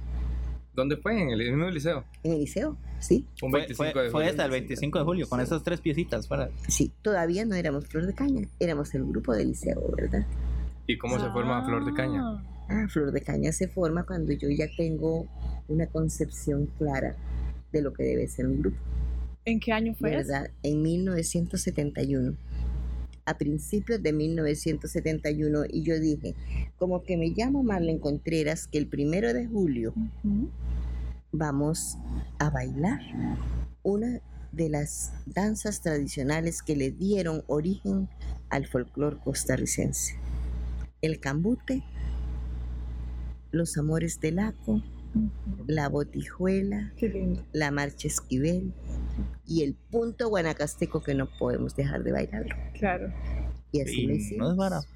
¿Dónde 0.74 0.96
fue? 0.96 1.20
En 1.20 1.31
el 1.31 1.38
mismo 1.38 1.68
liceo. 1.70 2.05
en 2.22 2.33
el 2.33 2.38
liceo, 2.40 2.77
sí. 3.01 3.24
Un 3.42 3.51
Fue, 3.51 3.61
25 3.61 3.92
fue- 3.92 4.03
de 4.05 4.11
fue 4.11 4.20
julio. 4.20 4.31
hasta 4.31 4.44
el 4.44 4.51
25 4.53 4.98
de 4.98 5.05
julio, 5.05 5.29
con 5.29 5.38
Sí. 5.40 5.44
esas 5.44 5.62
tres 5.64 5.81
piecitas. 5.81 6.27
Para... 6.29 6.51
Sí, 6.68 6.92
todavía 7.03 7.44
no 7.44 7.55
éramos 7.57 7.87
Flor 7.87 8.07
de 8.07 8.14
Caña, 8.14 8.46
éramos 8.61 8.94
el 8.94 9.05
grupo 9.05 9.33
del 9.33 9.48
liceo, 9.48 9.81
¿verdad? 9.96 10.24
¿Y 10.87 10.96
cómo 10.98 11.18
se 11.18 11.29
forma 11.31 11.64
Flor 11.64 11.85
de 11.85 11.92
Caña? 11.94 12.22
Ah, 12.68 12.87
Flor 12.88 13.12
de 13.12 13.22
Caña 13.22 13.50
se 13.52 13.68
forma 13.68 14.04
cuando 14.04 14.33
yo 14.33 14.48
ya 14.50 14.66
tengo 14.76 15.26
una 15.68 15.87
concepción 15.87 16.66
clara 16.78 17.16
de 17.72 17.83
lo 17.83 17.92
que 17.92 18.02
debe 18.02 18.28
ser 18.28 18.46
un 18.46 18.61
grupo, 18.61 18.76
¿En 19.44 19.61
qué 19.61 19.72
año 19.72 19.94
fue? 19.94 20.11
¿verdad? 20.11 20.50
En 20.62 20.83
1971, 20.83 22.37
a 23.24 23.38
principios 23.38 24.02
de 24.02 24.12
1971, 24.12 25.64
y 25.70 25.83
yo 25.83 25.98
dije, 25.98 26.35
como 26.78 27.02
que 27.02 27.16
me 27.16 27.28
llamo 27.31 27.62
Marlene 27.62 28.00
Contreras, 28.00 28.66
que 28.66 28.78
el 28.78 28.87
primero 28.87 29.33
de 29.33 29.46
julio 29.46 29.94
Ujú. 30.24 30.50
vamos 31.33 31.96
a 32.38 32.50
bailar 32.50 33.00
una 33.83 34.20
de 34.52 34.68
las 34.70 35.12
danzas 35.26 35.81
tradicionales 35.83 36.62
que 36.62 36.76
le 36.76 36.90
dieron 36.90 37.42
origen 37.48 38.09
al 38.50 38.66
folclore 38.66 39.18
costarricense. 39.22 40.14
El 41.02 41.20
cambute, 41.20 41.83
los 43.50 43.76
amores 43.78 44.20
del 44.20 44.37
laco, 44.37 44.82
Ujú. 45.14 45.64
la 45.66 45.88
botijuela, 45.88 46.92
la 47.52 47.70
marcha 47.70 48.08
esquivel 48.08 48.72
y 49.46 49.62
el 49.64 49.74
punto 49.74 50.28
guanacasteco 50.28 51.02
que 51.02 51.14
no 51.14 51.28
podemos 51.38 51.74
dejar 51.74 52.02
de 52.04 52.12
bailarlo. 52.12 52.54
Claro. 52.74 53.12
Y 53.72 53.80
así 53.80 54.06
lo 54.06 54.14
hicimos. 54.14 54.56
no 54.56 54.66
es. 54.78 54.87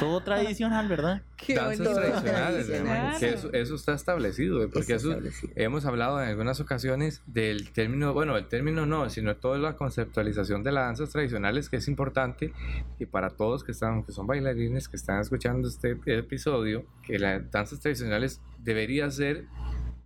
Todo 0.00 0.20
tradicional, 0.20 0.88
¿verdad? 0.88 1.22
Qué 1.36 1.54
Danzas 1.54 1.78
bonito. 1.78 1.94
tradicionales, 2.00 2.66
Tradicionales. 2.66 2.68
hermano. 2.70 3.18
Que 3.20 3.28
eso, 3.28 3.52
eso 3.52 3.74
está 3.76 3.94
establecido, 3.94 4.58
porque 4.70 4.80
Está 4.80 4.94
eso 4.96 5.08
establecido. 5.10 5.52
hemos 5.54 5.84
hablado 5.86 6.20
en 6.20 6.28
algunas 6.28 6.58
ocasiones 6.60 7.22
del 7.26 7.70
término, 7.70 8.12
bueno, 8.12 8.36
el 8.36 8.48
término 8.48 8.84
no, 8.84 9.08
sino 9.10 9.36
toda 9.36 9.58
la 9.58 9.76
conceptualización 9.76 10.64
de 10.64 10.72
las 10.72 10.86
danzas 10.86 11.10
tradicionales 11.10 11.68
que 11.68 11.76
es 11.76 11.86
importante 11.86 12.52
y 12.98 13.06
para 13.06 13.30
todos 13.30 13.62
que 13.62 13.70
están, 13.72 14.02
que 14.02 14.10
son 14.10 14.26
bailarines 14.26 14.88
que 14.88 14.96
están 14.96 15.20
escuchando 15.20 15.68
este 15.68 15.96
episodio, 16.06 16.84
que 17.04 17.18
las 17.20 17.48
danzas 17.52 17.78
tradicionales 17.80 18.40
debería 18.58 19.08
ser 19.10 19.44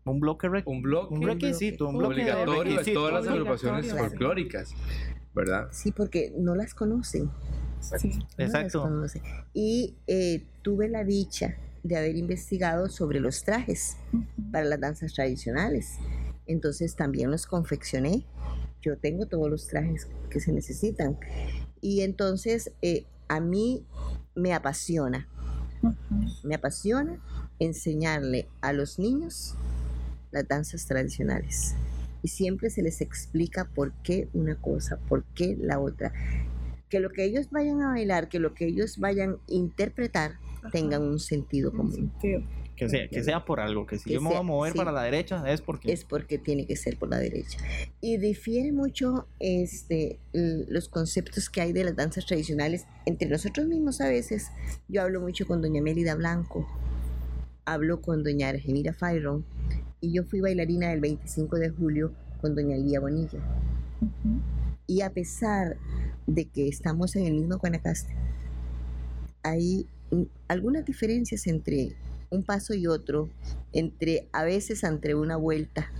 Un 0.04 0.20
bloque 0.20 0.48
rec- 0.48 0.64
un 0.66 0.82
bloque 0.82 1.14
un 1.14 1.22
requisito, 1.22 1.88
un 1.88 1.98
bloque 1.98 2.14
obligatorio 2.22 2.82
de 2.82 2.92
todas 2.92 3.14
las 3.14 3.26
agrupaciones 3.32 3.90
folclóricas, 3.94 4.74
¿verdad? 5.34 5.68
Sí, 5.72 5.90
porque 5.92 6.32
no 6.36 6.54
las 6.54 6.74
conocen. 6.74 7.30
Sí. 7.80 8.18
Exacto. 8.38 8.88
Y 9.52 9.96
eh, 10.06 10.44
tuve 10.62 10.88
la 10.88 11.04
dicha 11.04 11.56
de 11.82 11.96
haber 11.96 12.16
investigado 12.16 12.88
sobre 12.88 13.20
los 13.20 13.42
trajes. 13.42 13.96
Para 14.52 14.64
las 14.64 14.80
danzas 14.80 15.14
tradicionales. 15.14 15.98
Entonces 16.46 16.96
también 16.96 17.30
los 17.30 17.46
confeccioné. 17.46 18.26
Yo 18.82 18.96
tengo 18.98 19.26
todos 19.26 19.50
los 19.50 19.66
trajes 19.66 20.08
que 20.30 20.40
se 20.40 20.52
necesitan. 20.52 21.18
Y 21.80 22.02
entonces 22.02 22.72
eh, 22.82 23.06
a 23.28 23.40
mí 23.40 23.86
me 24.34 24.52
apasiona, 24.52 25.28
me 26.42 26.54
apasiona 26.54 27.20
enseñarle 27.58 28.48
a 28.60 28.72
los 28.72 28.98
niños 28.98 29.54
las 30.30 30.46
danzas 30.48 30.86
tradicionales. 30.86 31.74
Y 32.22 32.28
siempre 32.28 32.70
se 32.70 32.82
les 32.82 33.00
explica 33.00 33.66
por 33.74 33.92
qué 34.02 34.28
una 34.34 34.56
cosa, 34.56 34.98
por 35.08 35.24
qué 35.34 35.56
la 35.58 35.78
otra. 35.78 36.12
Que 36.90 37.00
lo 37.00 37.10
que 37.10 37.24
ellos 37.24 37.48
vayan 37.50 37.80
a 37.80 37.88
bailar, 37.88 38.28
que 38.28 38.38
lo 38.38 38.52
que 38.52 38.66
ellos 38.66 38.98
vayan 38.98 39.32
a 39.34 39.36
interpretar 39.46 40.32
tengan 40.72 41.02
un 41.02 41.18
sentido 41.18 41.70
Un 41.70 41.76
común. 41.76 41.94
sentido. 41.94 42.42
Que 42.76 42.88
sea, 42.88 43.08
que 43.08 43.22
sea 43.22 43.44
por 43.44 43.60
algo, 43.60 43.86
que 43.86 43.98
si 43.98 44.04
Que 44.08 44.14
yo 44.14 44.22
me 44.22 44.30
voy 44.30 44.38
a 44.38 44.42
mover 44.42 44.72
sí. 44.72 44.78
para 44.78 44.90
la 44.90 45.02
derecha 45.02 45.44
es 45.52 45.60
porque... 45.60 45.92
es 45.92 46.04
porque 46.06 46.38
tiene 46.38 46.66
que 46.66 46.76
ser 46.76 46.98
por 46.98 47.10
la 47.10 47.18
derecha. 47.18 47.58
Y 48.00 48.16
difiere 48.16 48.72
mucho 48.72 49.26
este, 49.38 50.18
los 50.32 50.88
conceptos 50.88 51.50
que 51.50 51.60
hay 51.60 51.72
de 51.74 51.84
las 51.84 51.94
danzas 51.94 52.24
tradicionales 52.24 52.86
entre 53.04 53.28
nosotros 53.28 53.66
mismos 53.66 54.00
a 54.00 54.08
veces. 54.08 54.48
Yo 54.88 55.02
hablo 55.02 55.20
mucho 55.20 55.46
con 55.46 55.60
doña 55.60 55.82
Mélida 55.82 56.14
Blanco, 56.14 56.66
hablo 57.66 58.00
con 58.00 58.24
doña 58.24 58.48
Argemira 58.48 58.94
Fayron 58.94 59.44
y 60.00 60.12
yo 60.12 60.24
fui 60.24 60.40
bailarina 60.40 60.88
del 60.88 61.00
25 61.00 61.56
de 61.58 61.68
julio 61.70 62.12
con 62.40 62.54
doña 62.54 62.76
Lía 62.78 62.98
Bonilla. 63.00 63.38
Ujú. 64.00 64.40
Y 64.90 65.02
a 65.02 65.10
pesar 65.10 65.76
de 66.26 66.46
que 66.46 66.66
estamos 66.66 67.14
en 67.14 67.24
el 67.26 67.34
mismo 67.34 67.58
Guanacaste, 67.58 68.12
hay 69.44 69.86
algunas 70.48 70.84
diferencias 70.84 71.46
entre 71.46 71.94
un 72.28 72.42
paso 72.42 72.74
y 72.74 72.88
otro, 72.88 73.30
entre 73.72 74.28
a 74.32 74.42
veces 74.42 74.82
entre 74.82 75.14
una 75.14 75.36
vuelta 75.36 75.92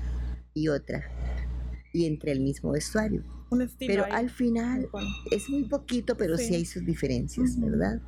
y 0.55 0.66
otra, 0.66 1.05
y 1.92 2.07
entre 2.07 2.33
el 2.33 2.40
mismo 2.40 2.72
vestuario. 2.72 3.22
Pero 3.79 4.07
ahí. 4.07 4.11
al 4.12 4.29
final 4.29 4.88
es 5.31 5.48
muy 5.48 5.62
poquito, 5.68 6.16
pero 6.16 6.37
sí, 6.37 6.46
Sí. 6.46 6.55
hay 6.57 6.64
sus 6.64 6.85
diferencias. 6.85 7.61
¿verdad? 7.61 8.00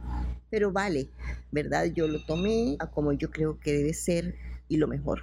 Pero 0.50 0.72
vale, 0.72 1.10
¿verdad? 1.52 1.92
Yo 1.94 2.08
lo 2.08 2.26
tomé 2.26 2.74
a 2.80 2.90
como 2.90 3.12
yo 3.12 3.30
creo 3.30 3.60
que 3.60 3.72
debe 3.72 3.94
ser 3.94 4.34
y 4.68 4.78
lo 4.78 4.88
mejor. 4.88 5.20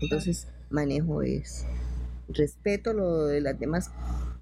Entonces 0.00 0.48
manejo 0.68 1.22
es 1.22 1.64
respeto 2.28 2.92
lo 2.92 3.26
de 3.26 3.40
las 3.40 3.56
demás 3.58 3.92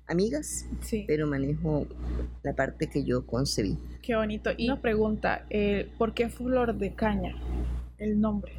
amigas, 0.09 0.67
Sí, 0.81 1.05
pero 1.07 1.27
manejo 1.27 1.87
la 2.43 2.55
parte 2.55 2.89
que 2.89 3.05
yo 3.05 3.27
concebí. 3.27 3.79
qué 4.03 4.15
bonito. 4.17 4.51
Y 4.57 4.67
una 4.67 4.81
pregunta, 4.81 5.47
eh, 5.51 5.91
¿por 5.99 6.15
qué 6.15 6.29
Flor 6.29 6.75
de 6.77 6.95
Caña? 6.95 7.35
El 7.99 8.21
nombre. 8.21 8.53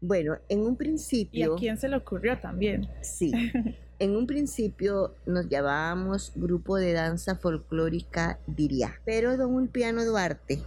Bueno, 0.00 0.36
en 0.48 0.60
un 0.60 0.72
¿Y 0.72 0.74
a 0.74 0.76
principio, 0.78 1.56
quién 1.56 1.76
se 1.78 1.88
le 1.88 1.96
ocurrió 1.96 2.38
también? 2.38 2.88
sí, 3.02 3.32
en 3.98 4.16
un 4.16 4.26
principio 4.26 5.14
nos 5.26 5.48
llamábamos 5.48 6.32
Grupo 6.34 6.76
de 6.76 6.92
Danza 6.92 7.36
Folclórica 7.36 8.38
Diría, 8.46 8.94
pero 9.04 9.36
don 9.36 9.54
Ulpiano 9.54 10.04
Duarte 10.04 10.58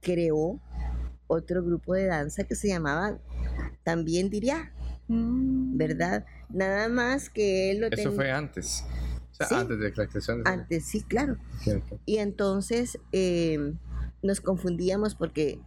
creó 0.00 0.60
otro 1.26 1.62
grupo 1.64 1.94
de 1.94 2.06
danza 2.06 2.44
que 2.44 2.54
se 2.54 2.68
llamaba 2.68 3.18
también 3.82 4.30
Diría, 4.30 4.70
Mm, 5.06 5.76
¿verdad? 5.76 6.24
Nada 6.48 6.88
más 6.88 7.28
que 7.28 7.70
él 7.70 7.80
lo 7.80 7.88
Eso 7.88 8.12
fue 8.12 8.30
antes. 8.30 8.82
O 9.34 9.36
sea, 9.36 9.46
Sí. 9.48 9.54
antes 9.56 9.78
de 9.80 9.90
la 9.96 10.06
creación 10.06 10.44
de 10.44 10.50
antes, 10.50 10.86
sí, 10.86 11.02
claro. 11.02 11.36
Cierto. 11.60 11.98
Y 12.06 12.18
entonces 12.18 12.98
eh, 13.12 13.74
nos 14.22 14.40
confundíamos 14.40 15.14
porque 15.16 15.58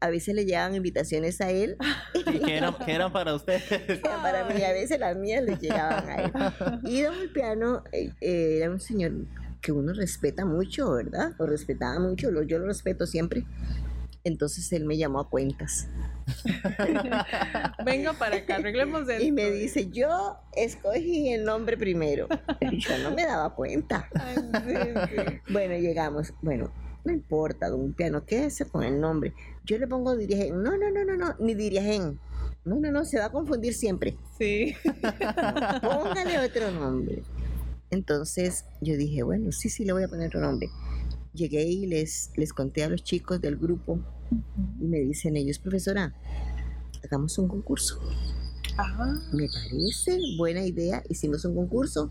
a 0.00 0.10
veces 0.10 0.34
le 0.34 0.44
llegaban 0.44 0.74
invitaciones 0.74 1.40
a 1.40 1.50
él, 1.52 1.76
¿Y 2.14 2.40
qué 2.40 2.56
eran, 2.56 2.74
qué 2.84 2.92
eran 2.92 3.12
para 3.12 3.34
ustedes? 3.34 3.62
para 4.02 4.44
mí 4.52 4.60
a 4.64 4.72
veces 4.72 4.98
las 4.98 5.16
mías 5.16 5.44
le 5.44 5.56
llegaban 5.56 6.08
a 6.08 6.14
él. 6.24 6.32
Y 6.84 7.02
Don 7.02 7.14
Piano 7.32 7.84
era 8.20 8.68
un 8.70 8.80
señor 8.80 9.12
que 9.60 9.70
uno 9.70 9.92
respeta 9.92 10.44
mucho, 10.44 10.90
¿verdad? 10.90 11.34
Lo 11.38 11.46
respetaba 11.46 12.00
mucho, 12.00 12.32
lo- 12.32 12.42
yo 12.42 12.58
lo 12.58 12.66
respeto 12.66 13.06
siempre. 13.06 13.44
Entonces 14.24 14.72
él 14.72 14.84
me 14.84 14.96
llamó 14.96 15.20
a 15.20 15.28
cuentas 15.28 15.88
Venga 17.84 18.12
para 18.12 18.36
acá, 18.36 18.56
arreglemos 18.56 19.08
esto. 19.08 19.24
y 19.24 19.32
me 19.32 19.50
dice, 19.50 19.88
yo 19.90 20.36
escogí 20.54 21.32
el 21.32 21.44
nombre 21.44 21.76
primero. 21.76 22.28
Y 22.60 22.78
yo 22.78 22.98
no 22.98 23.10
me 23.12 23.24
daba 23.24 23.54
cuenta. 23.54 24.08
Ay, 24.14 24.36
sí, 24.36 24.74
sí. 25.08 25.40
Bueno, 25.52 25.76
llegamos. 25.76 26.32
Bueno, 26.42 26.70
no 27.04 27.12
importa, 27.12 27.68
don 27.68 27.92
Piano, 27.92 28.24
quédese 28.24 28.66
con 28.66 28.82
el 28.84 29.00
nombre. 29.00 29.34
Yo 29.64 29.78
le 29.78 29.86
pongo 29.86 30.16
Dirigen. 30.16 30.62
No, 30.62 30.76
no, 30.76 30.90
no, 30.90 31.04
no, 31.04 31.16
no, 31.16 31.34
ni 31.38 31.54
Dirigen. 31.54 32.18
No, 32.64 32.76
no, 32.76 32.92
no, 32.92 33.04
se 33.04 33.18
va 33.18 33.26
a 33.26 33.32
confundir 33.32 33.74
siempre. 33.74 34.16
Sí. 34.38 34.74
Póngale 35.82 36.38
otro 36.38 36.70
nombre. 36.70 37.22
Entonces 37.90 38.64
yo 38.80 38.96
dije, 38.96 39.22
bueno, 39.22 39.52
sí, 39.52 39.68
sí, 39.68 39.84
le 39.84 39.92
voy 39.92 40.04
a 40.04 40.08
poner 40.08 40.28
otro 40.28 40.40
nombre. 40.40 40.70
Llegué 41.32 41.64
y 41.64 41.86
les, 41.86 42.30
les 42.36 42.52
conté 42.52 42.84
a 42.84 42.88
los 42.88 43.02
chicos 43.02 43.40
del 43.40 43.56
grupo 43.56 43.98
y 44.80 44.86
me 44.86 45.00
dicen 45.00 45.36
ellos, 45.36 45.58
profesora, 45.58 46.14
hagamos 47.04 47.36
un 47.38 47.48
concurso. 47.48 48.00
Ah, 48.78 49.18
Me 49.32 49.48
parece 49.48 50.18
buena 50.38 50.64
idea. 50.64 51.02
Hicimos 51.08 51.44
un 51.44 51.54
concurso 51.54 52.10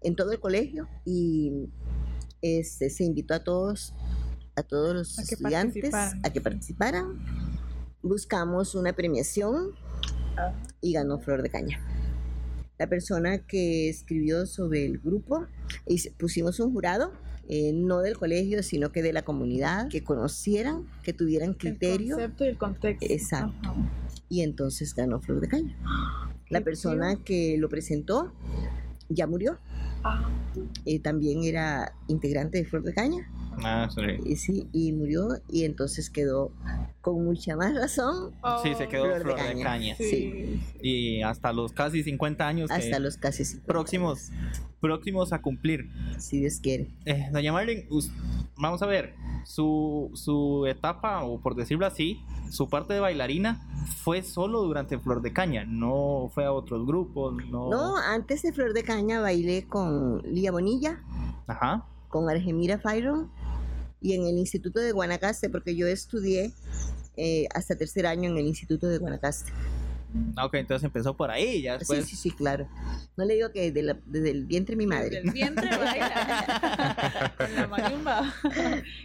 en 0.00 0.14
todo 0.14 0.32
el 0.32 0.40
colegio 0.40 0.88
y 1.04 1.68
este, 2.42 2.90
se 2.90 3.04
invitó 3.04 3.34
a 3.34 3.42
todos, 3.42 3.94
a 4.54 4.62
todos 4.62 4.94
los 4.94 5.18
A 5.18 5.22
estudiantes 5.22 5.92
a 5.94 6.32
que 6.32 6.40
participaran. 6.40 7.18
Buscamos 8.02 8.74
una 8.74 8.92
premiación 8.92 9.72
ah, 10.36 10.54
y 10.80 10.92
ganó 10.92 11.18
Flor 11.18 11.42
de 11.42 11.50
Caña. 11.50 11.80
La 12.78 12.88
persona 12.88 13.46
que 13.46 13.88
escribió 13.88 14.46
sobre 14.46 14.84
el 14.84 14.98
grupo, 14.98 15.46
y 15.86 16.10
pusimos 16.10 16.60
un 16.60 16.72
jurado, 16.72 17.12
eh, 17.48 17.72
no 17.72 18.00
del 18.00 18.16
colegio, 18.16 18.62
sino 18.62 18.90
que 18.90 19.02
de 19.02 19.12
la 19.12 19.22
comunidad, 19.22 19.88
que 19.88 20.02
conocieran, 20.02 20.86
que 21.02 21.12
tuvieran 21.12 21.50
el 21.50 21.56
criterio, 21.56 22.16
concepto 22.16 22.44
y 22.44 22.48
el 22.48 22.58
contexto. 22.58 23.06
Exacto. 23.08 23.70
Ajá. 23.70 23.90
y 24.28 24.42
entonces 24.42 24.94
ganó 24.94 25.20
Flor 25.20 25.40
de 25.40 25.48
Caña. 25.48 25.76
La 26.48 26.60
persona 26.60 27.16
que 27.24 27.56
lo 27.58 27.68
presentó 27.68 28.32
ya 29.08 29.26
murió. 29.26 29.58
Ah, 30.04 30.28
eh, 30.84 31.00
también 31.00 31.44
era 31.44 31.92
integrante 32.08 32.58
de 32.58 32.64
Flor 32.64 32.82
de 32.82 32.94
Caña. 32.94 33.28
Ah, 33.64 33.88
sí. 33.92 34.02
Y 34.24 34.36
sí, 34.36 34.68
y 34.72 34.92
murió 34.92 35.28
y 35.48 35.64
entonces 35.64 36.10
quedó 36.10 36.52
con 37.06 37.24
mucha 37.24 37.54
más 37.54 37.72
razón 37.72 38.32
Sí, 38.64 38.74
se 38.74 38.88
quedó 38.88 39.04
Flor 39.04 39.14
de 39.18 39.20
flor 39.22 39.36
de 39.36 39.42
caña. 39.44 39.62
caña. 39.64 39.94
Sí. 39.94 40.04
Sí. 40.10 40.60
Y 40.82 41.22
hasta 41.22 41.52
los 41.52 41.70
casi 41.72 42.02
50 42.02 42.48
años 42.48 42.68
hasta 42.68 42.98
los 42.98 43.16
casi 43.16 43.44
50 43.44 43.64
próximos, 43.72 44.32
próximos 44.80 45.32
a 45.32 45.40
cumplir. 45.40 45.88
años, 45.92 46.20
si 46.24 46.40
Dios 46.40 46.58
quiere. 46.60 46.88
Eh, 47.04 47.28
doña 47.32 47.52
Marlene, 47.52 47.86
vamos 48.56 48.82
a 48.82 48.86
ver, 48.86 49.14
su, 49.44 50.10
su 50.14 50.66
etapa, 50.66 51.22
o 51.22 51.40
por 51.40 51.54
decirlo 51.54 51.86
así, 51.86 52.20
su 52.50 52.68
parte 52.68 52.94
de 52.94 52.98
bailarina 52.98 53.64
fue 54.02 54.22
solo 54.22 54.62
durante 54.62 54.98
Flor 54.98 55.22
de 55.22 55.32
Caña, 55.32 55.64
no 55.64 56.28
fue 56.34 56.44
a 56.44 56.52
otros 56.52 56.84
grupos, 56.86 57.34
no... 57.50 57.70
No, 57.70 57.96
antes 57.98 58.42
de 58.42 58.52
Flor 58.52 58.72
de 58.72 58.82
Caña 58.82 59.20
bailé 59.20 59.64
con 59.68 60.22
Lía 60.24 60.50
Bonilla, 60.50 61.00
Ajá. 61.46 61.86
con 62.08 62.28
Argemira 62.28 62.78
Fayron 62.80 63.30
y 64.06 64.14
en 64.14 64.24
el 64.24 64.38
Instituto 64.38 64.78
de 64.78 64.92
Guanacaste, 64.92 65.50
porque 65.50 65.74
yo 65.74 65.88
estudié 65.88 66.52
eh, 67.16 67.48
hasta 67.52 67.74
tercer 67.74 68.06
año 68.06 68.30
en 68.30 68.38
el 68.38 68.46
Instituto 68.46 68.86
de 68.86 68.98
Guanacaste. 68.98 69.50
Ah, 70.36 70.46
Ok, 70.46 70.54
entonces 70.54 70.84
empezó 70.84 71.16
por 71.16 71.30
ahí, 71.30 71.62
ya 71.62 71.78
después... 71.78 72.04
Sí, 72.04 72.16
sí, 72.16 72.30
sí, 72.30 72.30
claro. 72.30 72.68
No 73.16 73.24
le 73.24 73.34
digo 73.34 73.50
que 73.52 73.70
desde, 73.70 73.82
la- 73.82 73.98
desde 74.06 74.30
el 74.30 74.44
vientre 74.44 74.74
de 74.74 74.76
mi 74.76 74.86
madre. 74.86 75.10
Del 75.22 75.30
vientre 75.30 75.68
baila. 75.76 77.34
Con 77.36 77.54
la 77.56 77.66
marimba. 77.68 78.34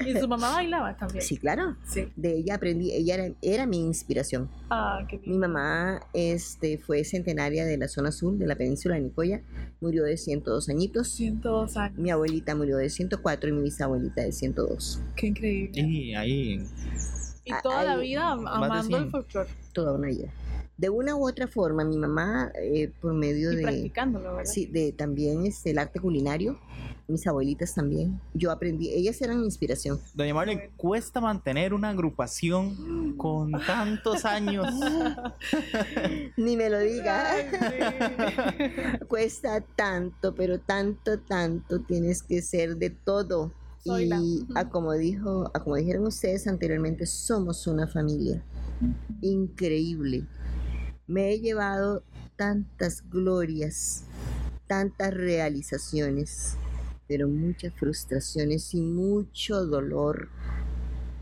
y 0.05 0.13
su 0.19 0.27
mamá 0.27 0.51
bailaba 0.51 0.97
también. 0.97 1.23
Sí, 1.23 1.37
claro. 1.37 1.77
Sí. 1.87 2.11
De 2.15 2.37
ella 2.37 2.55
aprendí, 2.55 2.91
ella 2.91 3.15
era, 3.15 3.33
era 3.41 3.65
mi 3.65 3.79
inspiración. 3.79 4.49
Ah, 4.69 5.05
qué 5.09 5.17
Mi 5.19 5.23
bien. 5.27 5.39
mamá 5.39 6.01
este, 6.13 6.77
fue 6.77 7.03
centenaria 7.03 7.65
de 7.65 7.77
la 7.77 7.87
zona 7.87 8.11
sur 8.11 8.37
de 8.37 8.47
la 8.47 8.55
península 8.55 8.95
de 8.95 9.01
Nicoya, 9.01 9.41
murió 9.79 10.03
de 10.03 10.17
102 10.17 10.69
añitos. 10.69 11.09
102 11.11 11.77
años. 11.77 11.97
Mi 11.97 12.11
abuelita 12.11 12.55
murió 12.55 12.77
de 12.77 12.89
104 12.89 13.49
y 13.49 13.53
mi 13.53 13.61
bisabuelita 13.63 14.21
de 14.21 14.31
102. 14.31 15.01
Qué 15.15 15.27
increíble. 15.27 15.81
Y 15.81 16.13
ahí... 16.15 16.63
Y 17.43 17.53
toda 17.63 17.83
la 17.83 17.97
vida 17.97 18.29
amando 18.31 18.75
el 18.75 18.83
100. 18.85 19.11
folclore. 19.11 19.49
Toda 19.73 19.93
una 19.93 20.07
vida. 20.09 20.29
De 20.81 20.89
una 20.89 21.15
u 21.15 21.27
otra 21.27 21.47
forma, 21.47 21.83
mi 21.83 21.95
mamá, 21.95 22.51
eh, 22.55 22.91
por 22.99 23.13
medio 23.13 23.53
Y 23.53 23.57
de, 23.57 23.61
practicándolo, 23.61 24.35
¿verdad? 24.35 24.51
sí, 24.51 24.65
de 24.65 24.91
también 24.91 25.45
este, 25.45 25.69
el 25.69 25.77
arte 25.77 25.99
culinario, 25.99 26.59
mis 27.07 27.27
abuelitas 27.27 27.75
también, 27.75 28.19
yo 28.33 28.49
aprendí, 28.49 28.89
ellas 28.89 29.21
eran 29.21 29.41
mi 29.41 29.45
inspiración. 29.45 29.99
Doña 30.15 30.33
Marlene, 30.33 30.71
cuesta 30.77 31.21
mantener 31.21 31.75
una 31.75 31.89
agrupación 31.89 33.15
con 33.15 33.51
tantos 33.51 34.25
años. 34.25 34.65
Ni 36.35 36.57
me 36.57 36.67
lo 36.71 36.79
diga. 36.79 37.31
Ay, 37.31 37.45
sí. 38.99 39.05
Cuesta 39.07 39.61
tanto, 39.75 40.33
pero 40.33 40.59
tanto, 40.59 41.19
tanto, 41.19 41.81
tienes 41.81 42.23
que 42.23 42.41
ser 42.41 42.77
de 42.77 42.89
todo. 42.89 43.53
Soy 43.83 44.09
y 44.11 44.47
a 44.55 44.67
como 44.67 44.93
dijo, 44.93 45.51
a 45.53 45.59
como 45.63 45.75
dijeron 45.75 46.07
ustedes 46.07 46.47
anteriormente, 46.47 47.05
somos 47.05 47.67
una 47.67 47.87
familia 47.87 48.43
increíble. 49.21 50.25
Me 51.11 51.33
he 51.33 51.41
llevado 51.41 52.03
tantas 52.37 53.03
glorias, 53.09 54.05
tantas 54.65 55.13
realizaciones, 55.13 56.55
pero 57.05 57.27
muchas 57.27 57.73
frustraciones 57.73 58.73
y 58.73 58.79
mucho 58.79 59.65
dolor. 59.65 60.29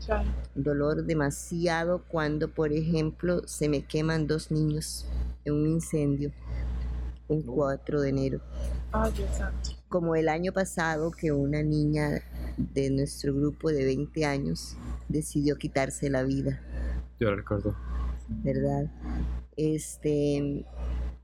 Claro. 0.06 0.30
Dolor 0.54 1.04
demasiado 1.06 2.04
cuando, 2.06 2.54
por 2.54 2.72
ejemplo, 2.72 3.42
se 3.48 3.68
me 3.68 3.82
queman 3.82 4.28
dos 4.28 4.52
niños 4.52 5.06
en 5.44 5.54
un 5.54 5.66
incendio 5.66 6.30
un 7.26 7.42
4 7.42 8.00
de 8.00 8.08
enero. 8.10 8.40
Como 9.88 10.14
el 10.14 10.28
año 10.28 10.52
pasado 10.52 11.10
que 11.10 11.32
una 11.32 11.64
niña 11.64 12.22
de 12.56 12.90
nuestro 12.90 13.34
grupo 13.34 13.70
de 13.70 13.84
20 13.84 14.24
años 14.24 14.76
decidió 15.08 15.56
quitarse 15.56 16.10
la 16.10 16.22
vida, 16.22 16.60
Yo 17.18 17.30
lo 17.30 17.36
recuerdo. 17.36 17.74
¿verdad? 18.28 18.86
Este, 19.62 20.36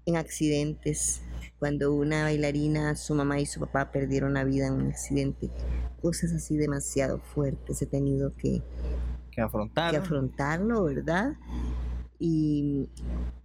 en 0.04 0.16
accidentes, 0.16 1.22
cuando 1.58 1.94
una 1.94 2.24
bailarina, 2.24 2.94
su 2.94 3.14
mamá 3.14 3.40
y 3.40 3.46
su 3.46 3.60
papá 3.60 3.90
perdieron 3.90 4.34
la 4.34 4.44
vida 4.44 4.66
en 4.66 4.74
un 4.74 4.88
accidente, 4.88 5.50
cosas 6.02 6.34
así 6.34 6.58
demasiado 6.58 7.18
fuertes 7.18 7.80
he 7.80 7.86
tenido 7.86 8.34
que, 8.36 8.62
Que 9.30 9.40
afrontar. 9.40 9.90
que 9.90 9.96
afrontarlo, 9.96 10.84
¿verdad? 10.84 11.32
Y 12.18 12.90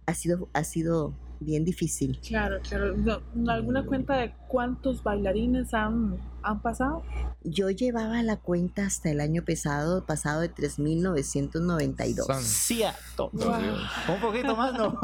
ha 0.04 0.12
sido, 0.12 0.50
ha 0.52 0.62
sido 0.62 1.14
bien 1.42 1.64
difícil. 1.64 2.18
Claro, 2.26 2.60
claro. 2.66 2.94
No, 2.96 3.50
¿Alguna 3.52 3.84
cuenta 3.84 4.16
de 4.16 4.32
cuántos 4.48 5.02
bailarines 5.02 5.74
han, 5.74 6.16
han 6.42 6.60
pasado? 6.62 7.02
Yo 7.44 7.70
llevaba 7.70 8.22
la 8.22 8.36
cuenta 8.36 8.86
hasta 8.86 9.10
el 9.10 9.20
año 9.20 9.42
pasado, 9.44 10.06
pasado 10.06 10.40
de 10.42 10.48
3.992. 10.48 12.24
Son- 12.26 12.42
Cierto. 12.42 13.30
Wow. 13.32 14.14
Un 14.14 14.20
poquito 14.20 14.54
más, 14.56 14.72
¿no? 14.74 14.98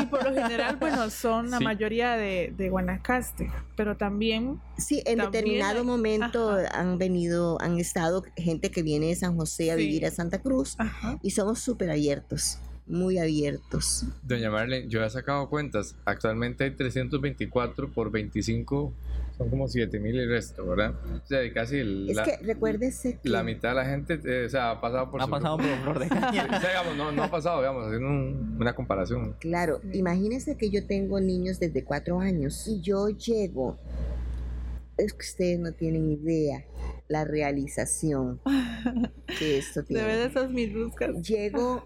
Y 0.00 0.06
por 0.06 0.24
lo 0.24 0.34
general, 0.34 0.76
bueno, 0.76 1.08
son 1.10 1.50
la 1.50 1.58
Sí. 1.58 1.64
mayoría 1.64 2.12
de, 2.16 2.52
de 2.56 2.68
Guanacaste, 2.70 3.50
pero 3.76 3.96
también, 3.96 4.60
Sí, 4.76 4.98
en 5.06 5.18
También 5.18 5.30
determinado 5.32 5.80
hay- 5.80 5.86
momento 5.86 6.50
ajá. 6.52 6.80
han 6.80 6.98
venido, 6.98 7.60
han 7.60 7.78
estado 7.78 8.24
gente 8.36 8.70
que 8.70 8.82
viene 8.82 9.06
de 9.06 9.16
San 9.16 9.36
José 9.36 9.70
a 9.72 9.76
Sí. 9.76 9.82
vivir 9.82 10.06
a 10.06 10.10
Santa 10.10 10.40
Cruz 10.40 10.74
ajá, 10.78 11.18
y 11.22 11.30
somos 11.30 11.58
súper 11.60 11.90
abiertos, 11.90 12.58
muy 12.88 13.18
abiertos. 13.18 14.04
Doña 14.22 14.50
Marlene, 14.50 14.88
yo 14.88 15.04
he 15.04 15.10
sacado 15.10 15.48
cuentas. 15.48 15.94
Actualmente 16.04 16.64
hay 16.64 16.70
324 16.72 17.90
por 17.92 18.10
25, 18.10 18.92
son 19.36 19.50
como 19.50 19.68
7000 19.68 20.14
y 20.14 20.18
el 20.18 20.28
resto, 20.28 20.66
¿verdad? 20.66 20.94
O 21.22 21.26
sea, 21.26 21.44
y 21.44 21.52
casi 21.52 21.76
el- 21.78 22.10
Es 22.10 22.16
la, 22.16 22.24
que 22.24 22.36
recuérdese 22.38 23.18
que 23.22 23.28
la 23.28 23.42
mitad 23.42 23.68
de 23.70 23.74
la 23.76 23.84
gente 23.84 24.18
eh, 24.24 24.46
o 24.46 24.48
sea, 24.48 24.70
ha 24.72 24.80
pasado 24.80 25.10
por 25.10 25.20
Ha 25.20 25.24
su 25.26 25.30
pasado 25.30 25.56
grupo. 25.58 25.70
por 25.70 25.82
Flor 25.82 25.98
de 26.00 26.08
Caña. 26.20 26.44
o 26.44 26.60
sea, 26.60 26.68
digamos, 26.70 26.96
no, 26.96 27.12
no 27.12 27.22
ha 27.22 27.30
pasado, 27.30 27.58
digamos, 27.60 27.86
haciendo 27.86 28.08
un- 28.08 28.56
una 28.60 28.74
comparación. 28.74 29.36
Claro, 29.38 29.80
Sí. 29.82 29.98
imagínense 29.98 30.56
que 30.56 30.70
yo 30.70 30.86
tengo 30.86 31.20
niños 31.20 31.60
desde 31.60 31.84
cuatro 31.84 32.18
años 32.20 32.66
y 32.66 32.80
yo 32.80 33.08
llego, 33.10 33.76
es 34.96 35.12
que 35.12 35.20
ustedes 35.24 35.58
no 35.60 35.72
tienen 35.72 36.10
idea 36.10 36.64
la 37.06 37.24
realización 37.24 38.40
que 39.38 39.58
esto 39.58 39.80
de 39.82 39.86
tiene. 39.86 40.02
ver 40.04 40.30
esas 40.30 40.50
mis 40.50 40.74
buscas. 40.74 41.22
Llego 41.22 41.84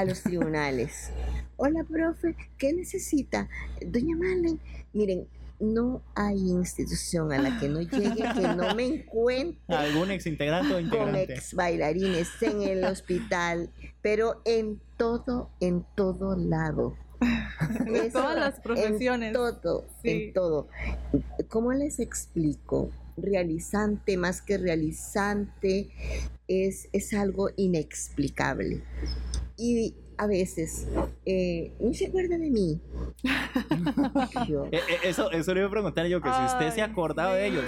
a 0.00 0.04
los 0.06 0.22
tribunales. 0.22 1.10
Hola, 1.56 1.84
profe, 1.84 2.34
¿qué 2.56 2.72
necesita? 2.72 3.48
Doña 3.86 4.16
Marlene, 4.16 4.58
miren, 4.94 5.28
no 5.58 6.00
hay 6.14 6.38
institución 6.38 7.32
a 7.32 7.38
la 7.38 7.60
que 7.60 7.68
no 7.68 7.82
llegue 7.82 8.14
que 8.34 8.48
no 8.56 8.74
me 8.74 8.86
encuentre 8.86 9.58
Algún 9.76 10.10
ex 10.10 10.26
integrante 10.26 10.72
o 10.72 10.76
con 10.76 10.84
integrante. 10.84 11.34
ex 11.34 11.52
bailarines 11.54 12.28
en 12.40 12.62
el 12.62 12.82
hospital, 12.84 13.70
pero 14.00 14.40
en 14.46 14.80
todo, 14.96 15.50
en 15.60 15.84
todo 15.94 16.34
lado. 16.34 16.96
Eso, 17.92 18.20
todas 18.20 18.36
las 18.38 18.60
profesiones. 18.60 19.28
En 19.28 19.32
todo, 19.34 19.84
Sí. 20.02 20.10
en 20.10 20.32
todo. 20.32 20.68
¿Cómo 21.48 21.74
les 21.74 22.00
explico? 22.00 22.90
Realizante, 23.18 24.16
más 24.16 24.40
que 24.40 24.56
realizante, 24.56 25.90
es, 26.48 26.88
es 26.94 27.12
algo 27.12 27.50
inexplicable. 27.56 28.82
Y 29.60 29.94
a 30.16 30.26
veces, 30.26 30.86
eh, 31.24 31.72
no 31.80 31.92
se 31.94 32.06
acuerda 32.06 32.36
de 32.38 32.50
mí. 32.50 32.78
Yo, 34.48 34.66
Eh, 34.66 34.76
eh, 34.76 34.80
Eso, 35.04 35.30
eso 35.30 35.52
le 35.54 35.60
iba 35.60 35.68
a 35.68 35.70
preguntar 35.70 36.06
yo, 36.06 36.20
que 36.20 36.28
si 36.30 36.44
usted 36.46 36.70
se 36.74 36.82
acordaba 36.82 37.34
de 37.34 37.46
ellos. 37.46 37.64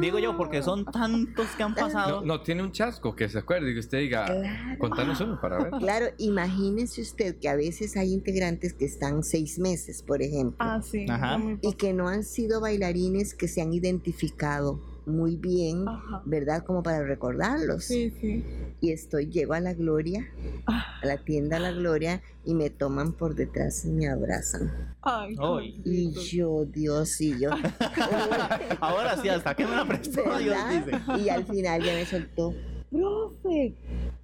Digo 0.00 0.18
yo, 0.18 0.36
porque 0.36 0.62
son 0.62 0.84
tantos 0.84 1.46
que 1.56 1.62
han 1.62 1.74
pasado. 1.74 2.20
No, 2.22 2.26
no 2.38 2.42
tiene 2.42 2.62
un 2.62 2.72
chasco 2.72 3.14
que 3.14 3.28
se 3.28 3.38
acuerde 3.38 3.70
y 3.70 3.74
que 3.74 3.80
usted 3.80 3.98
diga, 3.98 4.26
Claro. 4.26 4.78
contanos 4.78 5.20
uno 5.20 5.40
para 5.40 5.58
ver. 5.62 5.70
Claro, 5.78 6.06
imagínese 6.18 7.00
usted 7.02 7.36
que 7.38 7.48
a 7.48 7.56
veces 7.56 7.96
hay 7.96 8.12
integrantes 8.12 8.72
que 8.74 8.84
están 8.84 9.22
seis 9.22 9.58
meses, 9.58 10.02
por 10.02 10.22
ejemplo, 10.22 10.56
Ah, 10.58 10.80
sí. 10.82 11.06
Ajá. 11.08 11.40
y 11.62 11.72
que 11.74 11.92
no 11.92 12.08
han 12.08 12.24
sido 12.24 12.60
bailarines 12.60 13.34
que 13.34 13.48
se 13.48 13.62
han 13.62 13.72
identificado 13.72 14.80
muy 15.06 15.36
bien, 15.36 15.88
Ajá. 15.88 16.22
¿verdad? 16.24 16.64
Como 16.64 16.82
para 16.82 17.02
recordarlos. 17.04 17.84
Sí, 17.84 18.10
sí. 18.20 18.44
Y 18.80 18.90
estoy, 18.92 19.26
llego 19.28 19.54
a 19.54 19.60
la 19.60 19.72
Gloria, 19.74 20.26
Ah. 20.66 20.98
a 21.02 21.06
la 21.06 21.16
tienda 21.18 21.58
La 21.58 21.70
Gloria, 21.72 22.22
y 22.44 22.54
me 22.54 22.70
toman 22.70 23.12
por 23.12 23.34
detrás 23.34 23.84
y 23.84 23.90
me 23.90 24.08
abrazan. 24.08 24.94
Ay, 25.02 25.36
Ay. 25.38 25.80
Y 25.84 26.10
yo, 26.12 26.64
Dios, 26.66 27.20
y 27.20 27.38
yo. 27.40 27.50
Ahora 28.80 29.16
sí, 29.22 29.28
hasta 29.28 29.54
que 29.54 29.64
me 29.64 29.72
la 29.76 29.86
prestó 29.86 30.22
Dios 30.38 30.56
dice. 30.70 31.00
Y 31.24 31.28
al 31.28 31.44
final 31.46 31.82
ya 31.82 31.94
me 31.94 32.04
soltó, 32.04 32.52
profe. 32.90 33.74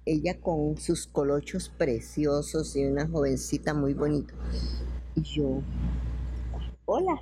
Ella 0.05 0.39
con 0.41 0.77
sus 0.77 1.07
colochos 1.07 1.69
preciosos 1.69 2.75
y 2.75 2.85
una 2.85 3.07
jovencita 3.07 3.73
muy 3.73 3.93
bonita. 3.93 4.33
Y 5.15 5.21
yo, 5.21 5.61
hola. 6.85 7.21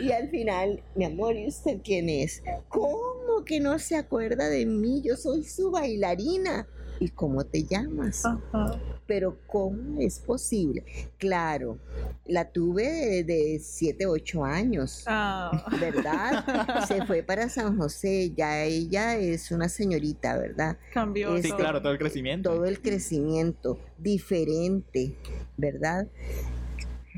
Y 0.00 0.12
al 0.12 0.28
final, 0.30 0.82
mi 0.94 1.04
amor, 1.04 1.36
¿y 1.36 1.46
usted 1.48 1.80
quién 1.82 2.08
es? 2.08 2.42
¿Cómo 2.68 3.44
que 3.44 3.60
no 3.60 3.78
se 3.78 3.96
acuerda 3.96 4.48
de 4.48 4.66
mí? 4.66 5.02
Yo 5.02 5.16
soy 5.16 5.44
su 5.44 5.70
bailarina. 5.70 6.66
¿Y 7.00 7.08
cómo 7.08 7.44
te 7.44 7.64
llamas? 7.64 8.24
Ajá. 8.24 8.80
Pero 9.08 9.36
¿cómo 9.48 10.00
es 10.00 10.20
posible? 10.20 10.84
Claro, 11.18 11.78
la 12.26 12.52
tuve 12.52 12.84
de, 12.84 13.24
de 13.24 13.58
7, 13.60 14.06
8 14.06 14.44
años. 14.44 15.02
Ah. 15.06 15.64
¿verdad? 15.80 16.84
Se 16.86 17.04
fue 17.04 17.24
para 17.24 17.48
San 17.48 17.76
José, 17.76 18.32
ya 18.36 18.62
ella 18.62 19.16
es 19.16 19.50
una 19.50 19.68
señorita, 19.68 20.38
¿verdad? 20.38 20.78
Cambió. 20.92 21.36
Sí, 21.42 21.50
claro, 21.50 21.82
todo 21.82 21.92
el 21.92 21.98
crecimiento. 21.98 22.50
Todo 22.50 22.66
el 22.66 22.80
crecimiento 22.80 23.80
diferente, 23.98 25.16
¿verdad? 25.56 26.06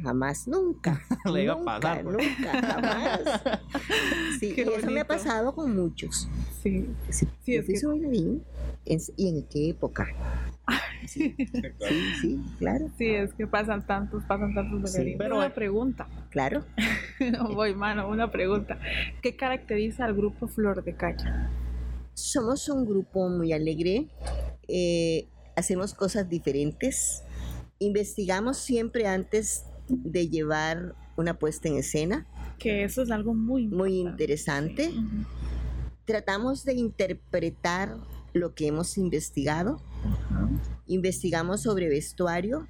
Jamás, 0.02 0.48
nunca. 0.48 1.00
Le 1.32 1.44
iba 1.44 1.54
a 1.54 1.56
nunca, 1.56 1.80
pasar, 1.80 2.02
pues. 2.04 2.16
nunca, 2.16 2.60
jamás. 2.60 3.20
Sí, 4.40 4.52
Qué 4.54 4.62
y 4.62 4.68
eso 4.74 4.90
me 4.90 5.00
ha 5.00 5.06
pasado 5.06 5.54
con 5.54 5.74
muchos. 5.74 6.28
Sí. 6.62 6.86
Sí, 7.10 7.26
Sí, 7.44 7.54
yo 7.54 7.60
es 7.60 7.66
fui 7.66 7.74
que- 7.80 7.86
bailarín. 7.86 8.42
¿Y 9.16 9.28
en 9.28 9.42
qué 9.44 9.70
época? 9.70 10.08
Sí, 11.06 11.34
sí, 11.36 12.00
sí, 12.22 12.40
claro, 12.58 12.88
Sí, 12.96 13.06
es 13.08 13.34
que 13.34 13.46
pasan 13.46 13.86
tantos, 13.86 14.24
pasan 14.24 14.54
tantos 14.54 14.90
Sí, 14.92 15.14
pero- 15.18 15.36
una 15.36 15.52
pregunta. 15.52 16.08
claro. 16.30 16.64
Voy, 17.52 17.74
mano, 17.74 18.08
una 18.08 18.30
pregunta. 18.30 18.78
¿Qué 19.20 19.36
caracteriza 19.36 20.06
al 20.06 20.14
grupo 20.14 20.48
Flor 20.48 20.82
de 20.82 20.94
Caña? 20.96 21.50
Somos 22.14 22.70
un 22.70 22.86
grupo 22.86 23.28
muy 23.28 23.52
alegre, 23.52 24.08
eh, 24.66 25.28
hacemos 25.56 25.92
cosas 25.92 26.26
diferentes, 26.30 27.22
investigamos 27.78 28.56
siempre 28.56 29.06
antes 29.06 29.66
de 29.88 30.28
llevar 30.28 30.94
una 31.16 31.38
puesta 31.38 31.68
en 31.68 31.76
escena, 31.76 32.26
Que 32.58 32.84
eso 32.84 33.02
es 33.02 33.10
algo 33.10 33.34
muy 33.34 33.66
muy 33.66 33.98
interesante. 33.98 34.92
Tratamos 36.04 36.64
de 36.64 36.74
interpretar 36.74 37.96
lo 38.32 38.54
que 38.54 38.66
hemos 38.66 38.98
investigado, 38.98 39.80
investigamos 40.86 41.62
sobre 41.62 41.88
vestuario. 41.88 42.66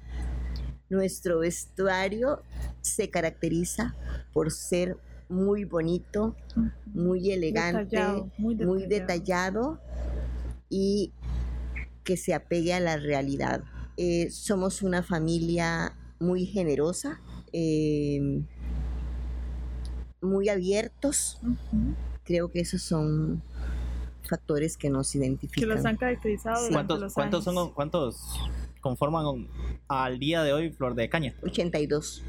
Nuestro 0.89 1.39
vestuario 1.39 2.43
se 2.81 3.09
caracteriza 3.09 3.95
por 4.31 4.51
ser 4.51 4.97
muy 5.27 5.65
bonito, 5.65 6.35
muy 6.85 7.31
elegante, 7.31 7.95
Detallado, 7.95 8.31
muy 8.37 8.85
detallado 8.85 9.79
y 10.69 11.13
que 12.03 12.17
se 12.17 12.33
apegue 12.33 12.73
a 12.73 12.79
la 12.79 12.97
realidad. 12.97 13.63
Eh, 13.97 14.29
somos 14.29 14.81
una 14.81 15.01
familia 15.03 15.95
muy 16.19 16.45
generosa, 16.45 17.19
eh, 17.53 18.41
muy 20.21 20.49
abiertos. 20.49 21.39
Creo 22.23 22.51
que 22.51 22.59
esos 22.61 22.81
son 22.81 23.41
factores 24.27 24.77
que 24.77 24.89
nos 24.89 25.11
Que 25.11 25.19
identifican. 25.19 25.69
los 25.69 25.85
han 25.85 25.97
caracterizado 25.97 26.67
¿Cuántos, 26.71 26.99
los 26.99 27.13
cuántos, 27.13 27.47
años. 27.47 27.59
son, 27.65 27.73
¿Cuántos 27.73 28.19
conforman 28.81 29.47
al 29.87 30.17
día 30.19 30.41
de 30.43 30.53
hoy 30.53 30.71
Flor 30.71 30.95
de 30.95 31.09
Caña? 31.09 31.35
82. 31.43 32.23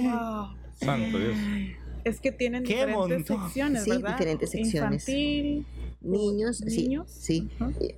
Wow. 0.00 0.48
Santo 0.74 1.18
Dios. 1.18 1.36
Es 2.04 2.20
que 2.20 2.32
tienen 2.32 2.62
¡Qué 2.64 2.74
diferentes 2.86 3.28
montón! 3.30 3.44
secciones, 3.46 3.84
Sí, 3.84 3.90
¿verdad? 3.90 4.10
diferentes 4.12 4.50
secciones. 4.50 5.08
Infantil. 5.08 5.66
Niños, 6.00 6.58
sí, 6.58 6.82
Niños. 6.82 7.10
sí. 7.10 7.48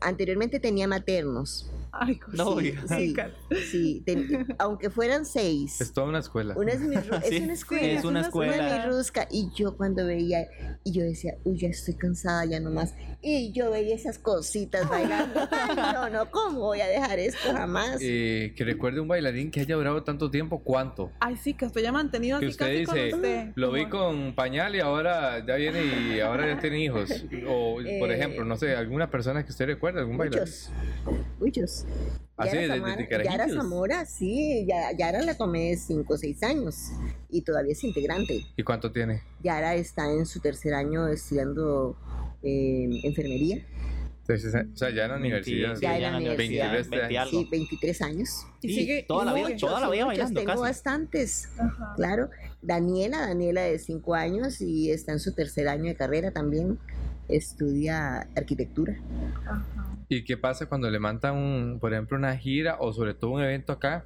Anteriormente 0.00 0.60
tenía 0.60 0.86
maternos. 0.88 1.70
Ay, 1.92 2.18
No, 2.32 2.58
sí, 2.60 2.74
Chicas. 2.96 3.30
Sí, 3.70 4.02
ten- 4.04 4.46
aunque 4.58 4.90
fueran 4.90 5.24
seis. 5.24 5.80
Es 5.80 5.92
toda 5.92 6.06
una 6.08 6.18
escuela. 6.20 6.54
Una 6.56 6.72
es, 6.72 6.80
mi 6.80 6.96
ru- 6.96 7.22
Sí, 7.28 7.36
es 7.36 7.42
una 7.42 7.52
escuela. 7.52 7.86
es 7.98 8.04
una 8.04 8.20
escuela. 8.20 8.54
Una 8.54 8.86
mi 8.86 8.92
rusca. 8.92 9.26
Y 9.30 9.50
yo 9.54 9.76
cuando 9.76 10.06
veía, 10.06 10.46
y 10.84 10.92
yo 10.92 11.02
decía, 11.02 11.34
uy, 11.44 11.58
ya 11.58 11.68
estoy 11.68 11.94
cansada, 11.94 12.44
ya 12.44 12.60
nomás. 12.60 12.94
Y 13.20 13.52
yo 13.52 13.70
veía 13.70 13.94
esas 13.94 14.18
cositas 14.18 14.88
bailando. 14.88 15.40
Ay, 15.50 15.76
no, 15.76 16.08
no, 16.10 16.30
¿cómo 16.30 16.60
voy 16.60 16.80
a 16.80 16.86
dejar 16.86 17.18
esto 17.18 17.52
jamás? 17.52 17.98
Eh, 18.00 18.52
que 18.56 18.64
recuerde 18.64 19.00
un 19.00 19.08
bailarín 19.08 19.50
que 19.50 19.60
haya 19.60 19.74
durado 19.76 20.02
tanto 20.04 20.30
tiempo, 20.30 20.62
¿cuánto? 20.62 21.10
Ay, 21.20 21.36
sí, 21.36 21.54
que 21.54 21.66
usted 21.66 21.82
ya 21.82 21.92
mantenido 21.92 22.38
Que 22.38 22.46
así 22.46 22.52
usted 22.52 22.66
casi 22.66 22.78
dice, 22.78 23.10
con 23.10 23.18
usted. 23.20 23.46
Lo 23.56 23.72
vi 23.72 23.86
con 23.86 24.34
pañal 24.34 24.76
y 24.76 24.80
ahora 24.80 25.44
ya 25.44 25.56
viene 25.56 26.14
y 26.16 26.20
ahora 26.20 26.46
ya 26.54 26.60
tiene 26.60 26.80
hijos. 26.84 27.24
O, 27.48 27.74
por 27.98 28.10
Eh, 28.10 28.14
ejemplo, 28.14 28.44
no 28.44 28.56
sé, 28.56 28.76
alguna 28.76 29.10
persona 29.10 29.44
que 29.44 29.50
usted 29.50 29.66
recuerde, 29.66 30.00
algún 30.00 30.16
bailarín. 30.16 30.52
Muchos. 31.40 31.77
Muchos. 31.84 32.18
Así, 32.36 32.50
Yara 32.50 32.60
desde- 32.60 32.74
Zamora- 32.76 32.96
desde 32.96 33.24
Yara. 33.24 33.48
Zamora, 33.48 34.04
sí, 34.06 34.66
ya- 34.68 34.92
Yara 34.96 35.22
la 35.22 35.34
tomé 35.36 35.76
5 35.76 36.14
o 36.14 36.16
6 36.18 36.42
años 36.44 36.76
y 37.28 37.42
todavía 37.42 37.72
es 37.72 37.82
integrante. 37.82 38.44
¿Y 38.56 38.62
cuánto 38.62 38.92
tiene? 38.92 39.22
Yara 39.42 39.74
está 39.74 40.10
en 40.12 40.24
su 40.24 40.38
tercer 40.40 40.74
año 40.74 41.08
estudiando 41.08 41.96
eh, 42.42 42.88
enfermería. 43.02 43.66
Entonces, 44.20 44.54
o 44.54 44.76
sea, 44.76 44.90
ya 44.90 45.06
en 45.06 45.10
la 45.10 45.16
universidad. 45.16 45.74
Ya 45.80 45.96
en 45.96 46.02
la 46.02 46.18
universidad. 46.18 46.70
23 46.70 46.90
20 46.90 47.18
años. 47.18 47.30
Sí, 47.30 47.48
23 47.50 48.02
años. 48.02 48.46
Y 48.60 48.68
sigue. 48.74 49.04
toda 49.08 49.22
y 49.22 49.26
la 49.26 49.32
vida, 49.34 49.46
sigue. 49.46 49.58
toda 49.58 49.80
la 49.80 49.88
vida 49.90 50.04
muchos, 50.04 50.18
bailando 50.18 50.40
tengo 50.40 50.52
casi. 50.52 50.60
bastantes. 50.62 51.48
Ajá. 51.58 51.94
Claro, 51.96 52.30
Daniela, 52.62 53.20
Daniela 53.26 53.62
de 53.62 53.78
5 53.78 54.14
años 54.14 54.60
y 54.60 54.90
está 54.92 55.12
en 55.12 55.18
su 55.18 55.32
tercer 55.34 55.66
año 55.66 55.84
de 55.86 55.96
carrera 55.96 56.30
también. 56.30 56.78
Estudia 57.28 58.28
arquitectura. 58.36 58.96
¿Y 60.08 60.24
qué 60.24 60.36
pasa 60.36 60.66
cuando 60.66 60.90
le 60.90 60.98
mandan, 60.98 61.36
un, 61.36 61.78
por 61.80 61.92
ejemplo, 61.92 62.16
una 62.16 62.36
gira 62.36 62.76
o 62.80 62.92
sobre 62.92 63.14
todo 63.14 63.32
un 63.32 63.42
evento 63.42 63.72
acá 63.72 64.04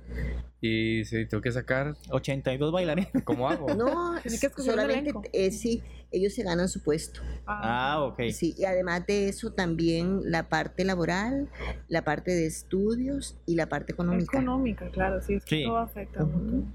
y 0.63 1.05
se 1.05 1.27
tengo 1.27 1.43
que 1.43 1.51
sacar? 1.51 1.97
82 2.11 2.73
bailarines. 2.73 3.11
¿Cómo 3.25 3.49
hago? 3.51 3.75
No, 3.75 4.15
que 4.23 4.29
un 4.57 4.65
solamente 4.65 5.13
eh, 5.33 5.51
sí, 5.51 5.83
ellos 6.13 6.33
se 6.35 6.45
ganan 6.45 6.69
su 6.69 6.81
puesto. 6.81 7.21
Ah, 7.47 7.99
ok. 8.01 8.31
Sí, 8.33 8.55
y 8.57 8.65
además 8.65 9.05
de 9.07 9.29
eso 9.29 9.53
también 9.53 10.21
la 10.31 10.49
parte 10.49 10.85
laboral, 10.85 11.49
la 11.89 12.05
parte 12.05 12.31
de 12.31 12.47
estudios 12.47 13.37
y 13.45 13.57
la 13.57 13.69
parte 13.69 13.93
económica. 13.93 14.39
Económica, 14.39 14.89
claro, 14.91 15.21
sí, 15.21 15.35
es 15.35 15.45
que 15.45 15.57
Sí. 15.57 15.65
todo 15.65 15.79
afecta. 15.79 16.25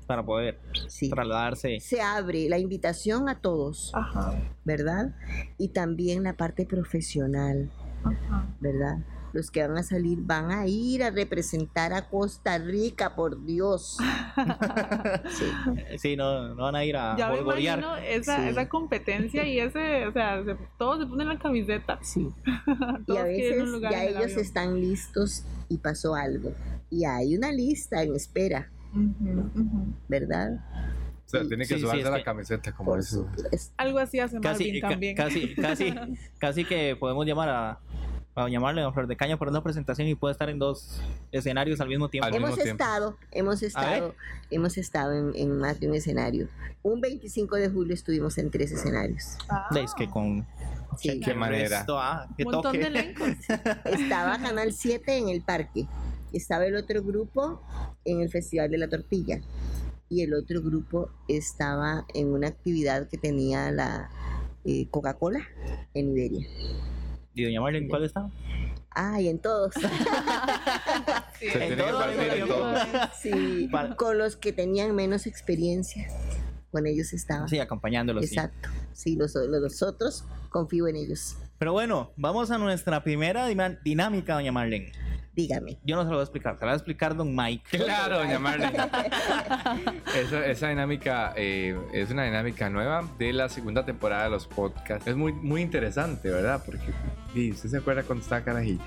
Para 0.06 0.26
poder 0.26 0.60
Sí. 0.90 1.10
trasladarse. 1.10 1.80
Se 1.80 2.02
abre 2.02 2.50
la 2.50 2.60
invitación 2.60 3.30
a 3.30 3.40
todos, 3.40 3.92
Ajá, 3.96 4.34
¿verdad? 4.66 5.16
Y 5.58 5.70
también 5.70 6.24
la 6.24 6.34
parte 6.34 6.66
profesional, 6.66 7.72
ajá. 8.04 8.54
¿verdad? 8.60 8.98
Los 9.34 9.52
que 9.52 9.68
van 9.68 9.78
a 9.78 9.84
salir 9.84 10.20
van 10.22 10.52
a 10.52 10.66
ir 10.68 11.04
a 11.04 11.10
representar 11.12 11.94
a 11.94 12.08
Costa 12.10 12.58
Rica, 12.58 13.16
por 13.16 13.46
Dios. 13.46 13.98
Sí. 15.30 15.46
Sí, 15.98 16.16
no, 16.16 16.50
no 16.56 16.64
van 16.64 16.76
a 16.76 16.86
ir 16.86 16.96
a 16.96 17.16
ya 17.18 17.30
me 17.30 17.40
imagino 17.40 17.96
esa, 17.98 18.38
Sí. 18.44 18.50
esa 18.50 18.70
competencia 18.70 19.46
y 19.46 19.60
ese, 19.60 20.08
o 20.08 20.12
sea, 20.14 20.44
se- 20.44 20.56
todos 20.78 21.00
se 21.00 21.06
ponen 21.08 21.28
la 21.28 21.38
camiseta. 21.40 22.00
Sí. 22.02 22.30
Y 23.08 23.18
a 23.18 23.24
veces 23.24 23.62
un 23.64 23.72
lugar 23.74 23.92
ya 23.92 24.04
ellos 24.06 24.24
avión. 24.24 24.40
están 24.40 24.80
listos 24.82 25.44
y 25.70 25.78
pasó 25.78 26.16
algo. 26.16 26.52
Y 26.90 27.06
hay 27.06 27.36
una 27.36 27.52
lista 27.52 28.02
en 28.04 28.16
espera. 28.16 28.70
¿verdad? 30.08 30.54
O 31.26 31.30
sea, 31.30 31.42
tiene 31.48 31.66
que 31.66 31.78
Sí, 31.78 31.86
es 31.86 32.04
la 32.10 32.18
que- 32.18 32.24
camiseta, 32.24 32.72
como 32.74 32.92
Por 32.92 33.00
eso. 33.00 33.28
Algo 33.76 34.00
así 34.00 34.20
hace 34.20 34.40
Casi, 34.40 34.64
Marvin 34.66 34.82
ca- 34.82 34.90
también. 34.90 35.16
casi, 35.16 35.56
casi, 35.56 35.94
casi 36.40 36.66
que 36.66 36.96
podemos 36.98 37.26
llamar 37.26 37.50
a, 37.50 37.80
a 38.38 38.50
llamarle 38.50 38.84
a 38.84 38.92
Flor 38.92 39.08
de 39.08 39.16
Caña 39.18 39.38
por 39.38 39.48
una 39.48 39.64
presentación 39.64 40.08
y 40.08 40.16
puede 40.16 40.32
estar 40.32 40.50
en 40.50 40.60
dos 40.60 41.02
escenarios 41.32 41.82
al 41.82 41.90
mismo 41.90 42.08
tiempo. 42.08 42.28
Al 42.28 42.34
mismo 42.34 42.48
Hemos 42.48 42.60
tiempo. 42.64 42.84
estado, 42.84 43.18
hemos 43.32 43.64
estado, 43.64 44.16
hemos 44.52 44.78
estado 44.78 45.14
en, 45.14 45.32
en 45.36 45.58
más 45.58 45.80
de 45.80 45.88
un 45.90 45.96
escenario. 45.96 46.48
Un 46.84 47.02
25 47.02 47.56
de 47.56 47.70
julio 47.70 47.94
estuvimos 47.96 48.38
en 48.38 48.52
tres 48.52 48.72
escenarios. 48.72 49.38
Ah, 49.50 49.70
Es 49.84 49.94
que 49.96 50.08
con 50.10 50.46
Sí. 50.98 51.20
Qué 51.20 51.34
manera. 51.34 51.80
Esto, 51.82 52.00
ah, 52.00 52.28
un 52.40 52.44
montón 52.46 52.74
toque. 52.74 52.90
de. 52.90 53.16
Estaba 53.86 54.40
Canal 54.40 54.72
7 54.74 55.18
en 55.18 55.30
el 55.30 55.42
parque. 55.42 55.86
Estaba 56.34 56.66
el 56.66 56.76
otro 56.76 57.04
grupo 57.04 57.62
en 58.06 58.22
el 58.22 58.30
Festival 58.30 58.70
de 58.72 58.78
la 58.78 58.88
Tortilla. 58.88 59.42
Y 60.10 60.22
el 60.24 60.34
otro 60.34 60.62
grupo 60.62 61.10
estaba 61.28 62.06
en 62.14 62.30
una 62.30 62.48
actividad 62.48 63.08
que 63.10 63.18
tenía 63.18 63.72
la 63.72 64.10
eh, 64.64 64.88
Coca-Cola 64.90 65.42
en 65.94 66.12
Iberia. 66.12 66.48
¿Y 67.38 67.44
doña 67.44 67.62
Marlene 67.62 67.88
cuál 67.88 68.04
está? 68.04 68.28
Ah, 68.92 69.22
y 69.22 69.28
en 69.30 69.40
todos. 69.40 69.74
Sí, 71.40 71.50
Se 71.50 71.54
En 71.54 71.60
tiene 71.60 71.76
que 71.76 71.84
todo 71.84 72.00
partir 72.00 72.20
en 72.34 72.48
todo. 72.48 72.74
Sí, 73.22 73.70
Para- 73.72 73.96
con 73.96 74.18
los 74.18 74.36
que 74.36 74.52
tenían 74.54 74.96
menos 74.96 75.28
experiencia. 75.28 76.08
Con 76.72 76.88
ellos 76.88 77.14
estaba. 77.14 77.48
Sí, 77.48 77.60
acompañándolos. 77.60 78.24
Exacto. 78.26 78.70
Sí, 78.94 79.16
los, 79.16 79.36
los 79.36 79.84
otros 79.84 80.26
confío 80.50 80.88
en 80.88 80.96
ellos. 80.96 81.38
Pero 81.60 81.74
bueno, 81.74 82.12
vamos 82.18 82.50
a 82.50 82.58
nuestra 82.58 83.04
primera 83.04 83.46
dinámica, 83.48 84.34
doña 84.34 84.52
Marlene. 84.52 84.92
Dígame. 85.36 85.78
Yo 85.84 85.96
no 85.96 86.02
se 86.02 86.08
lo 86.10 86.16
voy 86.16 86.22
a 86.22 86.24
explicar, 86.24 86.56
se 86.56 86.62
lo 86.62 86.66
va 86.68 86.74
a 86.74 86.76
explicar 86.76 87.16
don 87.16 87.36
Mike. 87.36 87.78
Claro, 87.78 88.18
doña 88.18 88.40
Marlene. 88.40 88.74
esa, 90.16 90.46
esa 90.48 90.70
dinámica 90.70 91.34
eh, 91.38 91.80
es 91.94 92.10
una 92.10 92.24
dinámica 92.24 92.68
nueva 92.72 93.08
de 93.20 93.32
la 93.34 93.48
segunda 93.48 93.86
temporada 93.86 94.24
de 94.24 94.30
los 94.32 94.48
podcasts. 94.48 95.06
Es 95.06 95.16
muy, 95.16 95.34
muy 95.34 95.62
interesante, 95.62 96.32
¿verdad? 96.32 96.64
Porque 96.66 96.92
y, 97.38 97.52
usted 97.52 97.70
se 97.70 97.78
acuerda 97.78 98.04
cuando 98.04 98.24
estaba 98.24 98.44
carajilla. 98.44 98.84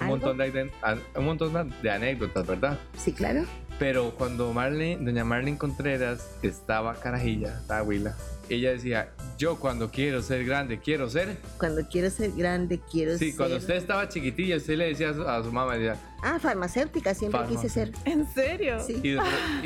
Un 0.00 0.06
montón, 0.06 0.38
de, 0.38 0.70
un 1.16 1.24
montón 1.24 1.72
de 1.82 1.90
anécdotas, 1.90 2.46
¿verdad? 2.46 2.78
Sí, 2.96 3.12
claro. 3.12 3.44
Pero 3.78 4.14
cuando 4.16 4.50
Marlene, 4.52 5.02
doña 5.04 5.24
Marlene 5.24 5.58
Contreras 5.58 6.26
estaba 6.42 6.94
carajilla, 6.94 7.58
estaba 7.60 7.82
huila, 7.82 8.14
ella 8.48 8.70
decía, 8.72 9.10
yo 9.38 9.56
cuando 9.58 9.90
quiero 9.90 10.22
ser 10.22 10.44
grande, 10.44 10.78
quiero 10.78 11.08
ser. 11.10 11.36
Cuando 11.58 11.86
quiero 11.86 12.08
ser 12.10 12.32
grande, 12.32 12.80
quiero 12.90 13.16
Sí, 13.18 13.28
ser... 13.28 13.36
cuando 13.36 13.56
usted 13.58 13.74
estaba 13.76 14.08
chiquitilla, 14.08 14.56
usted 14.56 14.76
le 14.76 14.88
decía 14.88 15.10
a 15.10 15.14
su, 15.14 15.22
a 15.22 15.42
su 15.44 15.52
mamá, 15.52 15.76
decía, 15.76 15.96
Ah, 16.22 16.38
farmacéutica, 16.40 17.14
siempre 17.14 17.40
quise 17.48 17.68
ser. 17.68 17.92
¿En 18.06 18.26
serio? 18.32 18.80
Sí, 18.86 19.00
y, 19.02 19.08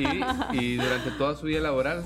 y- 0.02 0.24
y 0.52 0.76
durante 0.76 1.10
toda 1.12 1.34
su 1.36 1.46
vida 1.46 1.60
laboral, 1.60 2.04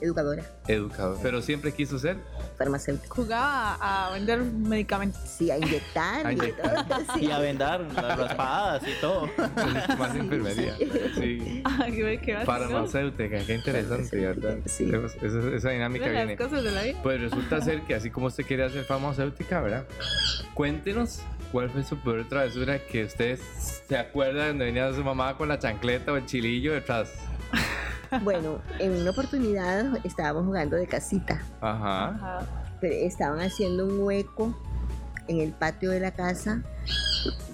educadora, 0.00 0.42
educador. 0.68 1.18
Pero 1.22 1.42
siempre 1.42 1.72
quiso 1.72 1.98
ser. 1.98 2.16
farmacéutica. 2.58 3.14
Jugaba 3.14 3.74
a 3.80 4.12
vender 4.12 4.40
medicamentos. 4.40 5.20
Sí, 5.28 5.50
a 5.50 5.58
inyectar. 5.58 6.26
A 6.26 6.32
y 6.32 6.36
de 6.36 6.44
inyectar. 6.48 6.88
todo, 6.88 6.98
sí. 7.14 7.24
Y 7.26 7.30
a 7.30 7.38
vendar 7.38 7.80
las 7.80 8.18
raspadas 8.18 8.82
y 8.86 9.00
todo. 9.00 9.28
Más 9.98 10.12
Sí, 10.12 10.18
enfermería. 10.18 10.76
sí. 10.76 10.88
Sí. 11.14 11.62
Ay, 11.64 12.18
qué. 12.18 12.38
Farmacéutica, 12.44 13.38
qué 13.44 13.54
interesante, 13.54 14.16
¿verdad? 14.18 14.58
Sí. 14.66 14.90
Esa, 15.22 15.70
dinámica 15.70 16.06
Mira 16.06 16.24
viene. 16.24 16.36
las 16.36 16.46
cosas 16.48 16.64
de 16.64 16.70
la 16.72 16.82
vida. 16.82 16.98
Pues 17.02 17.20
resulta 17.20 17.60
ser 17.60 17.82
que 17.82 17.94
así 17.94 18.10
como 18.10 18.26
usted 18.26 18.44
quería 18.44 18.68
ser 18.70 18.84
farmacéutica, 18.84 19.60
¿verdad? 19.60 19.86
Cuéntenos 20.54 21.20
cuál 21.52 21.70
fue 21.70 21.82
su 21.84 21.96
peor 21.98 22.26
travesura 22.28 22.78
que 22.78 23.04
ustedes 23.04 23.40
se 23.88 23.96
acuerdan 23.96 24.48
donde 24.48 24.64
venía 24.66 24.92
su 24.92 25.02
mamá 25.04 25.36
con 25.36 25.48
la 25.48 25.58
chancleta 25.58 26.12
o 26.12 26.16
el 26.16 26.26
chilillo 26.26 26.72
detrás. 26.72 27.12
Bueno, 28.22 28.60
en 28.78 28.92
una 29.00 29.10
oportunidad 29.10 29.98
estábamos 30.04 30.44
jugando 30.46 30.76
de 30.76 30.86
casita, 30.86 31.40
Ajá. 31.60 32.08
Ajá. 32.10 32.46
pero 32.80 32.94
estaban 32.94 33.40
haciendo 33.40 33.84
un 33.86 34.00
hueco 34.00 34.54
en 35.28 35.40
el 35.40 35.52
patio 35.52 35.90
de 35.90 36.00
la 36.00 36.12
casa 36.12 36.62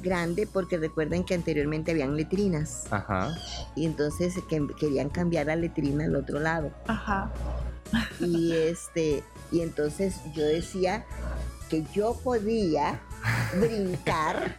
grande 0.02 0.46
porque 0.52 0.76
recuerden 0.76 1.24
que 1.24 1.34
anteriormente 1.34 1.92
habían 1.92 2.16
letrinas 2.16 2.84
Ajá. 2.90 3.34
y 3.74 3.86
entonces 3.86 4.34
que- 4.48 4.66
querían 4.78 5.08
cambiar 5.08 5.46
la 5.46 5.56
letrina 5.56 6.04
al 6.04 6.16
otro 6.16 6.38
lado 6.40 6.70
Ajá. 6.86 7.30
y 8.20 8.52
este 8.52 9.22
y 9.50 9.60
entonces 9.60 10.20
yo 10.34 10.44
decía 10.44 11.04
que 11.70 11.84
yo 11.94 12.14
podía 12.22 13.00
brincar 13.54 14.56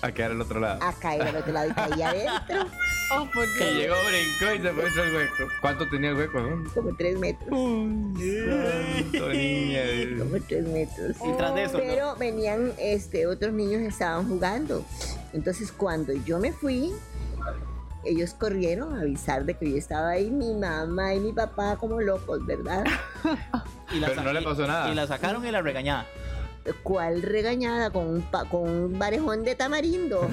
A 0.00 0.10
quedar 0.12 0.32
al 0.32 0.40
otro 0.40 0.60
lado. 0.60 0.82
a 0.82 0.92
caer 0.94 1.22
al 1.22 1.36
otro 1.36 1.52
lado 1.52 1.68
y 1.70 1.72
caía 1.72 2.08
adentro 2.10 2.66
Oh, 3.14 3.28
por 3.34 3.44
Y 3.44 3.50
Dios. 3.58 3.74
llegó, 3.74 3.94
brincó 4.06 4.54
y 4.54 4.62
se 4.62 4.72
fue 4.72 4.90
del 5.04 5.14
hueco. 5.16 5.44
¿Cuánto 5.60 5.86
tenía 5.90 6.10
el 6.10 6.16
hueco? 6.16 6.40
no? 6.40 6.64
como 6.72 6.94
tres 6.96 7.18
metros 7.18 7.48
Santo 7.50 9.28
niña. 9.28 9.80
como 10.18 10.42
tres 10.48 10.66
metros 10.66 11.16
Y 11.22 11.32
tras 11.36 11.54
de 11.54 11.64
eso, 11.64 11.78
¿no? 11.78 11.84
pero 11.84 12.16
venían 12.16 12.72
este 12.78 13.26
otros 13.26 13.52
niños 13.52 13.82
estaban 13.82 14.26
jugando 14.28 14.84
entonces 15.34 15.70
cuando 15.72 16.12
yo 16.24 16.38
me 16.38 16.52
fui 16.52 16.92
ellos 18.04 18.34
corrieron 18.34 18.96
a 18.96 19.02
avisar 19.02 19.44
de 19.44 19.54
que 19.56 19.70
yo 19.70 19.76
estaba 19.76 20.08
ahí 20.10 20.30
mi 20.30 20.54
mamá 20.54 21.14
y 21.14 21.20
mi 21.20 21.32
papá 21.32 21.76
como 21.76 22.00
locos 22.00 22.44
verdad 22.46 22.84
Y 23.92 24.00
la 24.00 24.08
Pero 24.08 24.22
no 24.22 24.32
le 24.32 24.40
pasó 24.40 24.66
nada. 24.66 24.90
Y 24.90 24.94
la 24.94 25.06
sacaron 25.06 25.46
y 25.46 25.50
la 25.50 25.60
regañaron. 25.60 26.06
Cuál 26.82 27.22
regañada 27.22 27.90
con 27.90 28.06
un 28.06 28.22
pa- 28.22 28.44
con 28.48 28.68
un 28.68 28.98
barejón 28.98 29.42
de 29.44 29.54
tamarindo 29.54 30.28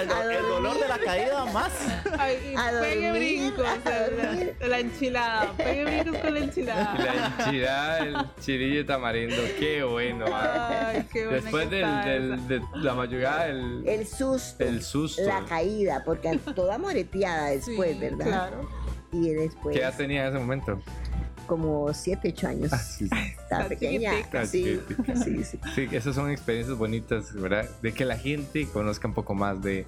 el, 0.00 0.08
do- 0.08 0.30
el 0.30 0.42
dolor 0.42 0.78
de 0.80 0.88
la 0.88 0.98
caída 0.98 1.44
más. 1.46 1.70
Ay, 2.18 2.52
y 2.52 2.54
A 2.56 2.80
pegue 2.80 3.08
dormir, 3.08 3.52
brincos. 3.52 3.66
a 3.66 4.08
dormir. 4.10 4.56
la, 4.60 4.68
la 4.68 4.78
enchilada. 4.80 5.52
Pegue 5.56 5.84
brincos 5.84 6.16
con 6.22 6.34
la 6.34 6.40
enchilada. 6.40 6.94
La 6.98 7.44
enchilada 7.44 7.96
del 8.04 8.16
chilillo 8.40 8.76
de 8.78 8.84
tamarindo. 8.84 9.36
Qué 9.58 9.82
bueno. 9.84 10.24
ah. 10.32 10.88
Ay, 10.88 11.06
qué 11.12 11.26
Después 11.26 11.70
del, 11.70 12.48
de 12.48 12.62
la 12.74 12.94
madrugada, 12.94 13.46
el, 13.46 13.82
el 13.86 14.06
susto 14.06 14.64
el 14.64 14.82
susto. 14.82 15.22
la 15.26 15.44
caída 15.44 16.02
porque 16.04 16.28
toda 16.54 16.78
moreteada 16.78 17.50
después 17.50 17.92
Sí, 17.94 17.98
verdad 18.00 18.26
Claro. 18.26 18.68
y 19.12 19.30
después 19.30 19.74
¿Qué 19.76 19.82
edad 19.82 19.96
tenía 19.96 20.22
en 20.26 20.30
ese 20.30 20.38
momento? 20.38 20.80
Como 21.46 21.92
7, 21.92 22.28
8 22.34 22.48
años 22.48 22.72
Ah, 22.72 22.78
sí, 22.78 23.08
sí. 23.08 23.14
Está 23.42 23.68
pequeña 23.68 24.12
sí, 24.46 24.78
sí, 25.24 25.44
sí. 25.44 25.58
Sí, 25.74 25.88
esas 25.92 26.14
son 26.14 26.30
experiencias 26.30 26.76
bonitas, 26.76 27.32
¿verdad? 27.34 27.68
De 27.82 27.92
que 27.92 28.04
la 28.04 28.16
gente 28.18 28.66
conozca 28.66 29.06
un 29.08 29.14
poco 29.14 29.34
más 29.34 29.62
de 29.62 29.84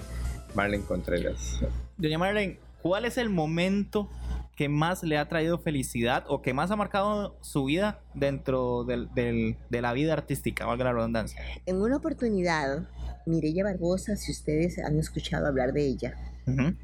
Marlene 0.55 0.85
Contreras. 0.85 1.61
Doña 1.97 2.19
Marlene, 2.19 2.59
¿cuál 2.83 3.05
es 3.05 3.19
el 3.19 3.31
momento 3.31 4.09
que 4.57 4.69
más 4.71 5.03
le 5.03 5.19
ha 5.19 5.29
traído 5.29 5.59
felicidad 5.59 6.25
o 6.29 6.41
que 6.41 6.55
más 6.55 6.71
ha 6.71 6.77
marcado 6.77 7.37
su 7.43 7.65
vida 7.67 8.01
dentro 8.15 8.85
del- 8.85 9.13
del- 9.15 9.57
de 9.69 9.83
la 9.83 9.93
vida 9.93 10.13
artística, 10.15 10.65
valga 10.65 10.85
la 10.85 10.93
redundancia? 10.93 11.41
En 11.67 11.77
una 11.77 11.97
oportunidad, 11.97 12.89
Mireya 13.27 13.65
Barbosa, 13.65 14.17
si 14.17 14.33
ustedes 14.33 14.79
han 14.79 14.99
escuchado 14.99 15.47
hablar 15.47 15.73
de 15.73 15.87
ella, 15.87 16.15
Ujú, 16.47 16.75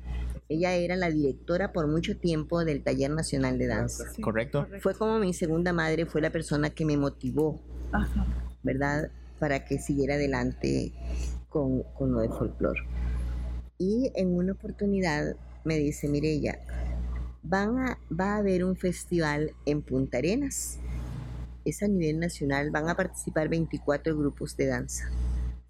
ella 0.53 0.75
era 0.75 0.97
la 0.97 1.11
directora 1.11 1.73
por 1.73 1.87
mucho 1.87 2.17
tiempo 2.17 2.65
del 2.65 2.83
Taller 2.83 3.11
Nacional 3.11 3.59
de 3.59 3.67
Danza. 3.67 4.05
Sí, 4.13 4.21
Correcto. 4.21 4.67
Fue 4.81 4.95
como 4.95 5.19
mi 5.19 5.33
segunda 5.33 5.73
madre, 5.73 6.07
fue 6.07 6.21
la 6.21 6.31
persona 6.31 6.71
que 6.71 6.85
me 6.85 6.97
motivó, 6.97 7.61
Ajá. 7.93 8.27
¿verdad? 8.63 9.11
Para 9.39 9.65
que 9.65 9.79
siguiera 9.79 10.15
adelante 10.15 10.93
con, 11.49 11.83
con 11.95 12.13
lo 12.13 12.21
del 12.21 12.31
folclore. 12.31 12.81
Y 13.79 14.13
en 14.15 14.37
una 14.37 14.53
oportunidad 14.53 15.37
me 15.65 15.79
dice, 15.79 16.09
Mireya, 16.09 16.61
van 17.43 17.79
a, 17.79 17.99
va 18.09 18.35
a 18.35 18.37
haber 18.39 18.65
un 18.65 18.77
festival 18.77 19.53
en 19.67 19.83
Punta 19.83 20.19
Arenas. 20.19 20.79
Es 21.65 21.83
a 21.83 21.89
nivel 21.89 22.19
nacional, 22.19 22.71
van 22.71 22.89
a 22.89 22.97
participar 22.97 23.49
24 23.49 24.17
grupos 24.17 24.57
de 24.57 24.67
danza. 24.67 25.11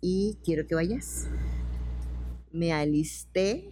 Y 0.00 0.38
quiero 0.44 0.66
que 0.66 0.74
vayas. 0.74 1.28
Me 2.50 2.72
alisté, 2.72 3.70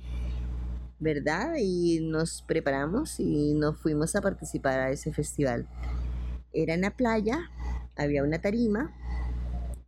¿verdad? 1.00 1.54
Y 1.58 2.00
nos 2.00 2.42
preparamos 2.42 3.18
y 3.18 3.54
nos 3.54 3.78
fuimos 3.78 4.14
a 4.14 4.20
participar 4.20 4.78
a 4.78 4.90
ese 4.90 5.12
festival. 5.12 5.66
Era 6.52 6.74
en 6.74 6.82
la 6.82 6.90
playa, 6.90 7.50
había 7.96 8.22
una 8.22 8.40
tarima 8.40 8.94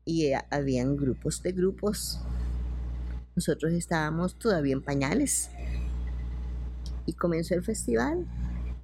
y 0.04 0.32
habían 0.50 0.96
grupos 0.96 1.42
de 1.42 1.52
grupos. 1.52 2.20
Nosotros 3.36 3.72
estábamos 3.72 4.38
todavía 4.38 4.72
en 4.72 4.82
pañales. 4.82 5.50
Y 7.06 7.12
comenzó 7.14 7.54
el 7.54 7.62
festival. 7.62 8.26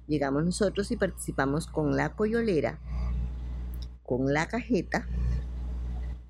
Llegamos 0.07 0.43
nosotros 0.43 0.91
y 0.91 0.97
participamos 0.97 1.67
con 1.67 1.95
la 1.95 2.15
coyolera, 2.15 2.79
con 4.03 4.33
la 4.33 4.47
cajeta, 4.47 5.07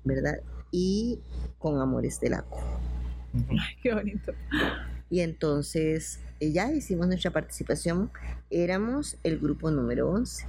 ¿verdad? 0.04 0.40
Y 0.70 1.20
con 1.58 1.80
Amores 1.80 2.20
del 2.20 2.32
Lago. 2.32 2.58
Ay, 3.34 3.76
qué 3.82 3.94
bonito. 3.94 4.32
Y 5.10 5.20
entonces 5.20 6.20
eh, 6.38 6.52
ya 6.52 6.72
hicimos 6.72 7.06
nuestra 7.08 7.30
participación. 7.32 8.10
Éramos 8.48 9.18
el 9.24 9.38
grupo 9.38 9.70
número 9.70 10.08
11. 10.10 10.46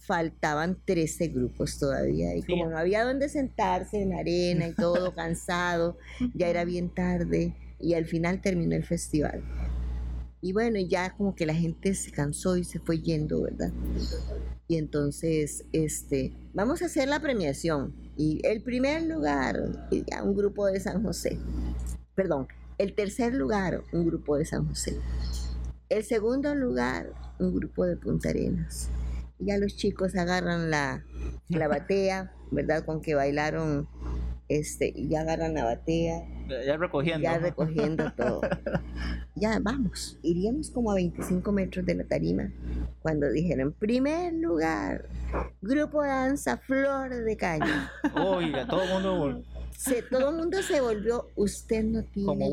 Faltaban 0.00 0.76
13 0.84 1.28
grupos 1.28 1.78
todavía. 1.78 2.34
Y 2.36 2.42
Sí. 2.42 2.52
como 2.52 2.68
no 2.68 2.78
había 2.78 3.04
donde 3.04 3.28
sentarse 3.28 4.02
en 4.02 4.10
la 4.10 4.18
arena 4.18 4.68
y 4.68 4.74
todo 4.74 5.14
cansado, 5.14 5.96
ya 6.34 6.48
era 6.48 6.64
bien 6.64 6.90
tarde. 6.90 7.54
Y 7.80 7.94
al 7.94 8.04
final 8.04 8.40
terminó 8.40 8.76
el 8.76 8.84
festival. 8.84 9.42
Y 10.40 10.52
bueno, 10.52 10.78
ya 10.78 11.14
como 11.16 11.34
que 11.34 11.46
la 11.46 11.54
gente 11.54 11.94
se 11.94 12.10
cansó 12.10 12.56
y 12.56 12.64
se 12.64 12.78
fue 12.78 13.00
yendo, 13.00 13.42
¿verdad? 13.42 13.72
Y 14.68 14.76
entonces, 14.76 15.64
este, 15.72 16.32
vamos 16.52 16.82
a 16.82 16.86
hacer 16.86 17.08
la 17.08 17.20
premiación. 17.20 17.94
Y 18.16 18.40
el 18.44 18.62
primer 18.62 19.02
lugar, 19.02 19.56
ya 19.90 20.22
un 20.22 20.34
grupo 20.36 20.66
de 20.66 20.78
San 20.80 21.02
José. 21.02 21.38
Perdón, 22.14 22.46
el 22.82 22.94
tercer 22.94 23.32
lugar, 23.34 23.82
un 23.92 24.06
grupo 24.06 24.36
de 24.36 24.44
San 24.44 24.66
José. 24.66 24.98
El 25.88 26.02
segundo 26.04 26.52
lugar, 26.54 27.12
un 27.38 27.54
grupo 27.54 27.84
de 27.86 27.96
Punta 27.96 28.30
Arenas. 28.30 28.88
Ya 29.38 29.56
los 29.58 29.76
chicos 29.76 30.16
agarran 30.16 30.68
la, 30.70 31.04
la 31.48 31.68
batea, 31.74 32.32
¿verdad? 32.50 32.84
Con 32.84 33.00
que 33.00 33.14
bailaron, 33.14 33.88
este, 34.48 34.92
ya 35.08 35.20
agarran 35.20 35.54
la 35.54 35.64
batea, 35.64 36.24
Ya 36.66 36.76
recogiendo. 36.76 37.22
ya 37.22 37.38
recogiendo 37.38 38.12
todo. 38.16 38.40
Ya 39.36 39.58
vamos, 39.60 40.18
iríamos 40.22 40.70
como 40.70 40.90
a 40.90 40.94
25 40.94 41.52
metros 41.52 41.86
de 41.86 41.94
la 41.94 42.04
tarima 42.04 42.50
cuando 43.00 43.30
dijeron, 43.30 43.72
primer 43.78 44.32
lugar, 44.34 45.08
grupo 45.60 46.02
de 46.02 46.08
danza 46.08 46.56
Flor 46.58 47.14
de 47.14 47.36
Caña. 47.36 47.90
Oiga, 48.14 48.66
todo 48.66 48.82
el 48.82 48.90
mundo. 49.04 49.42
Se, 49.82 50.02
todo 50.02 50.30
el 50.30 50.36
mundo 50.36 50.62
se 50.62 50.80
volvió, 50.80 51.28
usted 51.34 51.82
no 51.84 52.04
tiene 52.04 52.48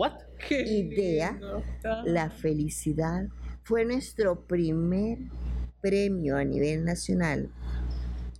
Idea. 0.49 1.31
lindo. 1.33 1.63
la 2.05 2.29
felicidad. 2.29 3.27
fue 3.63 3.85
nuestro 3.85 4.47
primer 4.47 5.19
premio 5.81 6.37
a 6.37 6.43
nivel 6.43 6.83
nacional 6.85 7.49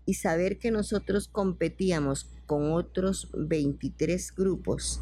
y 0.05 0.15
saber 0.15 0.57
que 0.57 0.71
nosotros 0.71 1.27
competíamos 1.27 2.27
con 2.47 2.71
otros 2.71 3.29
23 3.33 4.33
grupos 4.35 5.01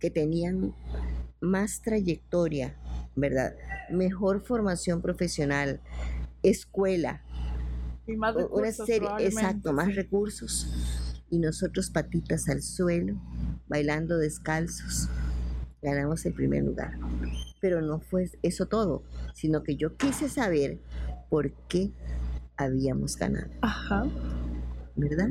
que 0.00 0.10
tenían 0.10 0.74
más 1.40 1.80
trayectoria, 1.82 2.76
¿verdad? 3.14 3.54
Mejor 3.92 4.40
formación 4.40 5.00
profesional, 5.02 5.80
escuela, 6.42 7.22
Y 8.08 8.16
más 8.16 8.34
o- 8.34 8.48
una 8.48 8.62
recursos, 8.70 8.86
serie, 8.86 9.08
exacto, 9.20 9.72
más 9.72 9.94
recursos. 9.94 10.66
Y 11.30 11.38
nosotros 11.38 11.90
patitas 11.90 12.48
al 12.48 12.62
suelo, 12.62 13.14
bailando 13.68 14.18
descalzos, 14.18 15.08
ganamos 15.80 16.26
el 16.26 16.34
primer 16.34 16.64
lugar. 16.64 16.98
Pero 17.60 17.80
no 17.80 18.00
fue 18.00 18.30
eso 18.42 18.66
todo, 18.66 19.04
sino 19.34 19.62
que 19.62 19.76
yo 19.76 19.96
quise 19.96 20.28
saber 20.28 20.78
por 21.28 21.52
qué 21.68 21.92
habíamos 22.56 23.16
ganado. 23.16 23.50
Ajá. 23.62 24.04
¿verdad? 24.96 25.30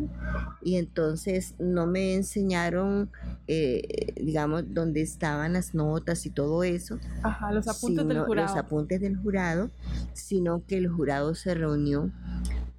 Y 0.63 0.75
entonces 0.75 1.53
no 1.59 1.85
me 1.85 2.15
enseñaron, 2.15 3.11
eh, 3.47 4.13
digamos, 4.15 4.63
dónde 4.67 5.01
estaban 5.01 5.53
las 5.53 5.75
notas 5.75 6.25
y 6.25 6.29
todo 6.29 6.63
eso, 6.63 6.97
Ajá, 7.23 7.51
los 7.51 7.67
apuntes 7.67 8.07
del 8.07 8.19
jurado. 8.21 8.47
los 8.47 8.57
apuntes 8.57 9.01
del 9.01 9.17
jurado, 9.17 9.69
sino 10.13 10.65
que 10.65 10.77
el 10.77 10.87
jurado 10.87 11.35
se 11.35 11.53
reunió 11.53 12.11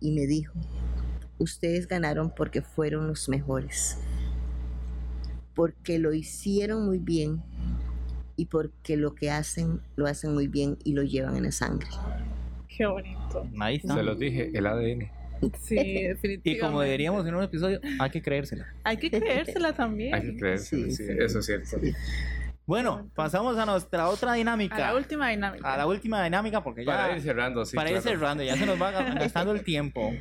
y 0.01 0.13
me 0.13 0.27
dijo, 0.27 0.53
ustedes 1.41 1.89
ganaron 1.89 2.31
porque 2.31 2.63
fueron 2.63 3.09
los 3.09 3.29
mejores, 3.29 3.99
porque 5.55 5.99
lo 5.99 6.13
hicieron 6.13 6.87
muy 6.87 6.99
bien 6.99 7.43
y 8.37 8.47
porque 8.47 8.97
lo 8.97 9.15
que 9.15 9.31
hacen 9.31 9.81
lo 9.97 10.07
hacen 10.07 10.35
muy 10.35 10.47
bien 10.47 10.79
y 10.85 10.93
lo 10.93 11.03
llevan 11.03 11.37
en 11.37 11.45
la 11.45 11.53
sangre. 11.53 11.89
Qué 12.69 12.87
bonito. 12.87 13.49
Ahí 13.59 13.77
está. 13.77 13.95
Se 13.95 14.03
los 14.03 14.19
dije, 14.19 14.51
el 14.55 14.67
ADN. 14.67 15.11
Sí, 15.61 15.75
definitivamente. 16.09 16.51
Y 16.51 16.59
como 16.59 16.83
diríamos 16.83 17.27
en 17.27 17.35
un 17.35 17.43
episodio, 17.43 17.81
hay 17.99 18.11
que 18.11 18.23
creérsela. 18.23 18.67
Hay 18.85 18.97
que 18.99 19.11
creérsela 19.11 19.73
también. 19.73 20.15
Hay 20.15 20.23
que 20.23 20.37
creer, 20.37 20.59
sí, 20.59 20.91
Sí, 20.91 21.05
sí, 21.05 21.13
eso 21.19 21.41
es 21.41 21.47
cierto. 21.47 21.77
Bueno, 22.67 23.11
pasamos 23.15 23.59
a 23.59 23.67
nuestra 23.67 24.09
otra 24.09 24.33
A 24.33 24.35
dinámica. 24.37 24.79
la 24.79 24.95
última 24.95 25.29
dinámica. 25.31 25.75
A 25.75 25.77
la 25.77 25.87
última 25.87 26.23
dinámica 26.23 26.63
porque 26.63 26.85
ya... 26.85 26.93
Para 26.93 27.17
ir 27.17 27.23
cerrando, 27.23 27.65
sí. 27.65 27.75
para 27.75 27.91
ir 27.91 28.01
claro. 28.01 28.17
cerrando, 28.17 28.43
ya 28.45 28.57
se 28.57 28.65
nos 28.65 28.81
va 28.81 28.91
gastando 29.15 29.53
el 29.53 29.65
tiempo. 29.65 30.13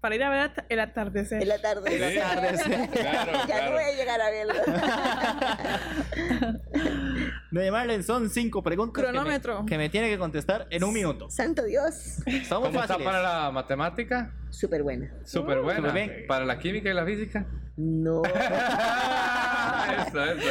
Para 0.00 0.14
ir 0.14 0.22
a 0.22 0.30
ver 0.30 0.52
el 0.68 0.78
atardecer. 0.80 1.42
En 1.42 1.48
la 1.48 1.60
tarde. 1.60 1.90
Sí, 1.90 1.96
Claro, 1.98 3.32
ya 3.32 3.46
claro. 3.46 3.64
no 3.66 3.72
voy 3.72 3.82
a 3.82 3.92
llegar 3.96 4.20
a 4.20 4.30
verlo. 4.30 4.54
Doña 7.50 7.72
Marlene, 7.72 8.02
son 8.02 8.30
cinco 8.30 8.62
preguntas 8.62 9.02
que 9.02 9.06
me- 9.08 9.12
Cronómetro. 9.18 9.66
Que, 9.66 9.76
me, 9.78 9.88
tiene 9.88 10.08
que 10.08 10.18
contestar 10.18 10.66
en 10.70 10.84
un 10.84 10.92
minuto. 10.94 11.30
Santo 11.30 11.64
Dios. 11.64 12.18
Muy 12.26 12.42
¿Cómo 12.48 12.66
está 12.66 12.80
fáciles. 12.86 13.04
para 13.04 13.22
la 13.22 13.50
matemática? 13.50 14.32
Súper 14.50 14.82
buena. 14.82 15.10
Súper 15.24 15.60
buena. 15.60 15.92
bien. 15.92 16.24
¿Para 16.26 16.44
la 16.44 16.58
química 16.58 16.90
y 16.90 16.94
la 16.94 17.04
física? 17.04 17.46
No. 17.76 18.22
eso, 20.08 20.24
eso. 20.24 20.50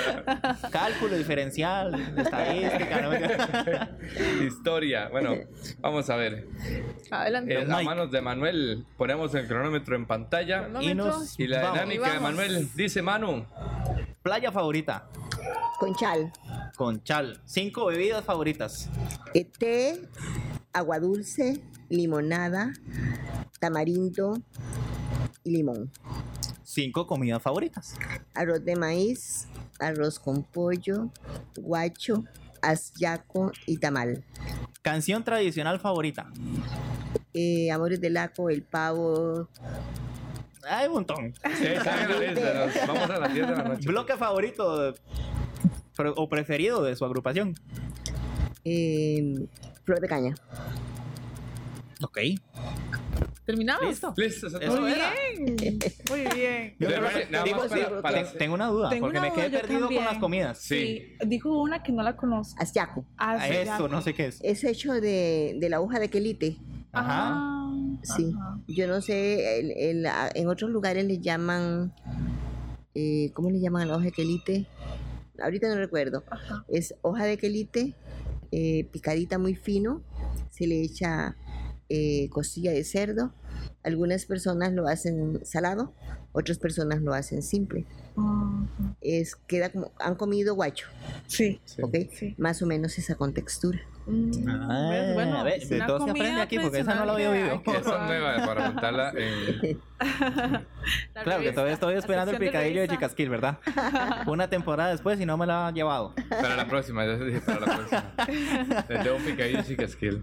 Cálculo 0.72 1.18
diferencial, 1.18 1.94
estadística, 2.18 3.02
¿no? 3.02 3.12
Historia. 4.46 5.10
Bueno, 5.10 5.36
vamos 5.80 6.10
a 6.10 6.16
ver. 6.16 6.48
Adelante. 7.12 7.54
Eh, 7.54 7.68
a 7.70 7.82
manos 7.82 8.12
de 8.12 8.22
Manuel, 8.22 8.86
ponemos 8.98 9.34
el 9.36 9.48
cronómetro 9.48 9.96
en 9.96 10.06
pantalla. 10.06 10.64
Cronómetro. 10.64 10.92
y 10.92 10.96
nos- 10.96 11.40
Y 11.40 11.48
la 11.48 11.62
Vamos. 11.62 11.74
dinámica 11.80 12.14
de. 12.14 12.20
Manuel 12.20 12.70
dice 12.76 13.02
Manu. 13.02 13.46
Playa 14.22 14.52
favorita. 14.52 15.08
Conchal. 15.80 16.32
Con 16.76 17.04
chal. 17.04 17.40
Cinco 17.46 17.86
bebidas 17.88 18.24
favoritas. 18.24 18.90
Eh, 19.34 19.46
té, 19.58 20.02
agua 20.74 21.00
dulce, 21.00 21.62
limonada, 21.90 22.74
tamarindo 23.60 24.38
y 25.44 25.52
limón. 25.52 25.92
Cinco 26.64 27.08
comidas 27.08 27.42
favoritas. 27.42 27.96
Arroz 28.34 28.64
de 28.64 28.76
maíz, 28.76 29.48
arroz 29.80 30.20
con 30.20 30.44
pollo, 30.44 31.10
guacho, 31.58 32.24
asyaco 32.62 33.52
y 33.66 33.78
tamal. 33.78 34.24
Canción 34.82 35.24
tradicional 35.24 35.80
favorita. 35.80 36.32
Eh, 37.34 37.72
Amores 37.72 38.00
del 38.00 38.14
Laco, 38.14 38.50
el 38.50 38.64
pavo, 38.64 39.48
Hay 40.64 40.88
un 40.88 40.94
montón. 40.94 41.34
Sí, 41.58 41.66
Vamos 42.88 43.10
a 43.10 43.20
las 43.20 43.34
10 43.34 43.48
de 43.48 43.56
la 43.56 43.64
noche. 43.64 43.88
Bloque 43.88 44.18
favorito 44.18 44.94
o 46.16 46.30
preferido 46.30 46.84
de 46.84 46.96
su 46.96 47.06
agrupación. 47.06 47.56
Eh, 48.70 49.48
flor 49.86 50.00
de 50.02 50.08
caña. 50.08 50.36
Ok. 52.04 52.18
¿Terminamos? 53.46 53.88
Listo. 53.88 54.14
Listo, 54.18 54.48
eso. 54.48 54.82
Muy 54.82 54.92
era. 54.92 55.12
bien. 55.58 55.80
Muy 56.10 56.20
bien. 56.36 56.76
Yo 56.80 56.88
De 56.90 56.94
creo 56.96 57.02
verdad, 57.02 57.20
que- 57.22 57.32
nada 57.32 57.44
digo, 57.46 57.58
más 57.60 57.72
sí, 57.72 57.80
para- 57.80 58.02
para- 58.02 58.32
te- 58.32 58.38
tengo 58.38 58.54
una 58.56 58.68
duda, 58.68 58.90
Tengo 58.90 59.06
porque 59.06 59.20
una 59.20 59.30
me 59.30 59.34
quedé 59.34 59.50
perdido 59.50 59.80
también. 59.82 60.04
con 60.04 60.12
las 60.14 60.22
comidas. 60.22 60.58
Sí. 60.58 61.16
Dijo 61.26 61.62
una 61.62 61.82
que 61.82 61.94
no 61.94 62.04
la 62.04 62.18
conozco. 62.18 62.62
Asyaco. 62.62 63.06
Ah, 63.18 63.36
A 63.36 63.48
sí, 63.48 63.54
eso, 63.56 63.88
no 63.88 64.02
sé 64.02 64.14
qué 64.14 64.26
es. 64.28 64.40
Es 64.44 64.64
hecho 64.66 64.92
de, 64.94 65.56
de 65.60 65.70
la 65.70 65.80
hoja 65.80 65.98
de 66.00 66.10
quelite. 66.10 66.58
Ajá. 66.92 67.30
Ah, 67.32 67.74
Sí. 68.04 68.34
ajá. 68.38 68.60
Yo 68.68 68.86
no 68.88 69.00
sé, 69.02 69.60
el- 69.60 69.72
el- 69.72 70.08
en 70.36 70.48
otros 70.50 70.70
lugares 70.70 71.06
le 71.06 71.20
llaman, 71.20 71.94
eh, 72.96 73.32
¿cómo 73.34 73.50
le 73.50 73.62
llaman 73.62 73.84
a 73.84 73.86
la 73.86 73.96
hoja 73.96 74.06
de 74.06 74.12
quelite? 74.12 74.68
Ahorita 75.42 75.70
no 75.70 75.76
recuerdo. 75.76 76.24
Ajá. 76.30 76.66
Es 76.68 76.96
hoja 77.02 77.24
de 77.26 77.38
quelite, 77.38 77.96
eh, 78.52 78.86
picadita 78.92 79.38
muy 79.38 79.56
fino, 79.56 80.02
se 80.50 80.68
le 80.68 80.82
echa 80.82 81.36
eh, 81.90 82.30
costilla 82.30 82.72
de 82.72 82.84
cerdo. 82.84 83.34
Algunas 83.84 84.26
personas 84.26 84.74
lo 84.74 84.88
hacen 84.88 85.46
salado, 85.46 85.94
otras 86.34 86.58
personas 86.60 87.02
lo 87.02 87.14
hacen 87.14 87.42
simple. 87.42 87.86
Ujú. 88.16 88.68
Es, 89.02 89.36
queda 89.36 89.70
como, 89.72 89.92
han 90.00 90.16
comido 90.16 90.56
guacho, 90.56 90.88
Sí. 91.28 91.60
Sí. 91.66 91.82
¿ok? 91.82 91.96
Sí. 92.12 92.36
Más 92.38 92.62
o 92.62 92.66
menos 92.66 92.98
esa 92.98 93.16
contextura. 93.16 93.80
Mm, 94.06 94.32
Ah, 94.48 95.12
bueno, 95.14 95.38
a 95.40 95.44
ver, 95.44 95.68
de 95.68 95.82
todo 95.82 96.04
se 96.06 96.12
aprende 96.12 96.42
aquí, 96.42 96.60
porque 96.60 96.80
esa 96.80 96.96
no 96.96 97.06
la 97.06 97.14
había 97.14 97.32
hay 97.32 97.62
Esa 97.66 97.78
es 97.78 98.08
nueva 98.08 98.46
para 98.46 98.68
apuntarla 98.68 99.14
en... 99.18 99.80
La 101.16 101.24
Claro, 101.24 101.42
que 101.44 101.52
todavía 101.52 101.74
estoy 101.74 101.96
esperando 101.96 102.32
el 102.32 102.38
picadillo 102.40 102.82
de. 102.82 102.88
Chicasquil, 102.88 103.30
¿verdad? 103.30 103.60
Una 104.28 104.50
temporada 104.50 104.90
después 104.92 105.20
y 105.20 105.26
no 105.26 105.38
me 105.38 105.46
la 105.46 105.68
ha 105.68 105.72
llevado. 105.72 106.14
Para 106.30 106.56
la 106.56 106.68
próxima, 106.68 107.06
ya 107.06 107.18
se 107.18 107.26
dije 107.26 107.42
para 107.42 107.60
la 107.60 107.66
próxima. 107.78 108.86
Les 108.90 109.04
debo 109.04 109.18
un 109.18 109.24
picadillo 109.24 109.62
y 109.68 109.76
casquil. 109.76 110.22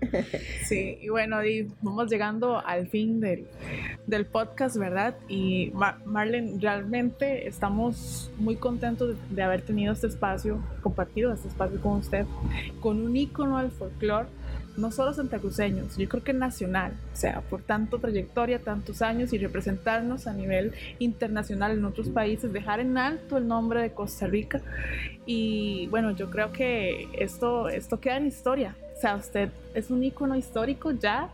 Sí, 0.67 0.99
y 1.01 1.09
bueno, 1.09 1.45
y 1.45 1.71
vamos 1.83 2.11
llegando 2.11 2.65
al 2.65 2.89
fin 2.89 3.21
del, 3.21 3.47
del 4.07 4.27
podcast, 4.27 4.77
¿verdad? 4.77 5.17
Y 5.29 5.71
Ma- 5.75 5.99
Marlene, 6.05 6.59
realmente 6.61 7.47
estamos 7.49 8.31
muy 8.39 8.57
contentos 8.57 9.09
de, 9.11 9.35
de 9.35 9.43
haber 9.43 9.63
tenido 9.63 9.93
este 9.93 10.07
espacio, 10.07 10.63
compartido 10.83 11.33
este 11.33 11.49
espacio 11.49 11.81
con 11.81 11.99
usted, 11.99 12.27
con 12.81 13.01
un 13.05 13.17
ícono 13.17 13.59
del 13.61 13.71
folclore, 13.71 14.29
no 14.77 14.91
solo 14.91 15.13
santacruceños, 15.13 15.97
yo 15.97 16.09
creo 16.09 16.23
que 16.23 16.33
nacional, 16.33 16.93
o 17.13 17.17
sea, 17.17 17.41
por 17.43 17.63
tanto 17.63 17.99
trayectoria, 17.99 18.59
tantos 18.59 19.03
años 19.03 19.33
y 19.33 19.39
representarnos 19.39 20.27
a 20.27 20.33
nivel 20.33 20.73
internacional 20.99 21.73
en 21.73 21.85
otros 21.85 22.09
países, 22.09 22.53
dejar 22.53 22.81
en 22.81 22.99
alto 22.99 23.37
el 23.37 23.47
nombre 23.47 23.81
de 23.81 23.93
Costa 23.93 24.27
Rica. 24.27 24.61
Y 25.27 25.87
bueno, 25.89 26.11
yo 26.11 26.31
creo 26.31 26.53
que 26.53 27.09
esto, 27.19 27.69
esto 27.69 28.01
queda 28.01 28.17
en 28.17 28.27
historia. 28.27 28.77
O 28.97 29.01
sea, 29.01 29.17
usted 29.17 29.51
es 29.75 29.91
un 29.91 30.03
ícono 30.03 30.37
histórico 30.37 30.93
ya 30.93 31.29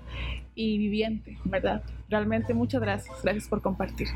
y 0.54 0.78
viviente, 0.78 1.38
¿verdad? 1.44 1.82
Realmente 2.08 2.54
muchas 2.54 2.80
gracias. 2.80 3.22
Gracias 3.22 3.48
por 3.48 3.62
compartir. 3.62 4.08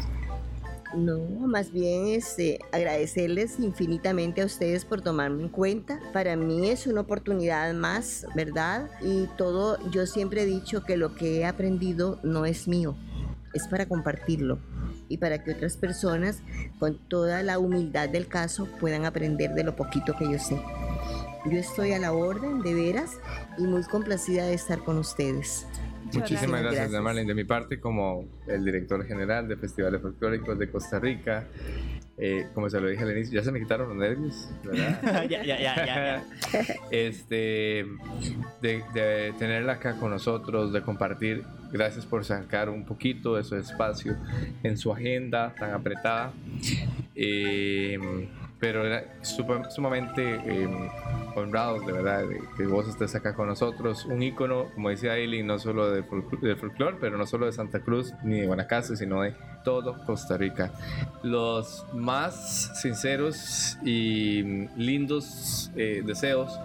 No, 0.96 1.18
más 1.48 1.72
bien 1.72 2.06
este, 2.06 2.60
agradecerles 2.70 3.58
infinitamente 3.58 4.42
a 4.42 4.46
ustedes 4.46 4.84
por 4.84 5.00
tomarme 5.00 5.42
en 5.42 5.48
cuenta. 5.48 5.98
Para 6.12 6.36
mí 6.36 6.68
es 6.70 6.86
una 6.86 7.00
oportunidad 7.00 7.74
más, 7.74 8.26
¿verdad? 8.34 8.88
Y 9.02 9.26
todo, 9.36 9.78
yo 9.90 10.06
siempre 10.06 10.42
he 10.42 10.46
dicho 10.46 10.84
que 10.84 10.96
lo 10.96 11.14
que 11.14 11.40
he 11.40 11.46
aprendido 11.46 12.20
no 12.22 12.46
es 12.46 12.68
mío, 12.68 12.96
es 13.54 13.66
para 13.66 13.86
compartirlo 13.86 14.58
y 15.08 15.18
para 15.18 15.42
que 15.42 15.52
otras 15.52 15.76
personas, 15.76 16.42
con 16.78 16.96
toda 17.08 17.42
la 17.42 17.58
humildad 17.58 18.08
del 18.08 18.28
caso, 18.28 18.68
puedan 18.80 19.04
aprender 19.04 19.52
de 19.54 19.64
lo 19.64 19.76
poquito 19.76 20.14
que 20.16 20.30
yo 20.30 20.38
sé. 20.38 20.60
Yo 21.44 21.58
estoy 21.58 21.92
a 21.92 21.98
la 21.98 22.12
orden, 22.12 22.62
de 22.62 22.72
veras, 22.72 23.18
y 23.58 23.62
muy 23.62 23.82
complacida 23.82 24.46
de 24.46 24.54
estar 24.54 24.78
con 24.78 24.96
ustedes. 24.98 25.66
Muchísimas 26.12 26.60
gracias, 26.60 26.82
gracias. 26.82 27.02
Marlene. 27.02 27.28
De 27.28 27.34
mi 27.34 27.44
parte, 27.44 27.80
como 27.80 28.26
el 28.46 28.64
director 28.64 29.04
general 29.06 29.48
de 29.48 29.56
Festivales 29.56 30.00
Folclóricos 30.00 30.58
de 30.58 30.70
Costa 30.70 30.98
Rica, 30.98 31.46
eh, 32.16 32.46
como 32.54 32.70
se 32.70 32.80
lo 32.80 32.88
dije 32.88 33.02
al 33.02 33.10
inicio, 33.12 33.34
ya 33.34 33.44
se 33.44 33.50
me 33.50 33.58
quitaron 33.58 33.88
los 33.88 33.96
nervios, 33.96 34.48
¿verdad? 34.62 35.26
ya, 35.28 35.42
ya, 35.42 35.58
ya, 35.58 35.76
ya, 35.76 35.86
ya. 35.86 36.24
este, 36.90 37.86
de, 38.62 38.82
de 38.92 39.34
tenerla 39.38 39.74
acá 39.74 39.96
con 39.98 40.10
nosotros, 40.10 40.72
de 40.72 40.82
compartir. 40.82 41.44
Gracias 41.72 42.06
por 42.06 42.24
sacar 42.24 42.68
un 42.68 42.84
poquito 42.84 43.34
de 43.34 43.42
su 43.42 43.56
espacio 43.56 44.16
en 44.62 44.78
su 44.78 44.92
agenda 44.92 45.52
tan 45.58 45.72
apretada. 45.72 46.32
Eh, 47.16 47.98
pero 48.60 48.86
era 48.86 49.04
supa- 49.22 49.70
sumamente 49.70 50.22
eh, 50.46 50.68
honrados 51.36 51.84
de 51.86 51.92
verdad 51.92 52.26
de 52.26 52.40
que 52.56 52.66
vos 52.66 52.88
estés 52.88 53.14
acá 53.14 53.34
con 53.34 53.48
nosotros. 53.48 54.04
Un 54.06 54.22
ícono, 54.22 54.70
como 54.74 54.88
decía 54.90 55.12
Aileen, 55.12 55.46
no 55.46 55.58
solo 55.58 55.90
del 55.90 56.04
folclore, 56.56 56.96
pero 57.00 57.16
no 57.18 57.26
solo 57.26 57.46
de 57.46 57.52
Santa 57.52 57.80
Cruz 57.80 58.12
ni 58.22 58.40
de 58.40 58.46
Guanacaste, 58.46 58.96
sino 58.96 59.22
de 59.22 59.34
todo 59.64 60.04
Costa 60.04 60.36
Rica. 60.36 60.70
Los 61.22 61.86
más 61.94 62.78
sinceros 62.80 63.78
y 63.84 64.42
lindos 64.76 65.70
eh, 65.76 66.02
deseos 66.04 66.58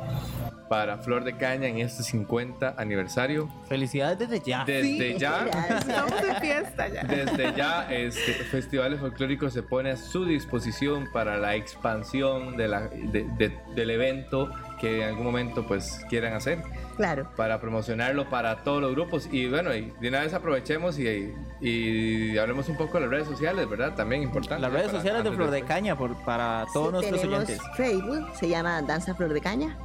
para 0.67 0.97
Flor 0.99 1.23
de 1.23 1.35
Caña 1.35 1.67
en 1.67 1.79
este 1.79 2.03
50 2.03 2.75
aniversario. 2.77 3.49
Felicidades 3.67 4.19
desde 4.19 4.39
ya. 4.45 4.63
Desde 4.65 5.17
ya. 5.17 5.47
Estamos 5.69 6.21
de 6.21 6.35
fiesta 6.35 6.87
ya. 6.89 7.03
Desde 7.03 7.55
ya, 7.55 7.91
este, 7.91 8.33
Festivales 8.33 8.99
Folclóricos 8.99 9.53
se 9.53 9.63
pone 9.63 9.91
a 9.91 9.97
su 9.97 10.25
disposición 10.25 11.07
para 11.11 11.37
la 11.37 11.55
expansión 11.83 12.57
de 12.57 12.67
la, 12.67 12.81
de- 12.87 13.25
de- 13.37 13.57
del 13.73 13.89
evento 13.89 14.49
que 14.79 15.01
en 15.03 15.09
algún 15.09 15.25
momento 15.25 15.65
pues 15.65 16.05
quieran 16.09 16.33
hacer 16.33 16.61
Claro. 16.97 17.29
para 17.37 17.59
promocionarlo 17.61 18.29
para 18.29 18.57
todos 18.63 18.81
los 18.81 18.91
grupos 18.91 19.29
y 19.31 19.47
bueno 19.47 19.73
y 19.73 19.91
de 20.01 20.09
una 20.09 20.19
vez 20.21 20.33
aprovechemos 20.33 20.99
y, 20.99 21.33
y 21.61 22.37
hablemos 22.37 22.67
un 22.69 22.75
poco 22.77 22.95
de 22.97 23.01
las 23.01 23.09
redes 23.09 23.27
sociales 23.27 23.69
verdad 23.69 23.95
también 23.95 24.23
importante 24.23 24.61
Las 24.61 24.71
redes 24.71 24.87
para- 24.87 24.99
sociales 24.99 25.23
de 25.23 25.31
Flor 25.31 25.51
de 25.51 25.61
Caña 25.63 25.95
por, 25.97 26.15
para 26.25 26.65
todos 26.73 26.87
Sí, 26.87 27.11
nuestros 27.11 27.21
tenemos 27.21 27.43
oyentes. 27.45 27.67
Facebook, 27.77 28.27
se 28.35 28.49
llama 28.49 28.81
Danza 28.81 29.15
Flor 29.15 29.33
de 29.33 29.41
Caña. 29.41 29.77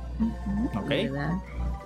Ok. 0.77 0.89
¿verdad? 0.89 1.33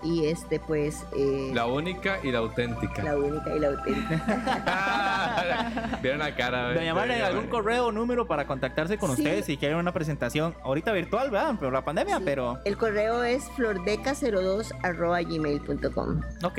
Y 0.02 0.26
este, 0.26 0.60
pues, 0.60 1.04
eh, 1.16 1.50
la 1.54 1.66
única 1.66 2.18
y 2.22 2.30
la 2.30 2.38
auténtica 2.38 3.02
la 3.02 3.16
única 3.16 3.54
y 3.54 3.58
la 3.58 3.68
auténtica. 3.68 5.38
vieron 6.02 6.18
la 6.20 6.34
cara 6.34 6.74
Doña 6.74 6.94
Marlene, 6.94 7.20
Doña 7.20 7.26
¿algún 7.28 7.46
correo 7.48 7.86
o 7.86 7.92
número 7.92 8.26
para 8.26 8.46
contactarse 8.46 8.98
con 8.98 9.14
Sí. 9.16 9.22
ustedes 9.22 9.46
si 9.46 9.56
quieren 9.56 9.78
una 9.78 9.92
presentación 9.92 10.54
ahorita 10.62 10.92
virtual, 10.92 11.30
¿verdad? 11.30 11.54
Pero 11.58 11.70
la 11.70 11.82
pandemia, 11.84 12.18
Sí. 12.18 12.22
pero... 12.24 12.58
El 12.64 12.76
correo 12.76 13.22
es 13.24 13.44
flordeca02 13.56 14.72
arroba 14.82 15.20
gmail.com 15.22 16.20
Ok, 16.44 16.58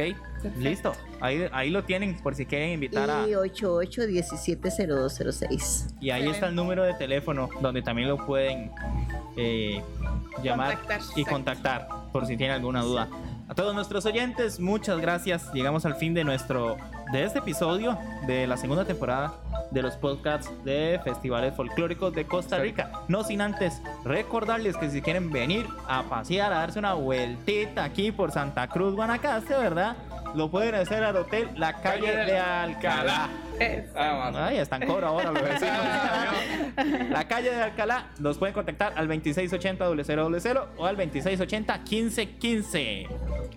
listo. 0.57 0.93
Ahí, 1.21 1.47
ahí 1.51 1.69
lo 1.69 1.83
tienen 1.83 2.15
por 2.21 2.33
si 2.35 2.45
quieren 2.45 2.69
invitar 2.71 3.09
a... 3.09 3.27
y 3.27 3.31
88170206. 3.33 5.95
Y 5.99 6.11
ahí 6.11 6.29
está 6.29 6.47
el 6.47 6.55
número 6.55 6.83
de 6.83 6.93
teléfono 6.93 7.49
donde 7.61 7.81
también 7.81 8.07
lo 8.09 8.17
pueden 8.25 8.71
eh, 9.37 9.81
llamar 10.43 10.75
Contactar, 10.77 10.99
y 10.99 11.03
exacto. 11.21 11.31
contactar 11.31 11.87
por 12.11 12.25
si 12.25 12.37
tienen 12.37 12.55
alguna 12.55 12.81
duda. 12.81 13.07
A 13.47 13.55
todos 13.55 13.73
nuestros 13.73 14.05
oyentes, 14.05 14.59
muchas 14.59 14.99
gracias. 14.99 15.51
Llegamos 15.53 15.85
al 15.85 15.95
fin 15.95 16.13
de 16.13 16.23
nuestro 16.23 16.77
de 17.11 17.23
este 17.23 17.39
episodio 17.39 17.97
de 18.27 18.45
la 18.45 18.57
segunda 18.57 18.85
temporada 18.85 19.33
de 19.71 19.81
los 19.81 19.95
podcasts 19.95 20.51
de 20.63 20.99
festivales 21.03 21.55
folclóricos 21.55 22.13
de 22.13 22.25
Costa 22.25 22.59
Rica. 22.59 22.91
No 23.07 23.23
sin 23.23 23.41
antes 23.41 23.81
recordarles 24.03 24.77
que 24.77 24.89
si 24.89 25.01
quieren 25.01 25.31
venir 25.31 25.65
a 25.87 26.03
pasear, 26.03 26.53
a 26.53 26.59
darse 26.59 26.79
una 26.79 26.93
vueltita 26.93 27.83
aquí 27.83 28.11
por 28.11 28.31
Santa 28.31 28.67
Cruz, 28.67 28.95
Guanacaste, 28.95 29.55
¿verdad? 29.57 29.95
Lo 30.35 30.51
pueden 30.51 30.75
hacer 30.75 31.03
al 31.03 31.15
hotel 31.15 31.49
La 31.55 31.81
Calle 31.81 32.15
de 32.15 32.37
Alcalá. 32.37 33.29
Ah, 33.95 34.47
Ay, 34.47 34.57
están 34.57 34.85
cobra 34.85 35.07
ahora 35.07 35.31
los 35.31 35.41
vecinos. 35.43 35.77
La 37.09 37.27
calle 37.27 37.49
de 37.49 37.61
Alcalá 37.61 38.11
nos 38.19 38.37
pueden 38.37 38.53
contactar 38.53 38.93
al 38.95 39.09
2680-0000 39.09 40.65
o 40.77 40.85
al 40.85 40.97
2680-1515. 40.97 43.07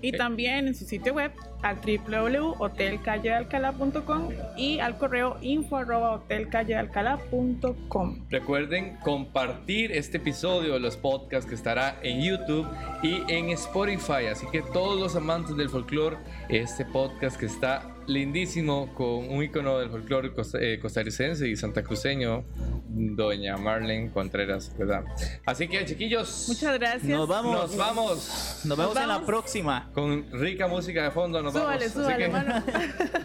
Y 0.00 0.12
también 0.12 0.68
en 0.68 0.74
su 0.74 0.84
sitio 0.84 1.14
web 1.14 1.32
al 1.62 1.76
www.hotelcallealcalá.com 1.76 4.28
y 4.56 4.80
al 4.80 4.98
correo 4.98 5.36
info 5.40 5.76
arroba 5.76 6.14
hotelcallealcalá.com. 6.14 8.26
Recuerden 8.28 8.96
compartir 8.96 9.92
este 9.92 10.16
episodio 10.16 10.72
de 10.74 10.80
los 10.80 10.96
podcasts 10.96 11.48
que 11.48 11.54
estará 11.54 12.00
en 12.02 12.20
YouTube 12.20 12.66
y 13.02 13.22
en 13.32 13.50
Spotify. 13.50 14.26
Así 14.30 14.46
que 14.50 14.62
todos 14.62 14.98
los 14.98 15.14
amantes 15.14 15.56
del 15.56 15.70
folclore, 15.70 16.16
este 16.48 16.84
podcast 16.84 17.38
que 17.38 17.46
está 17.46 17.91
lindísimo 18.06 18.92
con 18.94 19.28
un 19.30 19.42
icono 19.42 19.78
del 19.78 19.90
folclore 19.90 20.32
costa- 20.32 20.58
eh, 20.60 20.78
costarricense 20.80 21.48
y 21.48 21.56
santacruceño, 21.56 22.44
doña 22.88 23.56
Marlene 23.56 24.10
Contreras, 24.10 24.76
¿verdad? 24.76 25.04
Así 25.46 25.68
que 25.68 25.84
chiquillos, 25.84 26.46
Muchas 26.48 26.78
gracias. 26.78 27.04
Nos 27.04 27.28
vamos. 27.28 27.54
nos 27.54 27.76
vamos 27.76 28.60
Nos 28.64 28.78
vemos 28.78 28.96
en 28.96 29.08
la 29.08 29.20
próxima. 29.24 29.90
con 29.94 30.26
rica 30.32 30.66
música 30.66 31.04
de 31.04 31.10
fondo. 31.10 31.42
Nos 31.42 31.52
Súbale, 31.52 31.88
vamos. 31.88 31.92
súbale, 31.92 32.24
Así 32.26 32.64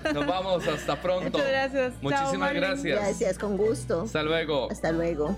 que 0.03 0.13
nos 0.13 0.25
vamos. 0.27 0.67
Hasta 0.67 1.01
pronto. 1.01 1.29
Muchas 1.37 1.47
gracias. 1.49 1.93
Muchísimas 2.01 2.53
gracias. 2.53 2.99
Gracias, 2.99 3.37
con 3.37 3.57
gusto. 3.57 4.01
Hasta 4.03 4.23
luego. 4.23 4.71
Hasta 4.71 4.91
luego. 4.91 5.35